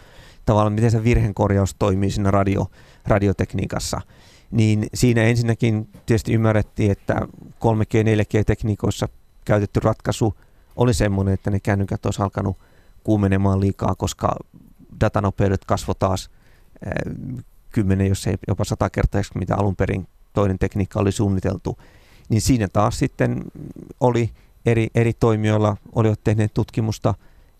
tavallaan 0.45 0.73
miten 0.73 0.91
se 0.91 1.03
virhenkorjaus 1.03 1.75
toimii 1.79 2.11
siinä 2.11 2.31
radio, 2.31 2.67
radiotekniikassa– 3.07 4.01
niin 4.51 4.87
siinä 4.93 5.21
ensinnäkin 5.21 5.89
tietysti 6.05 6.33
ymmärrettiin, 6.33 6.91
että 6.91 7.27
3G, 7.43 8.03
4G-tekniikoissa 8.03 9.07
käytetty 9.45 9.79
ratkaisu 9.79 10.35
oli 10.75 10.93
semmoinen, 10.93 11.33
että 11.33 11.51
ne 11.51 11.59
kännykät 11.59 12.05
olisi 12.05 12.21
alkanut 12.21 12.57
kuumenemaan 13.03 13.59
liikaa, 13.59 13.95
koska 13.95 14.35
datanopeudet 15.01 15.65
kasvoi 15.65 15.95
taas 15.99 16.29
kymmenen, 17.71 18.07
jos 18.07 18.27
ei 18.27 18.35
jopa 18.47 18.63
sata 18.65 18.89
kertaa, 18.89 19.21
mitä 19.35 19.55
alun 19.55 19.75
perin 19.75 20.07
toinen 20.33 20.59
tekniikka 20.59 20.99
oli 20.99 21.11
suunniteltu. 21.11 21.77
Niin 22.29 22.41
siinä 22.41 22.67
taas 22.67 22.99
sitten 22.99 23.43
oli 23.99 24.31
eri, 24.65 24.87
eri 24.95 25.13
toimijoilla, 25.13 25.77
olivat 25.95 26.23
tehneet 26.23 26.53
tutkimusta 26.53 27.13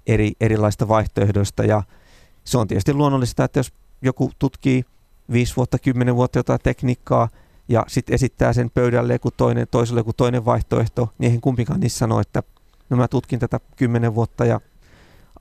eri, 0.08 0.32
erilaista 0.42 0.88
vaihtoehdoista 0.88 1.64
ja 1.64 1.84
se 2.44 2.58
on 2.58 2.68
tietysti 2.68 2.94
luonnollista, 2.94 3.44
että 3.44 3.60
jos 3.60 3.74
joku 4.02 4.32
tutkii 4.40 4.86
viisi 5.32 5.56
vuotta, 5.56 5.80
kymmenen 5.80 6.16
vuotta 6.16 6.40
jotain 6.40 6.60
tekniikkaa 6.64 7.30
ja 7.68 7.86
sitten 7.88 8.14
esittää 8.14 8.54
sen 8.54 8.70
pöydälle 8.70 9.14
joku 9.14 9.32
toinen, 9.32 9.68
toiselle 9.72 10.00
joku 10.00 10.14
toinen 10.14 10.46
vaihtoehto, 10.46 11.10
niin 11.18 11.28
eihän 11.28 11.42
kumpikaan 11.42 11.80
niissä 11.80 12.00
sano, 12.00 12.20
että 12.20 12.44
no 12.90 12.98
mä 12.98 13.08
tutkin 13.08 13.40
tätä 13.40 13.60
kymmenen 13.76 14.16
vuotta 14.16 14.46
ja 14.46 14.62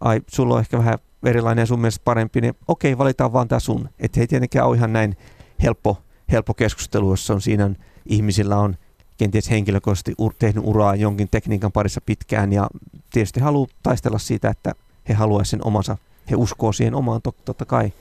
ai, 0.00 0.20
sulla 0.26 0.54
on 0.54 0.60
ehkä 0.60 0.78
vähän 0.78 0.98
erilainen 1.24 1.62
ja 1.62 1.66
sun 1.66 1.80
mielestä 1.80 2.04
parempi, 2.04 2.40
niin 2.40 2.54
okei, 2.68 2.98
valitaan 2.98 3.32
vaan 3.32 3.48
tämä 3.48 3.60
sun. 3.60 3.88
Että 3.98 4.20
ei 4.20 4.26
tietenkään 4.26 4.66
ole 4.66 4.76
ihan 4.76 4.92
näin 4.92 5.16
helppo, 5.62 6.02
helppo 6.32 6.54
keskustelu, 6.54 7.10
jos 7.10 7.30
on 7.30 7.40
siinä 7.40 7.70
ihmisillä 8.06 8.56
on 8.56 8.76
kenties 9.18 9.50
henkilökohtaisesti 9.50 10.14
ur, 10.18 10.34
tehnyt 10.38 10.64
uraa 10.66 10.94
jonkin 10.94 11.28
tekniikan 11.30 11.72
parissa 11.72 12.00
pitkään 12.06 12.52
ja 12.52 12.68
tietysti 13.12 13.40
haluaa 13.40 13.68
taistella 13.82 14.18
siitä, 14.18 14.48
että 14.48 14.72
he 15.08 15.14
haluaisivat 15.14 15.50
sen 15.50 15.66
omansa, 15.66 15.96
he 16.30 16.36
uskoo 16.36 16.72
siihen 16.72 16.94
omaan 16.94 17.20
totta 17.44 17.64
kai 17.64 17.92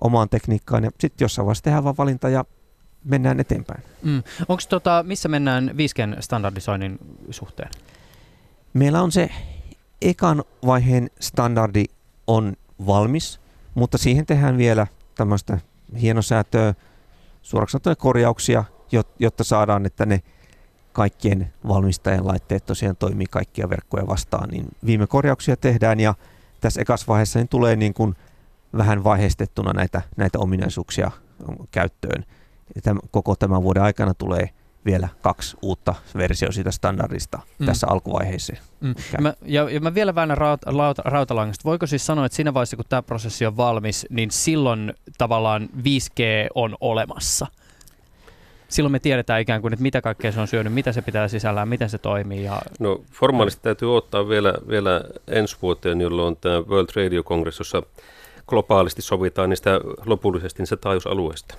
omaan 0.00 0.28
tekniikkaan 0.28 0.84
ja 0.84 0.90
sitten 1.00 1.24
jossain 1.24 1.46
vaiheessa 1.46 1.64
tehdään 1.64 1.84
vaan 1.84 1.96
valinta 1.96 2.28
ja 2.28 2.44
mennään 3.04 3.40
eteenpäin. 3.40 3.82
Mm. 4.02 4.22
Onko 4.48 4.62
tota, 4.68 5.04
missä 5.06 5.28
mennään 5.28 5.70
5G 5.70 6.20
standardisoinnin 6.20 6.98
suhteen? 7.30 7.70
Meillä 8.74 9.02
on 9.02 9.12
se 9.12 9.30
ekan 10.02 10.44
vaiheen 10.66 11.10
standardi 11.20 11.84
on 12.26 12.56
valmis, 12.86 13.40
mutta 13.74 13.98
siihen 13.98 14.26
tehdään 14.26 14.58
vielä 14.58 14.86
tämmöistä 15.14 15.58
hienosäätöä, 16.00 16.74
suoraksi 17.42 17.78
korjauksia, 17.98 18.64
jotta 19.18 19.44
saadaan, 19.44 19.86
että 19.86 20.06
ne 20.06 20.22
kaikkien 20.92 21.52
valmistajien 21.68 22.26
laitteet 22.26 22.66
tosiaan 22.66 22.96
toimii 22.96 23.26
kaikkia 23.30 23.70
verkkoja 23.70 24.06
vastaan, 24.06 24.48
niin 24.48 24.66
viime 24.86 25.06
korjauksia 25.06 25.56
tehdään 25.56 26.00
ja 26.00 26.14
tässä 26.60 26.80
ekassa 26.80 27.06
vaiheessa 27.08 27.38
niin 27.38 27.48
tulee 27.48 27.76
niin 27.76 27.94
kuin 27.94 28.16
vähän 28.76 29.04
vaiheistettuna 29.04 29.72
näitä, 29.72 30.02
näitä 30.16 30.38
ominaisuuksia 30.38 31.10
käyttöön. 31.70 32.24
Tämän, 32.82 33.02
koko 33.10 33.36
tämän 33.36 33.62
vuoden 33.62 33.82
aikana 33.82 34.14
tulee 34.14 34.50
vielä 34.84 35.08
kaksi 35.22 35.56
uutta 35.62 35.94
versiota 36.16 36.52
siitä 36.52 36.70
standardista 36.70 37.38
mm. 37.58 37.66
tässä 37.66 37.86
alkuvaiheessa. 37.90 38.52
Mm. 38.80 38.94
Mä, 39.20 39.34
ja, 39.44 39.70
ja 39.70 39.80
mä 39.80 39.94
vielä 39.94 40.14
vähän 40.14 40.38
rauta, 40.38 40.70
rauta, 40.70 41.02
rautalangasta. 41.04 41.64
Voiko 41.64 41.86
siis 41.86 42.06
sanoa, 42.06 42.26
että 42.26 42.36
siinä 42.36 42.54
vaiheessa, 42.54 42.76
kun 42.76 42.84
tämä 42.88 43.02
prosessi 43.02 43.46
on 43.46 43.56
valmis, 43.56 44.06
niin 44.10 44.30
silloin 44.30 44.94
tavallaan 45.18 45.68
5G 45.76 46.22
on 46.54 46.76
olemassa? 46.80 47.46
Silloin 48.68 48.92
me 48.92 48.98
tiedetään 48.98 49.40
ikään 49.40 49.60
kuin, 49.60 49.72
että 49.72 49.82
mitä 49.82 50.00
kaikkea 50.00 50.32
se 50.32 50.40
on 50.40 50.48
syönyt, 50.48 50.72
mitä 50.72 50.92
se 50.92 51.02
pitää 51.02 51.28
sisällään, 51.28 51.68
miten 51.68 51.90
se 51.90 51.98
toimii. 51.98 52.44
Ja... 52.44 52.62
No 52.78 53.00
formaalisti 53.12 53.62
täytyy 53.62 53.96
ottaa 53.96 54.28
vielä, 54.28 54.54
vielä 54.68 55.00
ensi 55.28 55.56
vuoteen, 55.62 56.00
jolloin 56.00 56.26
on 56.26 56.36
tämä 56.36 56.60
World 56.60 56.88
Radio 56.96 57.22
Congress, 57.22 57.58
jossa 57.58 57.82
globaalisti 58.50 59.02
sovitaan 59.02 59.50
niistä 59.50 59.80
lopullisesti 60.06 60.62
niistä 60.62 60.76
taajuusalueista. 60.76 61.54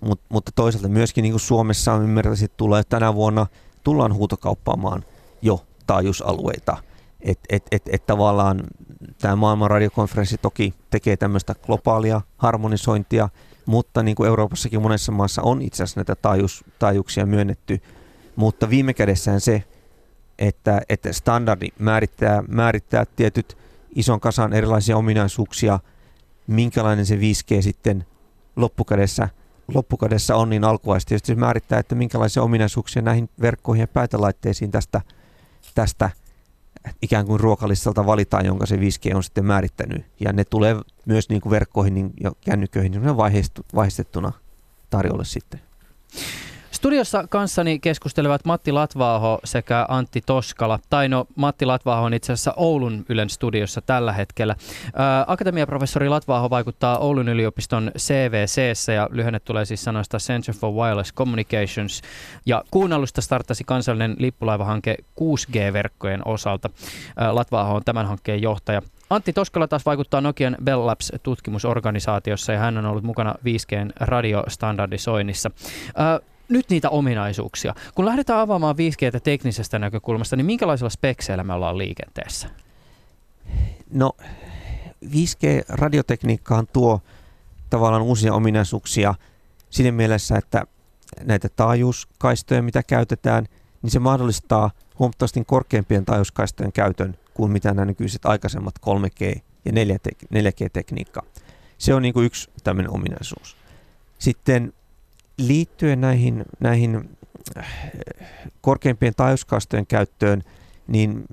Mut, 0.00 0.20
mutta 0.28 0.52
toisaalta 0.54 0.88
myöskin 0.88 1.22
niin 1.22 1.32
kuin 1.32 1.40
Suomessa 1.40 1.92
on 1.92 2.02
ymmärtäisi, 2.02 2.44
että 2.44 2.56
tulee 2.56 2.82
tänä 2.88 3.14
vuonna 3.14 3.46
tullaan 3.84 4.14
huutokauppaamaan 4.14 5.04
jo 5.42 5.64
taajuusalueita. 5.86 6.76
Että 7.20 7.46
et, 7.50 7.62
et, 7.70 7.82
et 7.86 8.06
tavallaan 8.06 8.60
tämä 9.18 9.36
maailman 9.36 9.70
radiokonferenssi 9.70 10.38
toki 10.38 10.74
tekee 10.90 11.16
tämmöistä 11.16 11.54
globaalia 11.54 12.20
harmonisointia, 12.36 13.28
mutta 13.66 14.02
niin 14.02 14.14
kuin 14.14 14.26
Euroopassakin 14.26 14.82
monessa 14.82 15.12
maassa 15.12 15.42
on 15.42 15.62
itse 15.62 15.82
asiassa 15.82 16.00
näitä 16.00 16.14
taajuus, 16.14 16.64
taajuuksia 16.78 17.26
myönnetty. 17.26 17.80
Mutta 18.36 18.70
viime 18.70 18.94
kädessään 18.94 19.40
se, 19.40 19.64
että, 20.38 20.80
että 20.88 21.12
standardi 21.12 21.68
määrittää, 21.78 22.42
määrittää 22.48 23.04
tietyt 23.16 23.58
ison 23.94 24.20
kasan 24.20 24.52
erilaisia 24.52 24.96
ominaisuuksia, 24.96 25.80
minkälainen 26.46 27.06
se 27.06 27.16
5G 27.16 27.62
sitten 27.62 28.06
loppukädessä, 28.56 29.28
loppukädessä 29.74 30.36
on, 30.36 30.50
niin 30.50 30.64
alkuvaiheessa 30.64 31.08
tietysti 31.08 31.26
se 31.26 31.34
määrittää, 31.34 31.78
että 31.78 31.94
minkälaisia 31.94 32.42
ominaisuuksia 32.42 33.02
näihin 33.02 33.30
verkkoihin 33.40 33.80
ja 33.80 33.88
päätelaitteisiin 33.88 34.70
tästä, 34.70 35.00
tästä 35.74 36.10
ikään 37.02 37.26
kuin 37.26 37.40
ruokalistalta 37.40 38.06
valitaan, 38.06 38.46
jonka 38.46 38.66
se 38.66 38.76
5G 38.76 39.16
on 39.16 39.24
sitten 39.24 39.44
määrittänyt. 39.44 40.06
Ja 40.20 40.32
ne 40.32 40.44
tulee 40.44 40.76
myös 41.04 41.28
niin 41.28 41.40
kuin 41.40 41.50
verkkoihin 41.50 41.94
niin, 41.94 42.12
ja 42.20 42.32
kännyköihin 42.40 42.92
niin 42.92 43.16
vaiheistettuna 43.74 44.32
tarjolle 44.90 45.24
sitten. 45.24 45.60
Studiossa 46.78 47.24
kanssani 47.28 47.78
keskustelevat 47.78 48.44
Matti 48.44 48.72
Latvaaho 48.72 49.38
sekä 49.44 49.86
Antti 49.88 50.20
Toskala. 50.26 50.78
Tai 50.90 51.08
no, 51.08 51.26
Matti 51.34 51.66
Latvaaho 51.66 52.04
on 52.04 52.14
itse 52.14 52.32
asiassa 52.32 52.54
Oulun 52.56 53.04
Ylen 53.08 53.30
studiossa 53.30 53.80
tällä 53.80 54.12
hetkellä. 54.12 54.56
Ää, 54.94 55.24
akatemiaprofessori 55.26 56.08
Latvaaho 56.08 56.50
vaikuttaa 56.50 56.98
Oulun 56.98 57.28
yliopiston 57.28 57.90
CVC 57.98 58.92
ja 58.94 59.08
lyhenne 59.10 59.40
tulee 59.40 59.64
siis 59.64 59.84
sanoista 59.84 60.18
Center 60.18 60.54
for 60.54 60.72
Wireless 60.72 61.14
Communications. 61.14 62.02
Ja 62.46 62.64
kuunnellusta 62.70 63.20
starttasi 63.20 63.64
kansallinen 63.64 64.16
lippulaivahanke 64.18 64.96
6G-verkkojen 65.20 66.22
osalta. 66.24 66.70
Ää, 67.16 67.34
Latvaaho 67.34 67.74
on 67.74 67.84
tämän 67.84 68.06
hankkeen 68.06 68.42
johtaja. 68.42 68.82
Antti 69.10 69.32
Toskala 69.32 69.68
taas 69.68 69.86
vaikuttaa 69.86 70.20
Nokian 70.20 70.56
Bell 70.64 70.86
Labs-tutkimusorganisaatiossa 70.86 72.52
ja 72.52 72.58
hän 72.58 72.78
on 72.78 72.86
ollut 72.86 73.04
mukana 73.04 73.34
5Gn 73.44 73.90
radiostandardisoinnissa. 74.00 75.50
Ää, 75.96 76.20
nyt 76.48 76.70
niitä 76.70 76.90
ominaisuuksia. 76.90 77.74
Kun 77.94 78.04
lähdetään 78.04 78.40
avaamaan 78.40 78.76
5G 78.76 79.20
teknisestä 79.20 79.78
näkökulmasta, 79.78 80.36
niin 80.36 80.46
minkälaisilla 80.46 80.90
spekseillä 80.90 81.44
me 81.44 81.52
ollaan 81.52 81.78
liikenteessä? 81.78 82.50
No 83.92 84.12
5G-radiotekniikkaan 85.04 86.66
tuo 86.72 87.00
tavallaan 87.70 88.02
uusia 88.02 88.34
ominaisuuksia 88.34 89.14
siinä 89.70 89.92
mielessä, 89.92 90.38
että 90.38 90.64
näitä 91.24 91.48
taajuuskaistoja, 91.56 92.62
mitä 92.62 92.82
käytetään, 92.82 93.46
niin 93.82 93.90
se 93.90 93.98
mahdollistaa 93.98 94.70
huomattavasti 94.98 95.44
korkeampien 95.46 96.04
taajuuskaistojen 96.04 96.72
käytön 96.72 97.14
kuin 97.34 97.52
mitä 97.52 97.74
nämä 97.74 97.84
nykyiset 97.84 98.26
aikaisemmat 98.26 98.74
3G- 98.86 99.40
ja 99.64 99.72
4G-tekniikka. 99.72 101.22
Se 101.78 101.94
on 101.94 102.02
niin 102.02 102.14
kuin 102.14 102.26
yksi 102.26 102.50
tämmöinen 102.64 102.92
ominaisuus. 102.92 103.56
Sitten 104.18 104.72
liittyen 105.38 106.00
näihin, 106.00 106.44
näihin 106.60 107.16
äh, 107.58 107.92
korkeimpien 108.60 109.14
taajuuskaistojen 109.16 109.86
käyttöön, 109.86 110.42
niin 110.86 111.24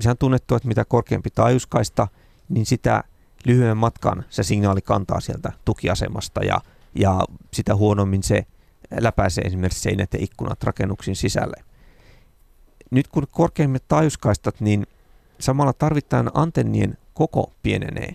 se 0.00 0.10
on 0.10 0.18
tunnettu, 0.18 0.54
että 0.54 0.68
mitä 0.68 0.84
korkeampi 0.84 1.30
taajuuskaista, 1.30 2.08
niin 2.48 2.66
sitä 2.66 3.04
lyhyen 3.46 3.76
matkan 3.76 4.24
se 4.30 4.42
signaali 4.42 4.80
kantaa 4.82 5.20
sieltä 5.20 5.52
tukiasemasta 5.64 6.44
ja, 6.44 6.60
ja 6.94 7.24
sitä 7.52 7.76
huonommin 7.76 8.22
se 8.22 8.46
läpäisee 9.00 9.44
esimerkiksi 9.44 9.80
seinät 9.80 10.12
ja 10.12 10.18
ikkunat 10.22 10.62
rakennuksiin 10.62 11.16
sisälle. 11.16 11.64
Nyt 12.90 13.08
kun 13.08 13.26
korkeimmat 13.30 13.88
taajuuskaistat, 13.88 14.60
niin 14.60 14.86
samalla 15.40 15.72
tarvitaan 15.72 16.30
antennien 16.34 16.98
koko 17.14 17.52
pienenee, 17.62 18.14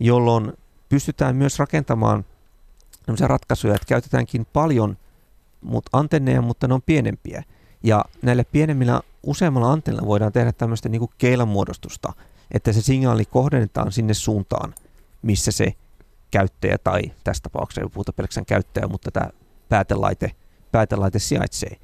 jolloin 0.00 0.52
pystytään 0.88 1.36
myös 1.36 1.58
rakentamaan 1.58 2.24
ratkaisuja, 3.20 3.74
että 3.74 3.86
käytetäänkin 3.86 4.46
paljon 4.52 4.96
mut 5.60 5.84
antenneja, 5.92 6.42
mutta 6.42 6.68
ne 6.68 6.74
on 6.74 6.82
pienempiä. 6.82 7.42
Ja 7.82 8.04
näillä 8.22 8.44
pienemmillä 8.52 9.00
useammalla 9.22 9.72
antennilla 9.72 10.06
voidaan 10.06 10.32
tehdä 10.32 10.52
tämmöistä 10.52 10.88
niin 10.88 11.08
keilamuodostusta, 11.18 12.12
että 12.50 12.72
se 12.72 12.82
signaali 12.82 13.24
kohdennetaan 13.24 13.92
sinne 13.92 14.14
suuntaan, 14.14 14.74
missä 15.22 15.52
se 15.52 15.74
käyttäjä 16.30 16.78
tai 16.78 17.02
tässä 17.24 17.42
tapauksessa 17.42 17.80
ei 17.80 17.88
puhuta 17.88 18.12
pelkästään 18.12 18.46
käyttäjä, 18.46 18.86
mutta 18.86 19.10
tämä 19.10 19.30
päätelaite, 19.68 20.30
päätelaite 20.72 21.18
sijaitsee, 21.18 21.76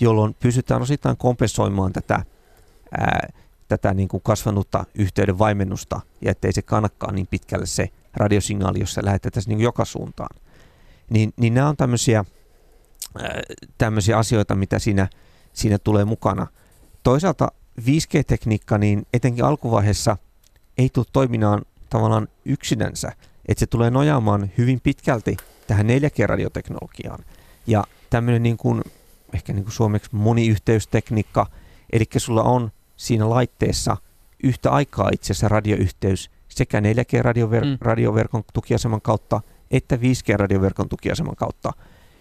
jolloin 0.00 0.34
pystytään 0.34 0.82
osittain 0.82 1.16
kompensoimaan 1.16 1.92
tätä, 1.92 2.24
ää, 2.98 3.28
tätä 3.68 3.94
niin 3.94 4.08
kuin 4.08 4.22
kasvanutta 4.22 4.84
yhteyden 4.94 5.38
vaimennusta 5.38 6.00
ja 6.20 6.30
ettei 6.30 6.52
se 6.52 6.62
kannakaan 6.62 7.14
niin 7.14 7.26
pitkälle 7.26 7.66
se 7.66 7.88
radiosignaali, 8.14 8.80
jos 8.80 8.94
se 8.94 9.04
lähetetään 9.04 9.44
niin 9.46 9.60
joka 9.60 9.84
suuntaan. 9.84 10.36
Niin, 11.10 11.32
niin 11.36 11.54
nämä 11.54 11.68
on 11.68 11.76
tämmöisiä, 11.76 12.24
ää, 13.18 13.42
tämmöisiä 13.78 14.18
asioita, 14.18 14.54
mitä 14.54 14.78
siinä, 14.78 15.08
siinä 15.52 15.78
tulee 15.78 16.04
mukana. 16.04 16.46
Toisaalta 17.02 17.52
5G-tekniikka, 17.80 18.78
niin 18.78 19.06
etenkin 19.12 19.44
alkuvaiheessa 19.44 20.16
ei 20.78 20.88
tule 20.88 21.06
toiminaan 21.12 21.62
tavallaan 21.90 22.28
yksinänsä, 22.44 23.12
että 23.48 23.60
se 23.60 23.66
tulee 23.66 23.90
nojaamaan 23.90 24.50
hyvin 24.58 24.80
pitkälti 24.80 25.36
tähän 25.66 25.86
4G-radioteknologiaan. 25.86 27.24
Ja 27.66 27.84
tämmöinen 28.10 28.42
niin 28.42 28.56
kuin, 28.56 28.82
ehkä 29.34 29.52
niin 29.52 29.64
kuin 29.64 29.72
suomeksi 29.72 30.10
moniyhteystekniikka, 30.12 31.46
eli 31.92 32.04
sulla 32.16 32.42
on 32.42 32.72
siinä 32.96 33.30
laitteessa 33.30 33.96
yhtä 34.42 34.70
aikaa 34.70 35.10
itse 35.12 35.32
asiassa 35.32 35.48
radioyhteys 35.48 36.30
sekä 36.48 36.80
4G-radioverkon 36.80 38.40
mm. 38.40 38.44
tukiaseman 38.52 39.00
kautta 39.00 39.40
että 39.72 39.96
5G-radioverkon 39.96 40.88
tukiaseman 40.88 41.36
kautta, 41.36 41.72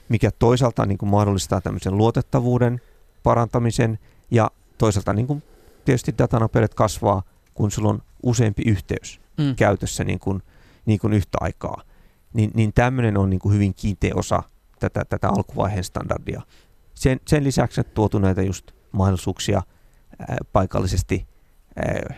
mikä 0.09 0.31
toisaalta 0.39 0.85
niin 0.85 0.97
kuin 0.97 1.09
mahdollistaa 1.09 1.61
tämmöisen 1.61 1.97
luotettavuuden 1.97 2.81
parantamisen 3.23 3.99
ja 4.31 4.51
toisaalta 4.77 5.13
niin 5.13 5.27
kuin 5.27 5.43
tietysti 5.85 6.15
datanopeudet 6.17 6.73
kasvaa, 6.73 7.23
kun 7.53 7.71
sulla 7.71 7.89
on 7.89 8.01
useampi 8.23 8.61
yhteys 8.65 9.21
mm. 9.37 9.55
käytössä 9.55 10.03
niin 10.03 10.19
kuin, 10.19 10.43
niin 10.85 10.99
kuin 10.99 11.13
yhtä 11.13 11.37
aikaa. 11.41 11.81
Niin, 12.33 12.51
niin 12.53 12.73
tämmöinen 12.73 13.17
on 13.17 13.29
niin 13.29 13.39
kuin 13.39 13.53
hyvin 13.53 13.73
kiinteä 13.73 14.11
osa 14.15 14.43
tätä, 14.79 15.05
tätä 15.09 15.29
alkuvaiheen 15.29 15.83
standardia. 15.83 16.41
Sen, 16.93 17.19
sen 17.27 17.43
lisäksi 17.43 17.81
on 17.81 17.85
tuotu 17.93 18.19
näitä 18.19 18.41
just 18.41 18.71
mahdollisuuksia 18.91 19.61
ää, 20.19 20.37
paikallisesti 20.53 21.27
ää, 21.75 21.85
ää, 21.85 22.15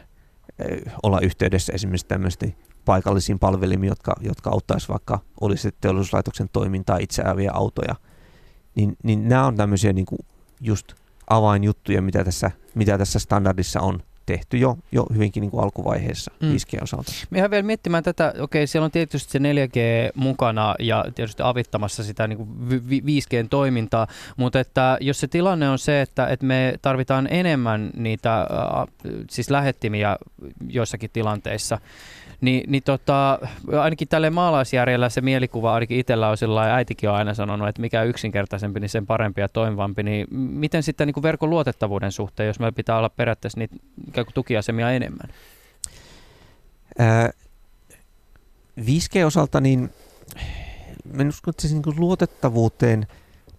olla 1.03 1.19
yhteydessä 1.19 1.73
esimerkiksi 1.73 2.07
tämmöisesti 2.07 2.57
paikallisiin 2.85 3.39
palvelimiin, 3.39 3.89
jotka, 3.89 4.13
jotka 4.21 4.49
auttaisivat 4.49 4.89
vaikka 4.89 5.19
olisi 5.41 5.69
teollisuuslaitoksen 5.81 6.49
toimintaa 6.53 6.97
itseäviä 6.97 7.51
autoja. 7.53 7.95
Niin, 8.75 8.97
niin 9.03 9.29
nämä 9.29 9.45
on 9.45 9.55
tämmöisiä 9.55 9.93
niin 9.93 10.05
kuin 10.05 10.19
just 10.61 10.93
avainjuttuja, 11.29 12.01
mitä 12.01 12.23
tässä, 12.23 12.51
mitä 12.75 12.97
tässä 12.97 13.19
standardissa 13.19 13.81
on 13.81 13.99
tehty 14.25 14.57
jo, 14.57 14.77
jo 14.91 15.05
hyvinkin 15.13 15.41
niin 15.41 15.51
kuin 15.51 15.63
alkuvaiheessa 15.63 16.31
mm. 16.41 16.51
5G-osalta. 16.51 17.11
Me 17.29 17.37
ihan 17.37 17.51
vielä 17.51 17.63
miettimään 17.63 18.03
tätä, 18.03 18.33
okei 18.39 18.67
siellä 18.67 18.85
on 18.85 18.91
tietysti 18.91 19.31
se 19.31 19.39
4G 19.39 20.11
mukana 20.15 20.75
ja 20.79 21.05
tietysti 21.15 21.43
avittamassa 21.45 22.03
sitä 22.03 22.27
niin 22.27 22.37
kuin 22.37 22.49
5G-toimintaa, 22.89 24.07
mutta 24.37 24.59
että 24.59 24.97
jos 25.01 25.19
se 25.19 25.27
tilanne 25.27 25.69
on 25.69 25.79
se, 25.79 26.01
että, 26.01 26.27
että 26.27 26.45
me 26.45 26.73
tarvitaan 26.81 27.27
enemmän 27.31 27.91
niitä 27.95 28.47
siis 29.29 29.49
lähettimiä 29.49 30.17
joissakin 30.69 31.09
tilanteissa, 31.13 31.77
niin, 32.43 32.71
niin 32.71 32.83
tota, 32.83 33.39
ainakin 33.81 34.07
tälle 34.07 34.29
maalaisjärjellä 34.29 35.09
se 35.09 35.21
mielikuva 35.21 35.73
ainakin 35.73 35.99
itsellä 35.99 36.29
on 36.29 36.37
sillä 36.37 36.75
äitikin 36.75 37.09
on 37.09 37.15
aina 37.15 37.33
sanonut, 37.33 37.67
että 37.67 37.81
mikä 37.81 38.03
yksinkertaisempi, 38.03 38.79
niin 38.79 38.89
sen 38.89 39.05
parempi 39.05 39.41
ja 39.41 39.49
toimivampi. 39.49 40.03
Niin 40.03 40.27
miten 40.35 40.83
sitten 40.83 41.07
niin 41.07 41.13
kuin 41.13 41.23
verkon 41.23 41.49
luotettavuuden 41.49 42.11
suhteen, 42.11 42.47
jos 42.47 42.59
meillä 42.59 42.75
pitää 42.75 42.97
olla 42.97 43.09
periaatteessa 43.09 43.59
niitä 43.59 43.75
tukiasemia 44.33 44.91
enemmän? 44.91 45.29
Ää, 46.99 47.29
5G-osalta 48.79 49.61
niin 49.61 49.89
minä 51.13 51.29
uskon, 51.29 51.51
että 51.51 51.67
se 51.67 51.73
niin 51.73 51.83
luotettavuuteen 51.97 53.07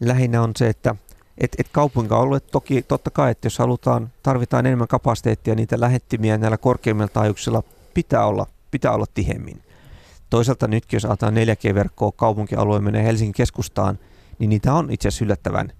lähinnä 0.00 0.42
on 0.42 0.52
se, 0.56 0.68
että 0.68 0.94
et, 1.38 1.56
et 1.58 1.68
kaupunkialueet 1.72 2.46
toki 2.46 2.82
totta 2.82 3.10
kai, 3.10 3.30
että 3.30 3.46
jos 3.46 3.58
halutaan, 3.58 4.12
tarvitaan 4.22 4.66
enemmän 4.66 4.88
kapasiteettia, 4.88 5.54
niitä 5.54 5.80
lähettimiä 5.80 6.38
näillä 6.38 6.56
korkeimmilla 6.56 7.08
taajuuksilla 7.08 7.62
pitää 7.94 8.26
olla 8.26 8.46
pitää 8.74 8.92
olla 8.92 9.06
tihemmin. 9.14 9.62
Toisaalta 10.30 10.68
nytkin, 10.68 10.96
jos 10.96 11.04
ajatellaan 11.04 11.46
4G-verkkoa 11.46 12.12
kaupunkialue 12.16 12.80
menee 12.80 13.04
Helsingin 13.04 13.34
keskustaan, 13.34 13.98
niin 14.38 14.50
niitä 14.50 14.74
on 14.74 14.90
itse 14.90 15.08
asiassa 15.08 15.24
yllättävän, 15.24 15.72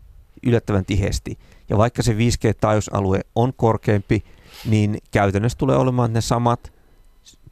yllättävän 0.42 0.84
tiheesti. 0.84 1.38
Ja 1.68 1.78
vaikka 1.78 2.03
se 2.03 2.12
5G-taajuusalue 2.12 3.20
on 3.34 3.53
korkeampi, 3.57 4.24
niin 4.64 4.99
käytännössä 5.11 5.59
tulee 5.59 5.76
olemaan 5.76 6.12
ne 6.12 6.20
samat 6.20 6.72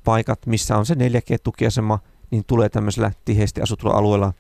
paikat, 0.05 0.47
missä 0.47 0.77
on 0.77 0.87
se 0.87 0.95
4G-tukiasema, 0.95 1.99
niin 2.31 2.45
tulee 2.47 2.69
tämmöisellä 2.69 3.13
tiheesti 3.25 3.63
asutulla 3.63 3.95
alueella 3.95 4.33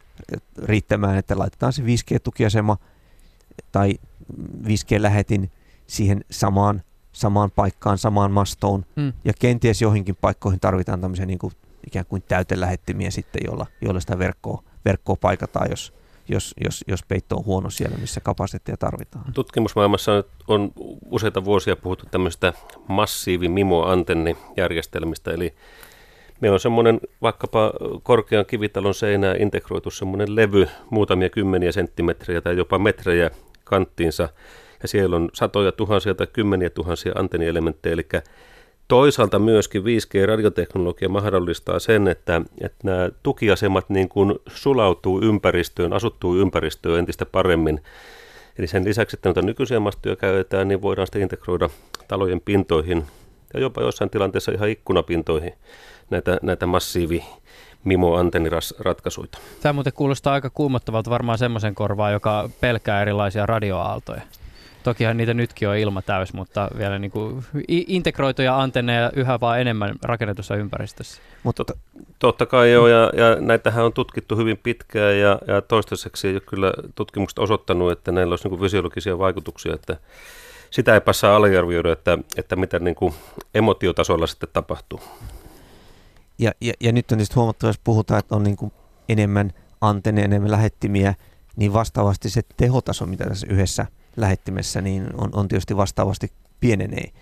riittämään, 0.63 1.19
että 1.19 1.39
laitetaan 1.39 1.73
se 1.73 1.83
5G-tukiasema 1.83 2.77
tai 3.73 3.95
5G-lähetin 4.65 5.51
siihen 5.87 6.25
samaan 6.31 6.83
samaan 7.13 7.51
paikkaan, 7.51 7.99
samaan 7.99 8.33
mastoon. 8.33 8.85
Mm. 8.97 9.13
Ja 9.25 9.33
kenties 9.39 9.83
joihinkin 9.83 10.17
paikkoihin 10.21 10.61
tarvitaan 10.61 11.01
tämmöisiä 11.01 11.27
niin 11.27 11.39
kuin, 11.39 11.53
ikään 11.87 12.07
kuin 12.07 12.23
täytelähettimiä 12.29 13.11
sitten, 13.11 13.43
jolla, 13.45 13.67
jolla 13.81 14.01
sitä 14.01 14.19
verkkoa, 14.19 14.63
verkkoa 14.85 15.17
paikataan, 15.17 15.71
jos, 15.71 15.93
jos, 16.29 16.55
jos, 16.65 16.85
jos 16.89 17.01
peitto 17.09 17.37
on 17.37 17.45
huono 17.45 17.71
siellä, 17.71 17.97
missä 17.99 18.21
kapasiteettia 18.21 18.77
tarvitaan. 18.77 19.33
Tutkimusmaailmassa 19.33 20.25
on 20.49 20.73
useita 21.11 21.45
vuosia 21.45 21.77
puhuttu 21.77 22.07
tämmöistä 22.11 22.53
massiivi 22.89 23.49
MIMO-antennijärjestelmistä, 23.49 25.31
eli 25.31 25.55
meillä 26.41 26.55
on 26.55 26.61
semmoinen 26.61 27.01
vaikkapa 27.23 27.73
korkean 28.03 28.47
kivitalon 28.47 28.95
seinään 28.95 29.43
integroitu 29.43 29.91
semmoinen 29.91 30.37
levy, 30.37 30.69
muutamia 30.91 31.31
kymmeniä 31.31 31.73
senttimetriä 31.73 32.41
tai 32.41 32.57
jopa 32.57 32.79
metrejä 32.79 33.31
kanttiinsa, 33.65 34.29
ja 34.83 34.89
siellä 34.89 35.17
on 35.17 35.29
satoja 35.35 35.73
tuhansia 35.73 36.15
tai 36.15 36.27
kymmeniä 36.27 36.71
tuhansia 36.71 37.13
antennielementtejä, 37.15 37.93
eli 37.93 38.07
toisaalta 38.89 39.39
myöskin 39.39 39.83
5G-radioteknologia 39.83 41.09
mahdollistaa 41.09 41.79
sen, 41.79 42.09
että, 42.09 42.43
että 42.61 42.79
nämä 42.85 43.11
tukiasemat 43.23 43.91
niin 43.91 44.09
kuin 44.09 44.35
sulautuu 44.49 45.21
ympäristöön, 45.23 45.93
asuttuu 45.93 46.37
ympäristöön 46.37 46.99
entistä 46.99 47.27
paremmin. 47.27 47.81
Eli 48.59 48.67
sen 48.67 48.85
lisäksi, 48.85 49.17
että 49.17 49.29
noita 49.29 49.43
nykyisiä 49.43 49.81
mastoja 49.81 50.17
käytetään, 50.17 50.69
niin 50.69 50.83
voidaan 50.83 51.07
sitten 51.07 51.23
integroida 51.23 51.69
talojen 52.09 52.41
pintoihin 52.41 53.05
ja 53.55 53.61
jopa 53.61 53.83
jossain 53.83 54.11
tilanteessa 54.11 54.53
ihan 54.53 54.69
ikkunapintoihin 54.69 55.53
näitä, 56.11 56.39
näitä 56.43 56.67
massiivi 56.67 57.25
MIMO-antenniratkaisuja. 57.85 59.29
Tämä 59.63 59.73
muuten 59.73 59.93
kuulostaa 59.93 60.35
aika 60.35 60.51
kuumottavalta 60.51 61.11
varmaan 61.11 61.39
semmoisen 61.39 61.75
korvaa, 61.75 62.11
joka 62.11 62.51
pelkää 62.61 63.03
erilaisia 63.03 63.47
radioaaltoja. 63.47 64.23
Tokihan 64.83 65.17
niitä 65.17 65.35
nytkin 65.35 65.69
on 65.69 65.77
ilma 65.77 66.03
täys, 66.03 66.33
mutta 66.33 66.69
vielä 66.79 66.99
niin 66.99 67.11
kuin 67.11 67.45
integroituja 67.69 68.61
antenneja 68.61 69.11
yhä 69.17 69.41
vaan 69.41 69.61
enemmän 69.61 69.95
rakennetussa 70.03 70.57
ympäristössä. 70.57 71.23
Mutta 71.43 71.65
totta 72.19 72.47
kai 72.47 72.73
joo, 72.73 72.89
ja, 72.89 73.11
ja 73.17 73.37
näitähän 73.41 73.85
on 73.85 73.93
tutkittu 73.93 74.37
hyvin 74.37 74.59
pitkään, 74.59 75.19
ja, 75.19 75.39
ja 75.47 75.63
toistaiseksi 75.63 76.29
ei 76.29 76.35
ole 76.35 76.41
kyllä 76.41 76.73
tutkimukset 76.95 77.39
osoittanut, 77.39 77.93
että 77.93 78.13
näillä 78.13 78.33
olisi 78.33 78.45
niin 78.45 78.51
kuin 78.51 78.61
fysiologisia 78.61 79.19
vaikutuksia, 79.19 79.75
että 79.75 79.97
sitä 80.71 80.95
ei 80.95 81.01
saa 81.11 81.37
aliarvioida, 81.37 81.93
että, 81.93 82.19
että 82.37 82.57
mitä 82.57 82.79
niin 82.79 82.95
kuin 82.95 83.15
emotiotasolla 83.55 84.27
sitten 84.27 84.49
tapahtuu. 84.53 85.01
Ja, 86.39 86.53
ja, 86.61 86.73
ja 86.81 86.93
nyt 86.93 87.13
on 87.13 87.19
tietysti 87.19 87.35
huomattavasti 87.35 87.81
puhutaan, 87.85 88.19
että 88.19 88.37
on 88.37 88.43
niin 88.43 88.57
kuin 88.57 88.73
enemmän 89.09 89.53
antenneja, 89.81 90.25
enemmän 90.25 90.51
lähettimiä, 90.51 91.15
niin 91.57 91.73
vastaavasti 91.73 92.31
se 92.31 92.43
tehotaso, 92.57 93.07
mitä 93.07 93.25
tässä 93.25 93.47
yhdessä 93.51 93.87
lähettimessä, 94.17 94.81
niin 94.81 95.07
on, 95.19 95.31
on 95.33 95.49
tietysti 95.49 95.77
vastaavasti 95.77 96.33
pienenee. 96.61 97.13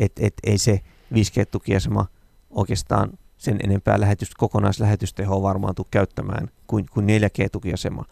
Et, 0.00 0.12
et 0.20 0.34
ei 0.44 0.58
se 0.58 0.80
5G-tukiasema 1.14 2.06
oikeastaan 2.50 3.18
sen 3.36 3.58
enempää 3.64 4.00
lähetys, 4.00 4.34
kokonaislähetystehoa 4.34 5.42
varmaan 5.42 5.74
tule 5.74 5.86
käyttämään 5.90 6.50
kuin, 6.66 6.86
kuin 6.90 7.06
4G-tukiasema. 7.06 8.04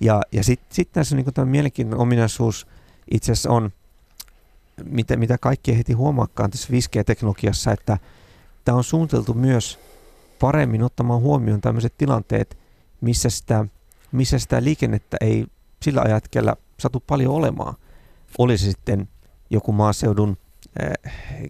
Ja, 0.00 0.22
ja 0.32 0.44
sitten 0.44 0.74
sit 0.74 0.92
tässä 0.92 1.16
niin 1.16 1.34
tämä 1.34 1.44
mielenkiintoinen 1.44 2.02
ominaisuus 2.02 2.66
itse 3.10 3.32
asiassa 3.32 3.50
on, 3.50 3.70
mitä, 4.84 5.16
mitä 5.16 5.38
kaikki 5.38 5.78
heti 5.78 5.92
huomaakaan 5.92 6.50
tässä 6.50 6.68
5G-teknologiassa, 6.72 7.72
että 7.72 7.98
tämä 8.64 8.76
on 8.76 8.84
suunniteltu 8.84 9.34
myös 9.34 9.78
paremmin 10.40 10.82
ottamaan 10.82 11.20
huomioon 11.20 11.60
tämmöiset 11.60 11.94
tilanteet, 11.98 12.58
missä 13.00 13.30
sitä, 13.30 13.64
missä 14.12 14.38
sitä 14.38 14.64
liikennettä 14.64 15.16
ei 15.20 15.46
sillä 15.82 16.02
ajatkella 16.02 16.56
satu 16.80 17.02
paljon 17.06 17.34
olemaan. 17.34 17.74
Oli 18.38 18.58
se 18.58 18.64
sitten 18.70 19.08
joku 19.50 19.72
maaseudun 19.72 20.36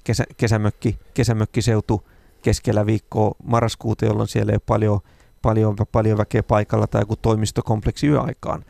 kesä, 0.04 0.24
kesämökki, 0.36 0.98
kesämökkiseutu 1.14 2.08
keskellä 2.42 2.86
viikkoa 2.86 3.34
marraskuuta, 3.42 4.04
jolloin 4.04 4.28
siellä 4.28 4.52
ei 4.52 4.54
ole 4.54 4.62
paljon, 4.66 5.00
paljon, 5.42 5.76
paljon 5.92 6.18
väkeä 6.18 6.42
paikalla 6.42 6.86
tai 6.86 7.02
joku 7.02 7.16
toimistokompleksi 7.16 8.06
yöaikaan, 8.06 8.64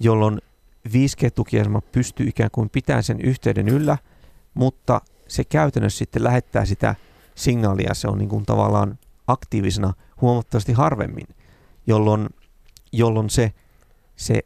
jolloin 0.00 0.40
5G-tukiasema 0.88 1.80
pystyy 1.80 2.28
ikään 2.28 2.50
kuin 2.52 2.70
pitämään 2.70 3.02
sen 3.02 3.20
yhteyden 3.20 3.68
yllä, 3.68 3.98
mutta 4.54 5.00
se 5.28 5.44
käytännössä 5.44 5.98
sitten 5.98 6.24
lähettää 6.24 6.64
sitä 6.64 6.94
signaalia, 7.34 7.94
se 7.94 8.08
on 8.08 8.18
niin 8.18 8.28
kuin 8.28 8.46
tavallaan 8.46 8.98
aktiivisena 9.26 9.94
huomattavasti 10.20 10.72
harvemmin, 10.72 11.26
jolloin, 11.86 12.28
jolloin 12.92 13.30
se, 13.30 13.52
se 14.16 14.42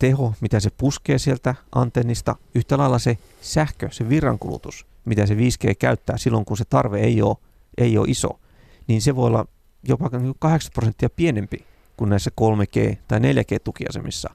teho, 0.00 0.34
mitä 0.40 0.60
se 0.60 0.70
puskee 0.70 1.18
sieltä 1.18 1.54
antennista, 1.72 2.36
yhtä 2.54 2.78
lailla 2.78 2.98
se 2.98 3.18
sähkö, 3.40 3.88
se 3.92 4.08
virrankulutus, 4.08 4.86
mitä 5.04 5.26
se 5.26 5.34
5G 5.34 5.74
käyttää 5.78 6.18
silloin, 6.18 6.44
kun 6.44 6.56
se 6.56 6.64
tarve 6.64 7.00
ei 7.00 7.22
ole, 7.22 7.36
ei 7.78 7.98
ole 7.98 8.08
iso, 8.08 8.40
niin 8.86 9.02
se 9.02 9.16
voi 9.16 9.26
olla 9.26 9.46
jopa 9.88 10.10
80 10.38 10.74
prosenttia 10.74 11.10
pienempi 11.10 11.64
kuin 11.96 12.10
näissä 12.10 12.30
3G- 12.40 12.96
tai 13.08 13.18
4G-tukiasemissa, 13.18 14.34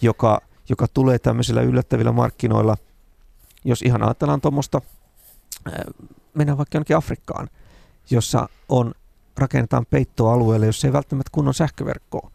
joka, 0.00 0.40
joka 0.68 0.86
tulee 0.88 1.18
tämmöisillä 1.18 1.62
yllättävillä 1.62 2.12
markkinoilla. 2.12 2.76
Jos 3.64 3.82
ihan 3.82 4.02
ajatellaan 4.02 4.40
tuommoista, 4.40 4.80
mennään 6.34 6.58
vaikka 6.58 6.76
jonnekin 6.76 6.96
Afrikkaan, 6.96 7.50
jossa 8.10 8.48
on 8.68 8.94
rakennetaan 9.38 9.86
peittoalueelle, 9.90 10.66
jossa 10.66 10.86
ei 10.86 10.92
välttämättä 10.92 11.30
kunnon 11.32 11.54
sähköverkkoa, 11.54 12.30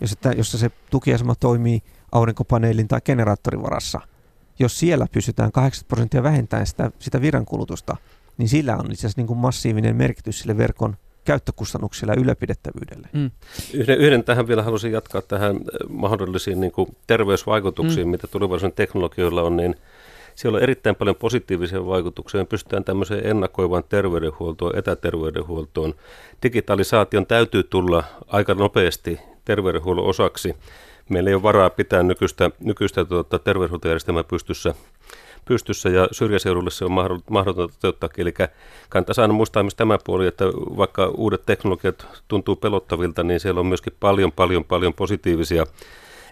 jossa, 0.00 0.32
jossa 0.36 0.58
se 0.58 0.70
tukiasema 0.90 1.34
toimii 1.34 1.82
aurinkopaneelin 2.12 2.88
tai 2.88 3.00
generaattorin 3.04 3.62
varassa. 3.62 4.00
Jos 4.58 4.78
siellä 4.78 5.06
pystytään 5.12 5.52
80 5.52 5.88
prosenttia 5.88 6.22
vähentämään 6.22 6.66
sitä, 6.66 6.90
sitä 6.98 7.20
virrankulutusta, 7.20 7.96
niin 8.38 8.48
sillä 8.48 8.76
on 8.76 8.92
itse 8.92 9.00
asiassa 9.00 9.20
niin 9.20 9.26
kuin 9.26 9.38
massiivinen 9.38 9.96
merkitys 9.96 10.40
sille 10.40 10.56
verkon 10.56 10.96
käyttökustannuksilla 11.24 12.12
ja 12.12 12.20
ylläpidettävyydelle. 12.20 13.08
Mm. 13.12 13.30
Yhden, 13.74 13.98
yhden 13.98 14.24
tähän 14.24 14.48
vielä 14.48 14.62
haluaisin 14.62 14.92
jatkaa 14.92 15.22
tähän 15.22 15.56
äh, 15.56 15.62
mahdollisiin 15.88 16.60
niin 16.60 16.72
kuin 16.72 16.96
terveysvaikutuksiin, 17.06 18.06
mm. 18.06 18.10
mitä 18.10 18.26
tulevaisuuden 18.26 18.76
teknologioilla 18.76 19.42
on, 19.42 19.56
niin 19.56 19.76
siellä 20.34 20.56
on 20.56 20.62
erittäin 20.62 20.96
paljon 20.96 21.16
positiivisia 21.16 21.86
vaikutuksia. 21.86 22.40
Me 22.40 22.44
pystytään 22.44 22.84
tämmöiseen 22.84 23.26
ennakoivaan 23.26 23.84
terveydenhuoltoon, 23.88 24.78
etäterveydenhuoltoon. 24.78 25.94
Digitalisaation 26.42 27.26
täytyy 27.26 27.62
tulla 27.62 28.04
aika 28.26 28.54
nopeasti 28.54 29.20
terveydenhuollon 29.44 30.06
osaksi 30.06 30.56
meillä 31.10 31.30
ei 31.30 31.34
ole 31.34 31.42
varaa 31.42 31.70
pitää 31.70 32.02
nykyistä, 32.02 32.50
nykyistä 32.60 33.04
tuota, 33.04 33.38
terveydenhuoltojärjestelmää 33.38 34.24
pystyssä, 34.24 34.74
pystyssä 35.44 35.88
ja 35.88 36.08
syrjäseudulle 36.12 36.70
se 36.70 36.84
on 36.84 36.92
mahdotonta 37.30 37.74
toteuttaa. 37.74 38.10
Eli 38.18 38.34
kannattaa 38.88 39.22
aina 39.22 39.34
muistaa 39.34 39.62
myös 39.62 39.74
tämä 39.74 39.98
puoli, 40.04 40.26
että 40.26 40.44
vaikka 40.54 41.06
uudet 41.06 41.46
teknologiat 41.46 42.06
tuntuu 42.28 42.56
pelottavilta, 42.56 43.22
niin 43.22 43.40
siellä 43.40 43.60
on 43.60 43.66
myöskin 43.66 43.92
paljon, 44.00 44.32
paljon, 44.32 44.64
paljon 44.64 44.94
positiivisia 44.94 45.66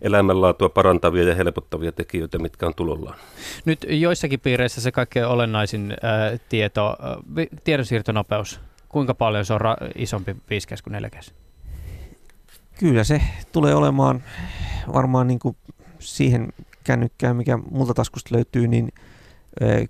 elämänlaatua 0.02 0.68
parantavia 0.68 1.24
ja 1.24 1.34
helpottavia 1.34 1.92
tekijöitä, 1.92 2.38
mitkä 2.38 2.66
on 2.66 2.74
tulollaan. 2.74 3.18
Nyt 3.64 3.86
joissakin 3.88 4.40
piireissä 4.40 4.80
se 4.80 4.92
kaikkein 4.92 5.26
olennaisin 5.26 5.92
äh, 5.92 6.40
tieto, 6.48 6.96
äh, 7.38 7.46
tiedonsiirtonopeus, 7.64 8.60
kuinka 8.88 9.14
paljon 9.14 9.44
se 9.44 9.54
on 9.54 9.60
ra- 9.60 9.90
isompi 9.94 10.36
5 10.50 10.68
kuin 10.84 10.92
4 10.92 11.10
Kyllä 12.78 13.04
se 13.04 13.22
tulee 13.52 13.74
olemaan 13.74 14.22
varmaan 14.92 15.26
niin 15.26 15.38
kuin 15.38 15.56
siihen 15.98 16.52
kännykkään, 16.84 17.36
mikä 17.36 17.56
multa 17.70 17.94
taskusta 17.94 18.34
löytyy, 18.34 18.68
niin 18.68 18.92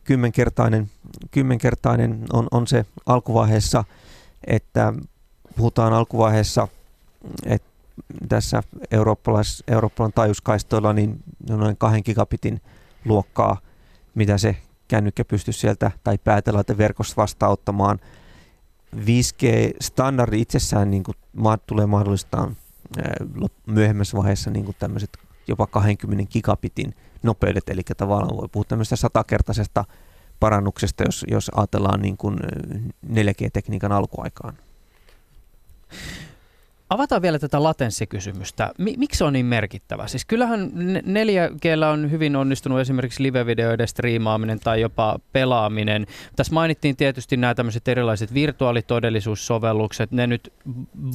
kymmenkertainen, 0.04 0.90
kymmenkertainen 1.30 2.24
on, 2.32 2.48
on 2.50 2.66
se 2.66 2.86
alkuvaiheessa, 3.06 3.84
että 4.46 4.92
puhutaan 5.56 5.92
alkuvaiheessa, 5.92 6.68
että 7.46 7.68
tässä 8.28 8.62
eurooppalais, 8.90 9.64
Euroopan 9.68 10.12
taajuuskaistoilla 10.12 10.92
niin 10.92 11.22
noin 11.50 11.76
kahden 11.76 12.02
gigabitin 12.04 12.60
luokkaa, 13.04 13.60
mitä 14.14 14.38
se 14.38 14.56
kännykkä 14.88 15.24
pystyy 15.24 15.52
sieltä 15.52 15.90
tai 16.04 16.18
päätelaiteverkosta 16.18 17.16
vastaanottamaan. 17.16 17.98
5G-standardi 18.96 20.40
itsessään 20.40 20.90
niin 20.90 21.02
kuin, 21.02 21.14
tulee 21.66 21.86
mahdollistamaan 21.86 22.56
myöhemmässä 23.66 24.16
vaiheessa 24.16 24.50
niin 24.50 24.74
tämmöiset 24.78 25.10
jopa 25.48 25.66
20 25.66 26.32
gigabitin 26.32 26.94
nopeudet, 27.22 27.68
eli 27.68 27.82
tavallaan 27.96 28.36
voi 28.36 28.48
puhua 28.52 28.64
tämmöisestä 28.64 28.96
satakertaisesta 28.96 29.84
parannuksesta, 30.40 31.04
jos, 31.04 31.24
jos 31.28 31.50
ajatellaan 31.56 32.02
niin 32.02 32.16
kuin 32.16 32.38
4G-tekniikan 33.06 33.92
alkuaikaan. 33.92 34.58
Avataan 36.90 37.22
vielä 37.22 37.38
tätä 37.38 37.62
latenssikysymystä. 37.62 38.72
Miksi 38.78 39.18
se 39.18 39.24
on 39.24 39.32
niin 39.32 39.46
merkittävä? 39.46 40.06
Siis 40.06 40.24
kyllähän 40.24 40.70
4G 41.04 41.84
on 41.92 42.10
hyvin 42.10 42.36
onnistunut 42.36 42.80
esimerkiksi 42.80 43.22
live-videoiden 43.22 43.88
striimaaminen 43.88 44.60
tai 44.60 44.80
jopa 44.80 45.18
pelaaminen. 45.32 46.06
Tässä 46.36 46.54
mainittiin 46.54 46.96
tietysti 46.96 47.36
nämä 47.36 47.54
tämmöiset 47.54 47.88
erilaiset 47.88 48.34
virtuaalitodellisuussovellukset. 48.34 50.12
Ne 50.12 50.26
nyt 50.26 50.52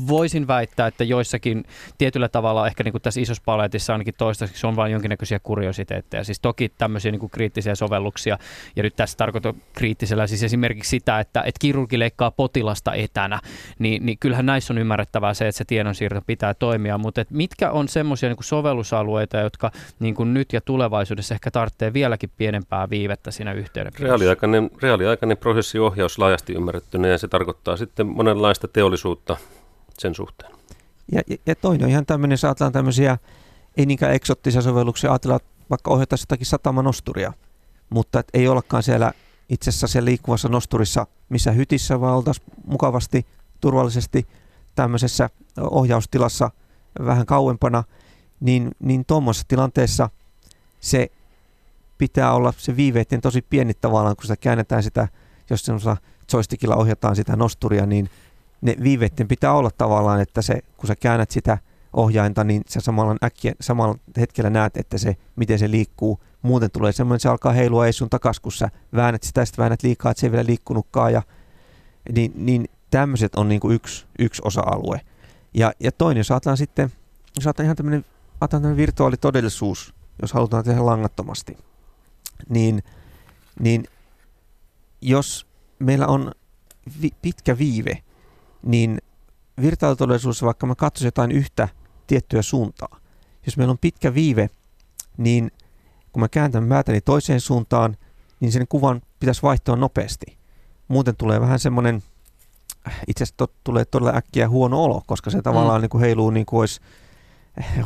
voisin 0.08 0.48
väittää, 0.48 0.88
että 0.88 1.04
joissakin 1.04 1.64
tietyllä 1.98 2.30
tavalla, 2.30 2.68
ehkä 2.68 2.84
niin 2.84 2.92
kuin 2.92 3.02
tässä 3.02 3.22
isossa 3.22 3.44
paletissa 3.46 3.94
ainakin 3.94 4.14
toistaiseksi 4.18 4.68
on 4.68 4.76
vain 4.76 4.92
jonkinnäköisiä 4.92 5.40
kuriositeetteja. 5.40 6.24
Siis 6.24 6.40
toki 6.40 6.70
tämmöisiä 6.78 7.12
niin 7.12 7.20
kuin 7.20 7.30
kriittisiä 7.30 7.76
sovelluksia. 7.76 8.38
Ja 8.76 8.84
nyt 8.84 8.96
tässä 8.96 9.18
tarkoitan 9.18 9.54
kriittisellä 9.74 10.28
siis 10.28 10.44
esimerkiksi 10.44 10.90
sitä, 10.90 11.20
että, 11.20 11.42
että 11.42 11.60
kirurgi 11.60 12.00
leikkaa 12.00 12.32
potilasta 12.32 12.94
etänä. 12.94 13.40
Niin, 13.80 14.06
niin 14.06 14.18
kyllähän 14.18 14.46
näissä 14.46 14.74
on 14.74 14.78
ymmärrettävää 14.78 15.34
se, 15.34 15.48
että 15.48 15.58
se 15.58 15.63
tiedonsiirto 15.66 16.22
pitää 16.28 16.54
toimia, 16.54 16.98
mutta 16.98 17.22
et 17.22 17.32
mitkä 17.32 17.72
on 17.72 17.88
semmoisia 17.88 18.30
niin 18.30 18.38
sovellusalueita, 18.44 19.38
jotka 19.38 19.72
niin 20.00 20.16
kuin 20.16 20.34
nyt 20.34 20.54
ja 20.54 20.62
tulevaisuudessa 20.62 21.34
ehkä 21.34 21.52
tarvitsee 21.52 21.94
vieläkin 21.94 22.32
pienempää 22.38 22.90
viivettä 22.90 23.32
siinä 23.32 23.54
yhteydessä? 23.54 24.04
Reaaliaikainen, 24.04 24.72
reaaliaikainen 24.82 25.38
prosessiohjaus 25.38 26.20
laajasti 26.20 26.54
ymmärrettynä 26.54 27.08
ja 27.08 27.18
se 27.18 27.28
tarkoittaa 27.28 27.78
sitten 27.78 28.08
monenlaista 28.08 28.68
teollisuutta 28.68 29.38
sen 30.00 30.16
suhteen. 30.16 30.52
Ja, 31.12 31.22
ja 31.46 31.56
toinen 31.56 31.86
on 31.86 31.90
ihan 31.90 32.06
tämmöinen, 32.06 32.34
jos 32.34 32.46
ajatellaan 32.46 32.74
tämmöisiä 32.74 33.18
ei 33.78 33.86
niinkään 33.86 34.14
eksottisia 34.14 34.62
sovelluksia, 34.62 35.12
ajatellaan 35.12 35.40
vaikka 35.70 35.92
ohjata 35.92 36.16
jotakin 36.22 36.46
satamanosturia, 36.46 37.34
mutta 37.90 38.20
et 38.20 38.28
ei 38.34 38.48
ollakaan 38.48 38.84
siellä 38.84 39.14
itse 39.50 39.70
asiassa 39.70 39.88
siellä 39.88 40.06
liikkuvassa 40.06 40.50
nosturissa 40.50 41.08
missä 41.30 41.52
hytissä, 41.52 42.02
vaan 42.02 42.18
oltaisiin 42.18 42.48
mukavasti, 42.66 43.26
turvallisesti 43.62 44.28
tämmöisessä 44.76 45.30
ohjaustilassa 45.58 46.52
vähän 47.06 47.26
kauempana, 47.26 47.84
niin, 48.40 48.72
niin 48.80 49.06
tuommoisessa 49.06 49.48
tilanteessa 49.48 50.10
se 50.80 51.12
pitää 51.98 52.34
olla 52.34 52.54
se 52.58 52.76
viiveiden 52.76 53.22
tosi 53.22 53.42
pieni 53.42 53.74
tavallaan, 53.74 54.16
kun 54.16 54.24
sitä 54.24 54.38
käännetään 54.38 54.84
sitä, 54.84 55.08
jos 55.50 55.66
semmoisella 55.66 55.98
joystickilla 56.34 56.76
ohjataan 56.76 57.16
sitä 57.16 57.36
nosturia, 57.36 57.86
niin 57.86 58.10
ne 58.62 58.76
viiveiden 58.84 59.28
pitää 59.28 59.54
olla 59.54 59.72
tavallaan, 59.78 60.22
että 60.22 60.42
se, 60.42 60.62
kun 60.78 60.88
sä 60.88 60.96
käännät 60.96 61.32
sitä 61.32 61.58
ohjainta, 61.94 62.44
niin 62.44 62.64
sä 62.68 62.80
samalla, 62.80 63.16
äkkiä, 63.24 63.54
samalla 63.62 63.96
hetkellä 64.18 64.50
näet, 64.50 64.78
että 64.78 64.98
se, 64.98 65.16
miten 65.36 65.60
se 65.60 65.72
liikkuu. 65.72 66.20
Muuten 66.42 66.72
tulee 66.72 66.92
semmoinen, 66.92 67.20
se 67.20 67.30
alkaa 67.30 67.54
heilua 67.54 67.86
ei 67.86 67.94
sun 67.94 68.10
takas, 68.10 68.40
kun 68.40 68.52
sä 68.52 68.70
väännät 68.96 69.24
sitä, 69.24 69.46
sitten 69.46 69.64
väännät 69.64 69.84
liikaa, 69.84 70.12
että 70.12 70.22
se 70.22 70.28
ei 70.28 70.32
vielä 70.32 70.46
liikkunutkaan. 70.46 71.14
Ja, 71.14 71.22
niin, 72.16 72.34
niin 72.36 72.70
tämmöiset 72.94 73.36
on 73.36 73.50
niin 73.50 73.60
kuin 73.60 73.76
yksi, 73.76 74.06
yksi 74.20 74.42
osa-alue. 74.46 75.02
Ja, 75.54 75.74
ja 75.80 75.92
toinen, 75.92 76.20
jos 76.20 76.32
ajatellaan 76.32 76.58
sitten, 76.58 76.92
jos 77.36 77.48
ajatellaan 77.48 77.66
ihan 77.66 77.76
tämmöinen, 77.76 78.06
tämmöinen 78.50 78.78
virtuaalitodellisuus, 78.78 79.94
jos 80.22 80.34
halutaan 80.34 80.64
tehdä 80.64 80.86
langattomasti, 80.86 81.58
niin, 82.50 82.84
niin 83.60 83.84
jos 85.02 85.48
meillä 85.80 86.08
on 86.08 86.32
vi, 87.02 87.10
pitkä 87.22 87.58
viive, 87.58 88.04
niin 88.64 89.02
virtuaalitodellisuus, 89.62 90.44
vaikka 90.44 90.68
mä 90.68 90.76
katsoisin 90.76 91.08
jotain 91.08 91.32
yhtä 91.32 91.68
tiettyä 92.08 92.42
suuntaa. 92.42 93.00
Jos 93.46 93.58
meillä 93.58 93.72
on 93.72 93.78
pitkä 93.78 94.14
viive, 94.14 94.50
niin 95.18 95.52
kun 96.12 96.22
mä 96.22 96.30
kääntän 96.30 96.64
määtäni 96.64 97.02
toiseen 97.02 97.42
suuntaan, 97.42 97.98
niin 98.40 98.52
sen 98.52 98.68
kuvan 98.68 99.02
pitäisi 99.20 99.42
vaihtua 99.42 99.76
nopeasti. 99.76 100.38
Muuten 100.88 101.16
tulee 101.16 101.42
vähän 101.42 101.60
semmoinen, 101.60 102.04
itse 103.08 103.24
asiassa 103.24 103.38
to, 103.38 103.48
tulee 103.64 103.86
todella 103.86 104.18
äkkiä 104.18 104.50
huono 104.50 104.84
olo, 104.84 105.02
koska 105.08 105.30
se 105.30 105.42
tavallaan 105.42 105.80
mm. 105.80 105.82
niin 105.82 105.90
kuin 105.90 106.02
heiluu 106.02 106.30
niin 106.30 106.46
kuin 106.46 106.60
olisi, 106.60 106.82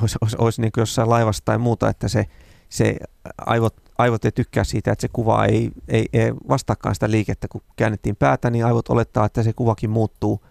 olisi, 0.02 0.18
olisi, 0.22 0.36
olisi 0.40 0.62
niin 0.62 0.72
kuin 0.72 0.82
jossain 0.82 1.10
laivassa 1.10 1.46
tai 1.46 1.58
muuta, 1.58 1.90
että 1.90 2.08
se, 2.08 2.26
se 2.70 2.98
aivot, 3.38 3.76
aivot 3.98 4.26
ei 4.26 4.32
tykkää 4.32 4.64
siitä, 4.64 4.92
että 4.92 5.02
se 5.02 5.08
kuva 5.14 5.46
ei, 5.46 5.72
ei, 5.88 6.06
ei 6.14 6.34
vastaakaan 6.50 6.96
sitä 6.96 7.12
liikettä. 7.12 7.48
Kun 7.48 7.62
käännettiin 7.76 8.16
päätä, 8.16 8.50
niin 8.50 8.66
aivot 8.66 8.90
olettaa, 8.90 9.26
että 9.26 9.44
se 9.44 9.54
kuvakin 9.54 9.90
muuttuu, 9.90 10.42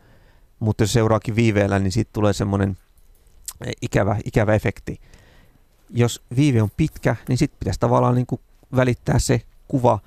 mutta 0.59 0.82
jos 0.82 0.92
seuraakin 0.92 1.36
viiveellä, 1.36 1.78
niin 1.78 1.92
siitä 1.92 2.11
tulee 2.12 2.32
semmoinen 2.32 2.76
ikävä, 3.82 4.16
ikävä 4.24 4.55
efekti. 4.55 5.01
Jos 5.90 6.22
viive 6.36 6.62
on 6.62 6.70
pitkä, 6.76 7.16
niin 7.28 7.38
sitten 7.38 7.59
pitäisi 7.59 7.80
tavallaan 7.80 8.14
niin 8.14 8.26
kuin 8.26 8.40
välittää 8.76 9.18
se 9.18 9.42
kuva, 9.68 9.99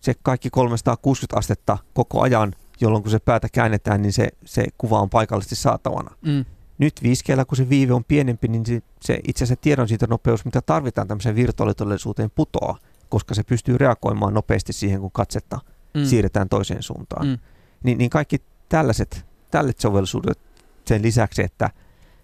se 0.00 0.14
kaikki 0.22 0.50
360 0.50 1.38
astetta 1.38 1.78
koko 1.94 2.20
ajan, 2.20 2.54
jolloin 2.80 3.02
kun 3.02 3.10
se 3.10 3.18
päätä 3.18 3.48
käännetään, 3.52 4.02
niin 4.02 4.12
se, 4.12 4.28
se 4.44 4.64
kuva 4.78 5.00
on 5.00 5.10
paikallisesti 5.10 5.54
saatavana. 5.54 6.10
Mm. 6.22 6.44
Nyt 6.78 7.02
5 7.02 7.24
kun 7.48 7.56
se 7.56 7.68
viive 7.68 7.94
on 7.94 8.04
pienempi, 8.04 8.48
niin 8.48 8.66
se, 8.66 8.82
se 9.00 9.20
itse 9.28 9.44
asiassa 9.44 9.62
tiedonsiirtonopeus, 9.62 10.44
mitä 10.44 10.62
tarvitaan 10.62 11.08
tämmöiseen 11.08 11.34
virtuaalitodellisuuteen, 11.34 12.30
putoaa, 12.30 12.78
koska 13.08 13.34
se 13.34 13.42
pystyy 13.42 13.78
reagoimaan 13.78 14.34
nopeasti 14.34 14.72
siihen, 14.72 15.00
kun 15.00 15.10
katsetta 15.12 15.60
mm. 15.94 16.04
siirretään 16.04 16.48
toiseen 16.48 16.82
suuntaan. 16.82 17.26
Mm. 17.26 17.38
Niin, 17.82 17.98
niin 17.98 18.10
kaikki 18.10 18.42
tällaiset, 18.68 19.26
tällaiset 19.50 19.80
sovellisuudet 19.80 20.38
sen 20.84 21.02
lisäksi, 21.02 21.42
että 21.42 21.70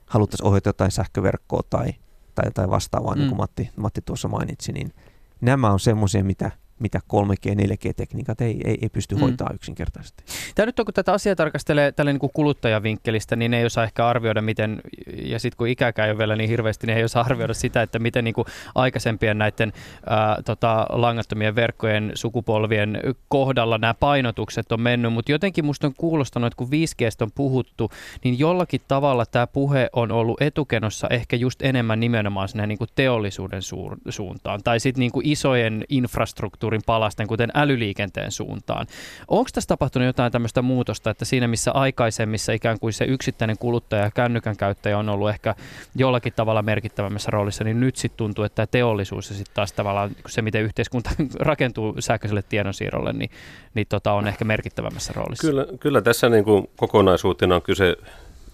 haluttaisiin 0.06 0.46
ohjata 0.46 0.68
jotain 0.68 0.90
sähköverkkoa 0.90 1.62
tai, 1.70 1.94
tai 2.34 2.46
jotain 2.46 2.70
vastaavaa, 2.70 3.14
mm. 3.14 3.18
niin 3.18 3.28
kuin 3.28 3.38
Matti, 3.38 3.70
Matti 3.76 4.00
tuossa 4.04 4.28
mainitsi, 4.28 4.72
niin 4.72 4.92
nämä 5.40 5.70
on 5.70 5.80
semmoisia, 5.80 6.24
mitä 6.24 6.50
mitä 6.80 7.00
3G, 7.12 7.54
4G-tekniikat 7.54 8.40
ei, 8.40 8.60
ei, 8.64 8.78
ei 8.82 8.88
pysty 8.88 9.14
mm. 9.14 9.20
hoitaa 9.20 9.50
yksinkertaisesti. 9.54 10.24
Tämä 10.54 10.66
nyt 10.66 10.78
on, 10.78 10.84
kun 10.84 10.94
tätä 10.94 11.12
asiaa 11.12 11.36
tarkastelee 11.36 11.92
tällä 11.92 12.12
niin 12.12 12.20
kuin 12.20 12.32
kuluttajavinkkelistä, 12.32 13.36
niin 13.36 13.54
ei 13.54 13.64
osaa 13.64 13.84
ehkä 13.84 14.06
arvioida, 14.06 14.42
miten, 14.42 14.80
ja 15.22 15.38
sitten 15.38 15.56
kun 15.56 15.68
ikäkään 15.68 16.06
ei 16.08 16.12
ole 16.12 16.18
vielä 16.18 16.36
niin 16.36 16.50
hirveästi, 16.50 16.86
niin 16.86 16.98
ei 16.98 17.04
osaa 17.04 17.24
arvioida 17.24 17.54
sitä, 17.54 17.82
että 17.82 17.98
miten 17.98 18.24
niin 18.24 18.34
kuin 18.34 18.46
aikaisempien 18.74 19.38
näiden 19.38 19.72
ää, 20.06 20.42
tota, 20.44 20.86
langattomien 20.88 21.54
verkkojen 21.54 22.12
sukupolvien 22.14 23.00
kohdalla 23.28 23.78
nämä 23.78 23.94
painotukset 23.94 24.72
on 24.72 24.80
mennyt, 24.80 25.12
mutta 25.12 25.32
jotenkin 25.32 25.64
musta 25.64 25.86
on 25.86 25.94
kuulostanut, 25.96 26.46
että 26.46 26.56
kun 26.56 26.68
5G 26.68 27.02
on 27.20 27.30
puhuttu, 27.34 27.90
niin 28.24 28.38
jollakin 28.38 28.80
tavalla 28.88 29.26
tämä 29.26 29.46
puhe 29.46 29.88
on 29.92 30.12
ollut 30.12 30.42
etukenossa 30.42 31.06
ehkä 31.10 31.36
just 31.36 31.62
enemmän 31.62 32.00
nimenomaan 32.00 32.48
sinne 32.48 32.66
niin 32.66 32.78
kuin 32.78 32.90
teollisuuden 32.94 33.62
suuntaan, 34.08 34.60
tai 34.64 34.80
sitten 34.80 35.00
niin 35.00 35.12
kuin 35.12 35.26
isojen 35.26 35.84
infrastruktuurien 35.88 36.69
infrastruktuurin 36.74 36.82
palasten, 36.86 37.26
kuten 37.26 37.50
älyliikenteen 37.54 38.32
suuntaan. 38.32 38.86
Onko 39.28 39.50
tässä 39.52 39.68
tapahtunut 39.68 40.06
jotain 40.06 40.32
tämmöistä 40.32 40.62
muutosta, 40.62 41.10
että 41.10 41.24
siinä 41.24 41.48
missä 41.48 41.72
aikaisemmissa 41.72 42.52
ikään 42.52 42.80
kuin 42.80 42.92
se 42.92 43.04
yksittäinen 43.04 43.58
kuluttaja 43.58 44.04
ja 44.04 44.10
kännykän 44.10 44.56
käyttäjä 44.56 44.98
on 44.98 45.08
ollut 45.08 45.30
ehkä 45.30 45.54
jollakin 45.94 46.32
tavalla 46.32 46.62
merkittävämmässä 46.62 47.30
roolissa, 47.30 47.64
niin 47.64 47.80
nyt 47.80 47.96
sitten 47.96 48.18
tuntuu, 48.18 48.44
että 48.44 48.66
teollisuus 48.66 49.30
ja 49.30 49.36
sitten 49.36 49.54
taas 49.54 49.72
tavallaan 49.72 50.10
se, 50.28 50.42
miten 50.42 50.62
yhteiskunta 50.62 51.10
rakentuu 51.50 51.94
sähköiselle 51.98 52.42
tiedonsiirrolle, 52.42 53.12
niin, 53.12 53.30
niin 53.74 53.86
tota 53.88 54.12
on 54.12 54.28
ehkä 54.28 54.44
merkittävämmässä 54.44 55.12
roolissa. 55.16 55.46
Kyllä, 55.46 55.66
kyllä 55.80 56.02
tässä 56.02 56.28
niin 56.28 56.44
kuin 56.44 56.70
kokonaisuutena 56.76 57.54
on 57.54 57.62
kyse 57.62 57.96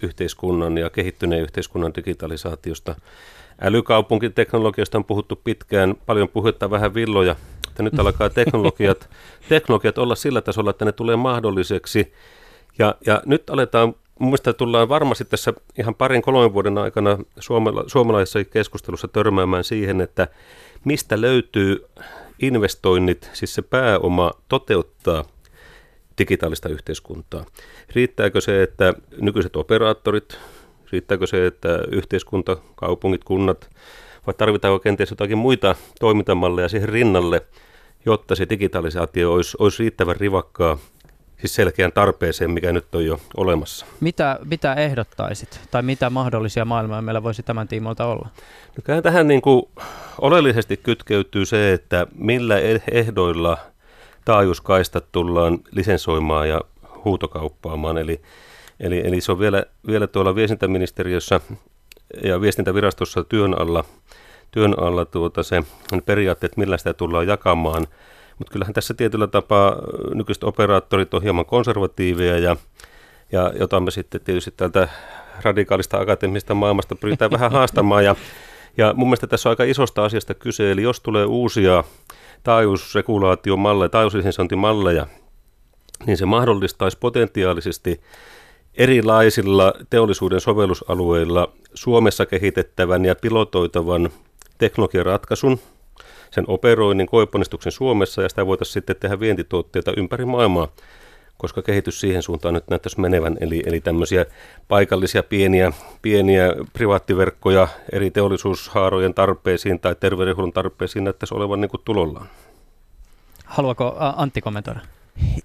yhteiskunnan 0.01 0.77
ja 0.77 0.89
kehittyneen 0.89 1.41
yhteiskunnan 1.41 1.93
digitalisaatiosta. 1.95 2.95
Älykaupunkiteknologiasta 3.61 4.97
on 4.97 5.05
puhuttu 5.05 5.35
pitkään, 5.43 5.95
paljon 6.05 6.29
puhetta, 6.29 6.69
vähän 6.69 6.93
villoja 6.93 7.35
että 7.77 7.83
nyt 7.83 7.99
alkaa 7.99 8.29
teknologiat, 8.29 9.09
teknologiat 9.49 9.97
olla 9.97 10.15
sillä 10.15 10.41
tasolla, 10.41 10.69
että 10.69 10.85
ne 10.85 10.91
tulee 10.91 11.15
mahdolliseksi. 11.15 12.13
Ja, 12.79 12.95
ja 13.05 13.21
nyt 13.25 13.49
aletaan, 13.49 13.87
mun 14.19 14.29
mielestä 14.29 14.53
tullaan 14.53 14.89
varmasti 14.89 15.25
tässä 15.25 15.53
ihan 15.79 15.95
parin 15.95 16.21
kolmen 16.21 16.53
vuoden 16.53 16.77
aikana 16.77 17.17
suomala, 17.39 17.83
suomalaisessa 17.87 18.43
keskustelussa 18.43 19.07
törmäämään 19.07 19.63
siihen, 19.63 20.01
että 20.01 20.27
mistä 20.83 21.21
löytyy 21.21 21.85
investoinnit, 22.41 23.29
siis 23.33 23.55
se 23.55 23.61
pääoma 23.61 24.31
toteuttaa 24.49 25.25
digitaalista 26.17 26.69
yhteiskuntaa. 26.69 27.45
Riittääkö 27.95 28.41
se, 28.41 28.63
että 28.63 28.93
nykyiset 29.21 29.55
operaattorit, 29.55 30.37
riittääkö 30.91 31.27
se, 31.27 31.45
että 31.45 31.79
yhteiskunta, 31.91 32.57
kaupungit, 32.75 33.23
kunnat, 33.23 33.69
vai 34.27 34.33
tarvitaanko 34.33 34.79
kenties 34.79 35.09
jotakin 35.09 35.37
muita 35.37 35.75
toimintamalleja 35.99 36.69
siihen 36.69 36.89
rinnalle, 36.89 37.41
jotta 38.05 38.35
se 38.35 38.49
digitalisaatio 38.49 39.33
olisi, 39.33 39.57
olisi 39.59 39.83
riittävän 39.83 40.15
rivakkaa 40.15 40.77
siis 41.39 41.55
selkeän 41.55 41.91
tarpeeseen, 41.91 42.51
mikä 42.51 42.71
nyt 42.71 42.95
on 42.95 43.05
jo 43.05 43.19
olemassa. 43.37 43.85
Mitä, 43.99 44.39
mitä 44.45 44.73
ehdottaisit 44.73 45.59
tai 45.71 45.81
mitä 45.83 46.09
mahdollisia 46.09 46.65
maailmaa 46.65 47.01
meillä 47.01 47.23
voisi 47.23 47.43
tämän 47.43 47.67
tiimoilta 47.67 48.05
olla? 48.05 48.29
No 48.87 49.01
tähän 49.01 49.27
niin 49.27 49.41
kuin 49.41 49.63
oleellisesti 50.21 50.77
kytkeytyy 50.77 51.45
se, 51.45 51.73
että 51.73 52.07
millä 52.15 52.59
e- 52.59 52.81
ehdoilla 52.91 53.57
taajuuskaistat 54.25 55.05
tullaan 55.11 55.59
lisensoimaan 55.71 56.49
ja 56.49 56.61
huutokauppaamaan. 57.05 57.97
Eli, 57.97 58.21
eli, 58.79 59.01
eli 59.05 59.21
se 59.21 59.31
on 59.31 59.39
vielä, 59.39 59.63
vielä 59.87 60.07
tuolla 60.07 60.35
viestintäministeriössä 60.35 61.41
ja 62.23 62.41
viestintävirastossa 62.41 63.23
työn 63.23 63.61
alla– 63.61 63.83
työn 64.51 64.75
alla 64.79 65.05
tuota 65.05 65.43
se 65.43 65.63
periaatteet, 66.05 66.57
millä 66.57 66.77
sitä 66.77 66.93
tullaan 66.93 67.27
jakamaan. 67.27 67.87
Mutta 68.37 68.51
kyllähän 68.51 68.73
tässä 68.73 68.93
tietyllä 68.93 69.27
tapaa 69.27 69.75
nykyiset 70.13 70.43
operaattorit 70.43 71.13
on 71.13 71.23
hieman 71.23 71.45
konservatiiveja 71.45 72.37
ja, 72.37 72.55
ja 73.31 73.53
jota 73.59 73.79
me 73.79 73.91
sitten 73.91 74.21
tietysti 74.21 74.53
tältä 74.57 74.87
radikaalista 75.41 75.97
akateemisesta 75.97 76.53
maailmasta 76.53 76.95
pyritään 76.95 77.31
vähän 77.31 77.51
haastamaan. 77.51 78.05
Ja, 78.05 78.15
ja 78.77 78.93
mun 78.93 79.07
mielestä 79.07 79.27
tässä 79.27 79.49
on 79.49 79.51
aika 79.51 79.63
isosta 79.63 80.05
asiasta 80.05 80.33
kyse, 80.33 80.71
eli 80.71 80.81
jos 80.81 80.99
tulee 80.99 81.25
uusia 81.25 81.83
taajuusregulaatiomalleja, 82.43 83.89
taajuuslisensointimalleja, 83.89 85.07
niin 86.05 86.17
se 86.17 86.25
mahdollistaisi 86.25 86.97
potentiaalisesti 86.99 88.01
erilaisilla 88.77 89.73
teollisuuden 89.89 90.41
sovellusalueilla 90.41 91.53
Suomessa 91.73 92.25
kehitettävän 92.25 93.05
ja 93.05 93.15
pilotoitavan 93.15 94.09
teknologian 94.57 95.05
ratkaisun, 95.05 95.59
sen 96.31 96.45
operoinnin, 96.47 97.07
koeponnistuksen 97.07 97.71
Suomessa 97.71 98.21
ja 98.21 98.29
sitä 98.29 98.45
voitaisiin 98.45 98.73
sitten 98.73 98.95
tehdä 98.95 99.19
vientituotteita 99.19 99.93
ympäri 99.97 100.25
maailmaa, 100.25 100.67
koska 101.37 101.61
kehitys 101.61 101.99
siihen 101.99 102.23
suuntaan 102.23 102.53
nyt 102.53 102.67
näyttäisi 102.69 102.99
menevän. 102.99 103.37
Eli, 103.39 103.63
eli 103.65 103.81
tämmöisiä 103.81 104.25
paikallisia 104.67 105.23
pieniä, 105.23 105.71
pieniä 106.01 106.53
privaattiverkkoja 106.73 107.67
eri 107.91 108.11
teollisuushaarojen 108.11 109.13
tarpeisiin 109.13 109.79
tai 109.79 109.95
terveydenhuollon 109.99 110.53
tarpeisiin 110.53 111.03
näyttäisi 111.03 111.35
olevan 111.35 111.61
niin 111.61 111.69
kuin 111.69 111.81
tulollaan. 111.85 112.27
Haluaako 113.45 113.95
Antti 113.99 114.41
kommentoida? 114.41 114.79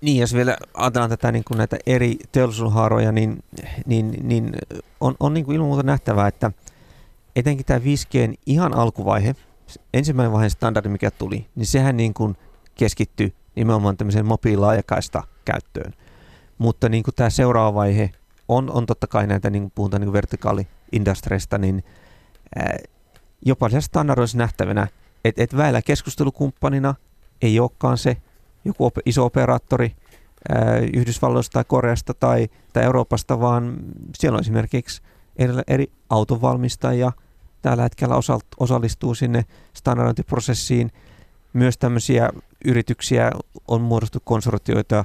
Niin, 0.01 0.21
jos 0.21 0.35
vielä 0.35 0.57
ajatellaan 0.75 1.11
tätä 1.11 1.33
niin 1.33 1.45
kuin 1.45 1.59
näitä 1.59 1.77
eri 1.87 2.17
teollisuushaaroja, 2.33 3.13
niin, 3.13 3.45
niin, 3.87 4.15
niin 4.23 4.53
on, 5.01 5.15
on 5.21 5.35
niin 5.35 5.45
kuin 5.45 5.55
ilman 5.55 5.69
muuta 5.69 5.83
nähtävää, 5.83 6.29
että– 6.29 6.51
etenkin 7.37 7.67
tämä 7.67 7.79
5G 7.79 8.35
ihan 8.47 8.75
alkuvaihe, 8.75 9.35
ensimmäinen 9.95 10.33
vaiheen 10.33 10.51
standardi, 10.51 10.89
mikä 10.89 11.11
tuli, 11.11 11.47
niin 11.55 11.67
sehän 11.67 11.97
niin 11.97 12.15
kuin 12.15 12.37
keskittyi 12.75 13.35
nimenomaan 13.55 13.97
tämmöiseen 13.97 14.27
mobiililaajakaista 14.27 15.23
käyttöön. 15.45 15.93
Mutta 16.59 16.89
niin 16.89 17.03
kuin 17.03 17.15
tämä 17.15 17.31
seuraava 17.31 17.75
vaihe 17.75 18.11
on, 18.49 18.71
on 18.71 18.87
totta 18.87 19.07
kai 19.07 19.27
näitä, 19.27 19.51
niin 19.51 19.63
kuin 19.63 19.73
puhutaan 19.75 20.01
niin 20.01 20.13
vertikaali-industrista, 20.13 21.59
niin 21.59 21.85
ää, 22.57 22.79
jopa 23.47 23.69
siellä 23.69 23.81
standardoissa 23.81 24.39
nähtävänä, 24.39 24.89
että 25.25 25.43
et 25.43 25.57
väillä 25.57 25.83
keskustelukumppanina 25.83 26.95
ei 27.43 27.61
olekaan 27.61 27.99
se 27.99 28.17
joku 28.65 28.85
op- 28.85 29.07
iso 29.07 29.25
operaattori 29.25 29.97
ää, 30.49 30.79
Yhdysvalloista 30.79 31.53
tai 31.53 31.65
Koreasta 31.69 32.15
tai, 32.15 32.49
tai 32.73 32.85
Euroopasta, 32.85 33.41
vaan 33.41 33.77
siellä 34.19 34.37
on 34.37 34.41
esimerkiksi 34.41 35.03
eri, 35.37 35.53
eri 35.69 35.93
autonvalmistajia 36.11 37.13
tällä 37.63 37.83
hetkellä 37.83 38.15
osallistuu 38.59 39.15
sinne 39.15 39.45
standardointiprosessiin. 39.75 40.93
Myös 41.53 41.79
tämmöisiä 41.79 42.31
yrityksiä 42.65 43.33
on 43.69 43.81
muodostettu 43.81 44.23
konsortioita, 44.25 45.05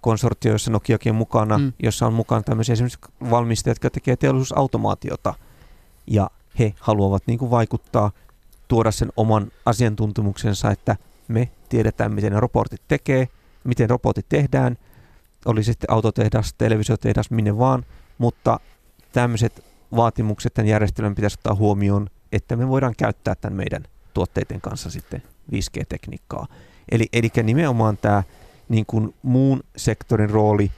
konsortioissa 0.00 0.70
Nokiakin 0.70 1.14
mukana, 1.14 1.58
mm. 1.58 1.72
jossa 1.82 2.06
on 2.06 2.12
mukana 2.12 2.42
tämmöisiä 2.42 2.72
esimerkiksi 2.72 3.00
valmistajia, 3.30 3.70
jotka 3.70 3.90
tekevät 3.90 4.18
teollisuusautomaatiota. 4.18 5.34
Ja 6.06 6.30
he 6.58 6.74
haluavat 6.80 7.22
niin 7.26 7.38
kuin 7.38 7.50
vaikuttaa, 7.50 8.10
tuoda 8.68 8.90
sen 8.90 9.12
oman 9.16 9.50
asiantuntemuksensa, 9.66 10.70
että 10.70 10.96
me 11.28 11.50
tiedetään, 11.68 12.14
miten 12.14 12.32
ne 12.32 12.40
robotit 12.40 12.82
tekee, 12.88 13.28
miten 13.64 13.90
robotit 13.90 14.26
tehdään, 14.28 14.78
oli 15.44 15.64
sitten 15.64 15.90
autotehdas, 15.90 16.54
televisiotehdas, 16.54 17.30
minne 17.30 17.58
vaan, 17.58 17.84
mutta 18.18 18.60
tämmöiset 19.12 19.64
vaatimukset 19.96 20.54
tämän 20.54 20.68
järjestelmän 20.68 21.14
pitäisi 21.14 21.36
ottaa 21.40 21.54
huomioon, 21.54 22.06
että 22.32 22.56
me 22.56 22.68
voidaan 22.68 22.94
käyttää 22.96 23.34
tämän 23.34 23.56
meidän 23.56 23.84
tuotteiden 24.14 24.60
kanssa 24.60 24.90
sitten 24.90 25.22
5G-tekniikkaa. 25.52 26.46
Eli, 26.90 27.06
eli 27.12 27.30
nimenomaan 27.42 27.96
tämä 27.96 28.22
niin 28.68 28.86
kuin 28.86 29.14
muun 29.22 29.60
sektorin 29.76 30.30
rooli 30.30 30.70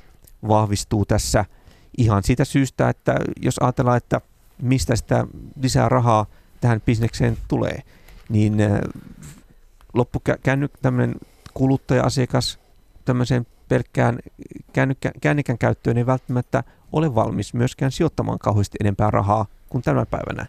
vahvistuu 0.48 1.04
tässä 1.04 1.44
ihan 1.98 2.22
siitä 2.22 2.44
syystä, 2.44 2.88
että 2.88 3.16
jos 3.42 3.58
ajatellaan, 3.60 3.96
että 3.96 4.20
mistä 4.62 4.96
sitä 4.96 5.26
lisää 5.62 5.88
rahaa 5.88 6.26
tähän 6.60 6.80
bisnekseen 6.86 7.36
tulee, 7.48 7.82
niin 8.28 8.56
äh, 9.90 9.94
loppukäänny 9.94 10.68
tämmöinen 10.82 11.14
kuluttaja-asiakas 11.54 12.58
tämmöiseen 13.04 13.46
pelkkään 13.68 14.18
kännykän 15.20 15.58
käyttöön 15.58 15.98
ei 15.98 16.06
välttämättä 16.06 16.64
ole 16.92 17.14
valmis 17.14 17.54
myöskään 17.54 17.92
sijoittamaan 17.92 18.38
kauheasti 18.38 18.78
enempää 18.80 19.10
rahaa 19.10 19.46
kuin 19.68 19.82
tänä 19.82 20.06
päivänä. 20.06 20.46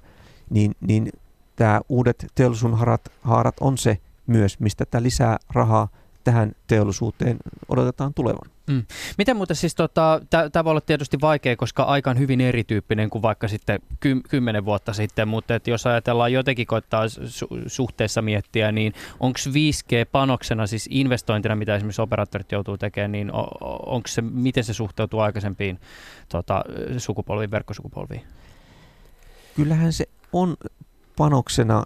Niin, 0.50 0.76
niin 0.82 1.10
tämä 1.56 1.82
uudet 1.90 2.28
teollisuuden 2.36 2.78
haarat 3.22 3.56
on 3.60 3.78
se 3.78 3.98
myös, 4.28 4.60
mistä 4.60 4.86
tämä 4.86 5.04
lisää 5.04 5.38
rahaa 5.50 5.88
tähän 6.24 6.52
teollisuuteen 6.68 7.38
odotetaan 7.70 8.14
tulevan. 8.14 8.51
Mm. 8.72 8.84
Miten 9.18 9.38
muuten 9.38 9.56
siis, 9.56 9.76
tota, 9.76 10.22
tämä 10.52 10.64
voi 10.64 10.72
olla 10.72 10.82
tietysti 10.82 11.18
vaikea, 11.22 11.56
koska 11.56 11.84
aika 11.84 12.10
on 12.10 12.20
hyvin 12.20 12.42
erityyppinen 12.42 13.10
kuin 13.10 13.22
vaikka 13.22 13.48
sitten 13.48 13.80
ky- 14.00 14.22
kymmenen 14.30 14.66
vuotta 14.66 14.94
sitten, 14.94 15.28
mutta 15.28 15.56
et 15.56 15.68
jos 15.68 15.88
ajatellaan 15.88 16.34
jotenkin 16.34 16.68
koittaa 16.68 17.06
su- 17.06 17.64
suhteessa 17.68 18.22
miettiä, 18.22 18.72
niin 18.72 18.94
onko 19.20 19.40
5G-panoksena 19.54 20.68
siis 20.68 20.88
investointina, 20.92 21.56
mitä 21.56 21.76
esimerkiksi 21.76 22.02
operaattorit 22.02 22.52
joutuu 22.52 22.78
tekemään, 22.78 23.12
niin 23.12 23.32
onko 23.86 24.08
se, 24.08 24.22
miten 24.22 24.64
se 24.64 24.74
suhteutuu 24.74 25.20
aikaisempiin 25.20 25.80
tota, 26.30 26.64
sukupolviin, 26.98 27.52
verkkosukupolviin? 27.52 28.22
Kyllähän 29.56 29.94
se 29.94 30.06
on 30.34 30.58
panoksena 31.18 31.84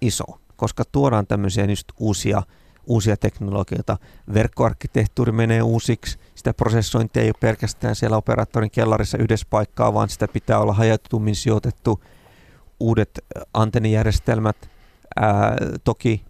iso, 0.00 0.24
koska 0.56 0.84
tuodaan 0.92 1.26
tämmöisiä 1.26 1.64
just 1.64 1.88
uusia– 1.98 2.42
uusia 2.88 3.16
teknologioita. 3.16 3.96
Verkkoarkkitehtuuri 4.34 5.32
menee 5.32 5.62
uusiksi, 5.62 6.18
sitä 6.34 6.54
prosessointia 6.54 7.22
ei 7.22 7.28
ole 7.28 7.34
pelkästään 7.40 7.96
siellä 7.96 8.16
operaattorin 8.16 8.70
kellarissa 8.70 9.18
yhdessä 9.18 9.46
paikkaa, 9.50 9.94
vaan 9.94 10.08
sitä 10.08 10.28
pitää 10.28 10.58
olla 10.58 10.72
hajautummin 10.72 11.36
sijoitettu. 11.36 12.04
Uudet 12.80 13.24
antennijärjestelmät 13.54 14.70
ää, 15.16 15.56
toki 15.84 16.24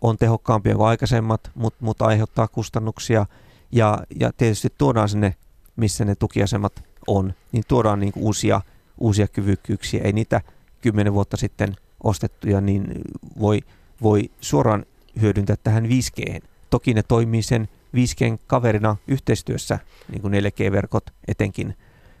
on 0.00 0.18
tehokkaampia 0.18 0.76
kuin 0.76 0.88
aikaisemmat, 0.88 1.50
mutta 1.54 1.84
mut 1.84 2.02
aiheuttaa 2.02 2.48
kustannuksia. 2.48 3.26
Ja, 3.72 3.98
ja 4.20 4.32
tietysti 4.32 4.68
tuodaan 4.78 5.08
sinne, 5.08 5.34
missä 5.76 6.04
ne 6.04 6.14
tukiasemat 6.14 6.84
on, 7.06 7.34
niin 7.52 7.64
tuodaan 7.68 8.00
niin 8.00 8.12
uusia, 8.16 8.60
uusia 8.98 9.28
kyvykkyyksiä. 9.28 10.00
Ei 10.04 10.12
niitä 10.12 10.40
kymmenen 10.80 11.14
vuotta 11.14 11.36
sitten 11.36 11.76
ostettuja, 12.04 12.60
niin 12.60 13.02
voi, 13.40 13.60
voi 14.02 14.30
suoraan 14.40 14.86
hyödyntää 15.20 15.56
tähän 15.62 15.84
5G. 15.84 16.42
Toki 16.70 16.94
ne 16.94 17.02
toimii 17.02 17.42
sen 17.42 17.68
5G 17.96 18.38
kaverina 18.46 18.96
yhteistyössä, 19.08 19.78
niin 20.12 20.22
kuin 20.22 20.34
4G-verkot 20.34 21.10
etenkin, 21.28 21.76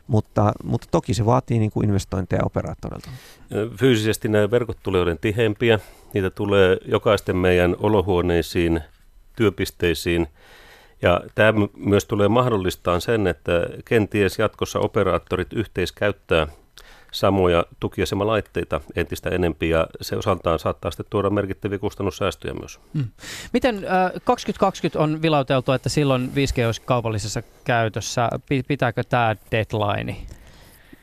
mutta, 0.06 0.52
mutta 0.64 0.88
toki 0.90 1.14
se 1.14 1.26
vaatii 1.26 1.58
niin 1.58 1.70
kuin 1.70 1.86
investointeja 1.86 2.42
operaattorilta. 2.44 3.10
Fyysisesti 3.76 4.28
nämä 4.28 4.50
verkot 4.50 4.78
tulevat 4.82 5.20
tihempiä. 5.20 5.78
Niitä 6.14 6.30
tulee 6.30 6.76
jokaisten 6.84 7.36
meidän 7.36 7.76
olohuoneisiin, 7.78 8.80
työpisteisiin. 9.36 10.26
Ja 11.02 11.20
tämä 11.34 11.52
myös 11.76 12.04
tulee 12.04 12.28
mahdollistaa 12.28 13.00
sen, 13.00 13.26
että 13.26 13.52
kenties 13.84 14.38
jatkossa 14.38 14.78
operaattorit 14.78 15.52
yhteiskäyttää 15.52 16.46
samoja 17.14 17.64
tukiasemalaitteita 17.80 18.80
entistä 18.96 19.30
enempi 19.30 19.68
ja 19.68 19.86
se 20.00 20.16
osaltaan 20.16 20.58
saattaa 20.58 20.90
sitten 20.90 21.06
tuoda 21.10 21.30
merkittäviä 21.30 21.78
kustannussäästöjä 21.78 22.54
myös. 22.54 22.80
Mm. 22.92 23.04
Miten 23.52 23.76
äh, 23.76 24.12
2020 24.24 24.98
on 24.98 25.22
vilauteltu, 25.22 25.72
että 25.72 25.88
silloin 25.88 26.30
5G 26.34 26.66
olisi 26.66 26.82
kaupallisessa 26.82 27.42
käytössä? 27.64 28.28
Pitääkö 28.68 29.04
tämä 29.04 29.36
deadline? 29.50 30.16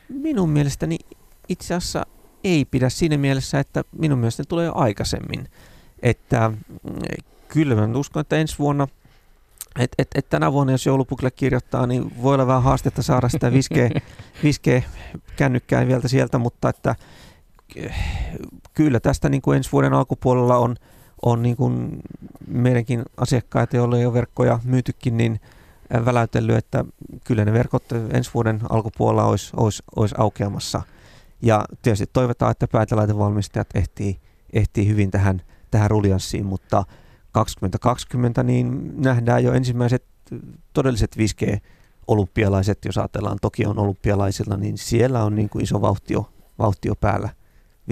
Minun 0.08 0.48
mielestäni 0.48 0.98
itse 1.48 1.74
asiassa 1.74 2.06
ei 2.44 2.64
pidä 2.64 2.88
siinä 2.88 3.16
mielessä, 3.16 3.60
että 3.60 3.84
minun 3.98 4.18
mielestäni 4.18 4.46
tulee 4.48 4.66
jo 4.66 4.72
aikaisemmin. 4.74 5.48
Että 6.02 6.48
mm, 6.48 6.58
kyllä 7.48 7.74
mä 7.74 7.98
uskon, 7.98 8.20
että 8.20 8.36
ensi 8.36 8.58
vuonna– 8.58 8.88
et, 9.78 9.90
et, 9.98 10.08
et 10.14 10.28
tänä 10.28 10.52
vuonna, 10.52 10.72
jos 10.72 10.86
joulupukille 10.86 11.30
kirjoittaa, 11.30 11.86
niin 11.86 12.22
voi 12.22 12.34
olla 12.34 12.46
vähän 12.46 12.62
haastetta 12.62 13.02
saada 13.02 13.28
sitä 13.28 13.50
5G, 13.50 14.00
5G-kännykkää 14.42 15.86
vielä 15.88 16.08
sieltä, 16.08 16.38
mutta 16.38 16.68
että 16.68 16.96
kyllä 18.74 19.00
tästä 19.00 19.28
niin 19.28 19.42
kuin 19.42 19.56
ensi 19.56 19.72
vuoden 19.72 19.92
alkupuolella 19.92 20.56
on, 20.56 20.76
on 21.22 21.42
niin 21.42 21.56
kuin 21.56 22.02
meidänkin 22.46 23.02
asiakkaita, 23.16 23.76
joille 23.76 23.98
ei 23.98 24.06
ole 24.06 24.14
verkkoja 24.14 24.58
myytykin, 24.64 25.16
niin 25.16 25.40
väläytellyt, 26.04 26.56
että 26.56 26.84
kyllä 27.24 27.44
ne 27.44 27.52
verkot 27.52 27.84
ensi 28.12 28.30
vuoden 28.34 28.60
alkupuolella 28.70 29.24
olisi, 29.24 29.52
olisi, 29.56 29.82
olisi 29.96 30.14
aukeamassa. 30.18 30.82
Ja 31.42 31.64
tietysti 31.82 32.06
toivotaan, 32.12 32.50
että 32.50 32.68
päätelaitevalmistajat 32.68 33.68
ehtii, 33.74 34.18
ehtii 34.52 34.88
hyvin 34.88 35.10
tähän, 35.10 35.42
tähän 35.70 35.90
ruljanssiin, 35.90 36.46
mutta– 36.46 36.84
2020 37.32 38.42
niin 38.42 38.92
nähdään 39.02 39.44
jo 39.44 39.52
ensimmäiset 39.52 40.04
todelliset 40.72 41.16
5G-olympialaiset, 41.16 42.78
jos 42.84 42.98
ajatellaan 42.98 43.38
Tokion 43.40 43.78
olympialaisilla, 43.78 44.56
niin 44.56 44.78
siellä 44.78 45.24
on 45.24 45.34
niin 45.34 45.48
kuin 45.48 45.64
iso 45.64 45.80
vauhtio, 45.80 46.32
vauhtio 46.58 46.94
päällä 46.94 47.28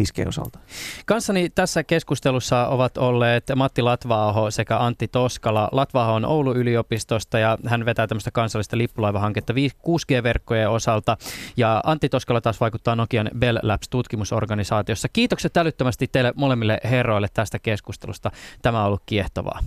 5G-osalta. 0.00 0.58
Kanssani 1.06 1.50
tässä 1.50 1.84
keskustelussa 1.84 2.66
ovat 2.66 2.96
olleet 2.98 3.44
Matti 3.56 3.82
Latvaaho 3.82 4.50
sekä 4.50 4.78
Antti 4.78 5.08
Toskala. 5.08 5.68
Latvaaho 5.72 6.14
on 6.14 6.24
Oulun 6.24 6.56
yliopistosta 6.56 7.38
ja 7.38 7.58
hän 7.66 7.84
vetää 7.84 8.06
tämmöistä 8.06 8.30
kansallista 8.30 8.78
lippulaivahanketta 8.78 9.52
6G-verkkojen 9.52 10.70
osalta. 10.70 11.16
Ja 11.56 11.80
Antti 11.84 12.08
Toskala 12.08 12.40
taas 12.40 12.60
vaikuttaa 12.60 12.96
Nokian 12.96 13.30
Bell 13.38 13.58
Labs-tutkimusorganisaatiossa. 13.62 15.08
Kiitokset 15.12 15.56
älyttömästi 15.56 16.08
teille 16.12 16.32
molemmille 16.36 16.80
herroille 16.84 17.28
tästä 17.34 17.58
keskustelusta. 17.58 18.30
Tämä 18.62 18.80
on 18.80 18.86
ollut 18.86 19.02
kiehtovaa. 19.06 19.60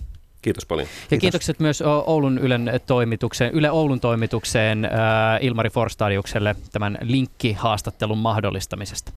Kiitos 0.43 0.65
paljon. 0.65 0.87
Ja 0.87 1.07
Kiitos. 1.09 1.21
kiitokset 1.21 1.59
myös 1.59 1.83
Oulun 2.05 2.37
Ylen 2.37 2.71
toimitukseen, 2.85 3.53
Yle 3.53 3.71
Oulun 3.71 3.99
toimitukseen 3.99 4.85
äh, 4.85 4.91
Ilmari 5.41 5.69
Forstadiukselle 5.69 6.55
tämän 6.71 6.97
linkkihaastattelun 7.01 8.17
mahdollistamisesta. 8.17 9.11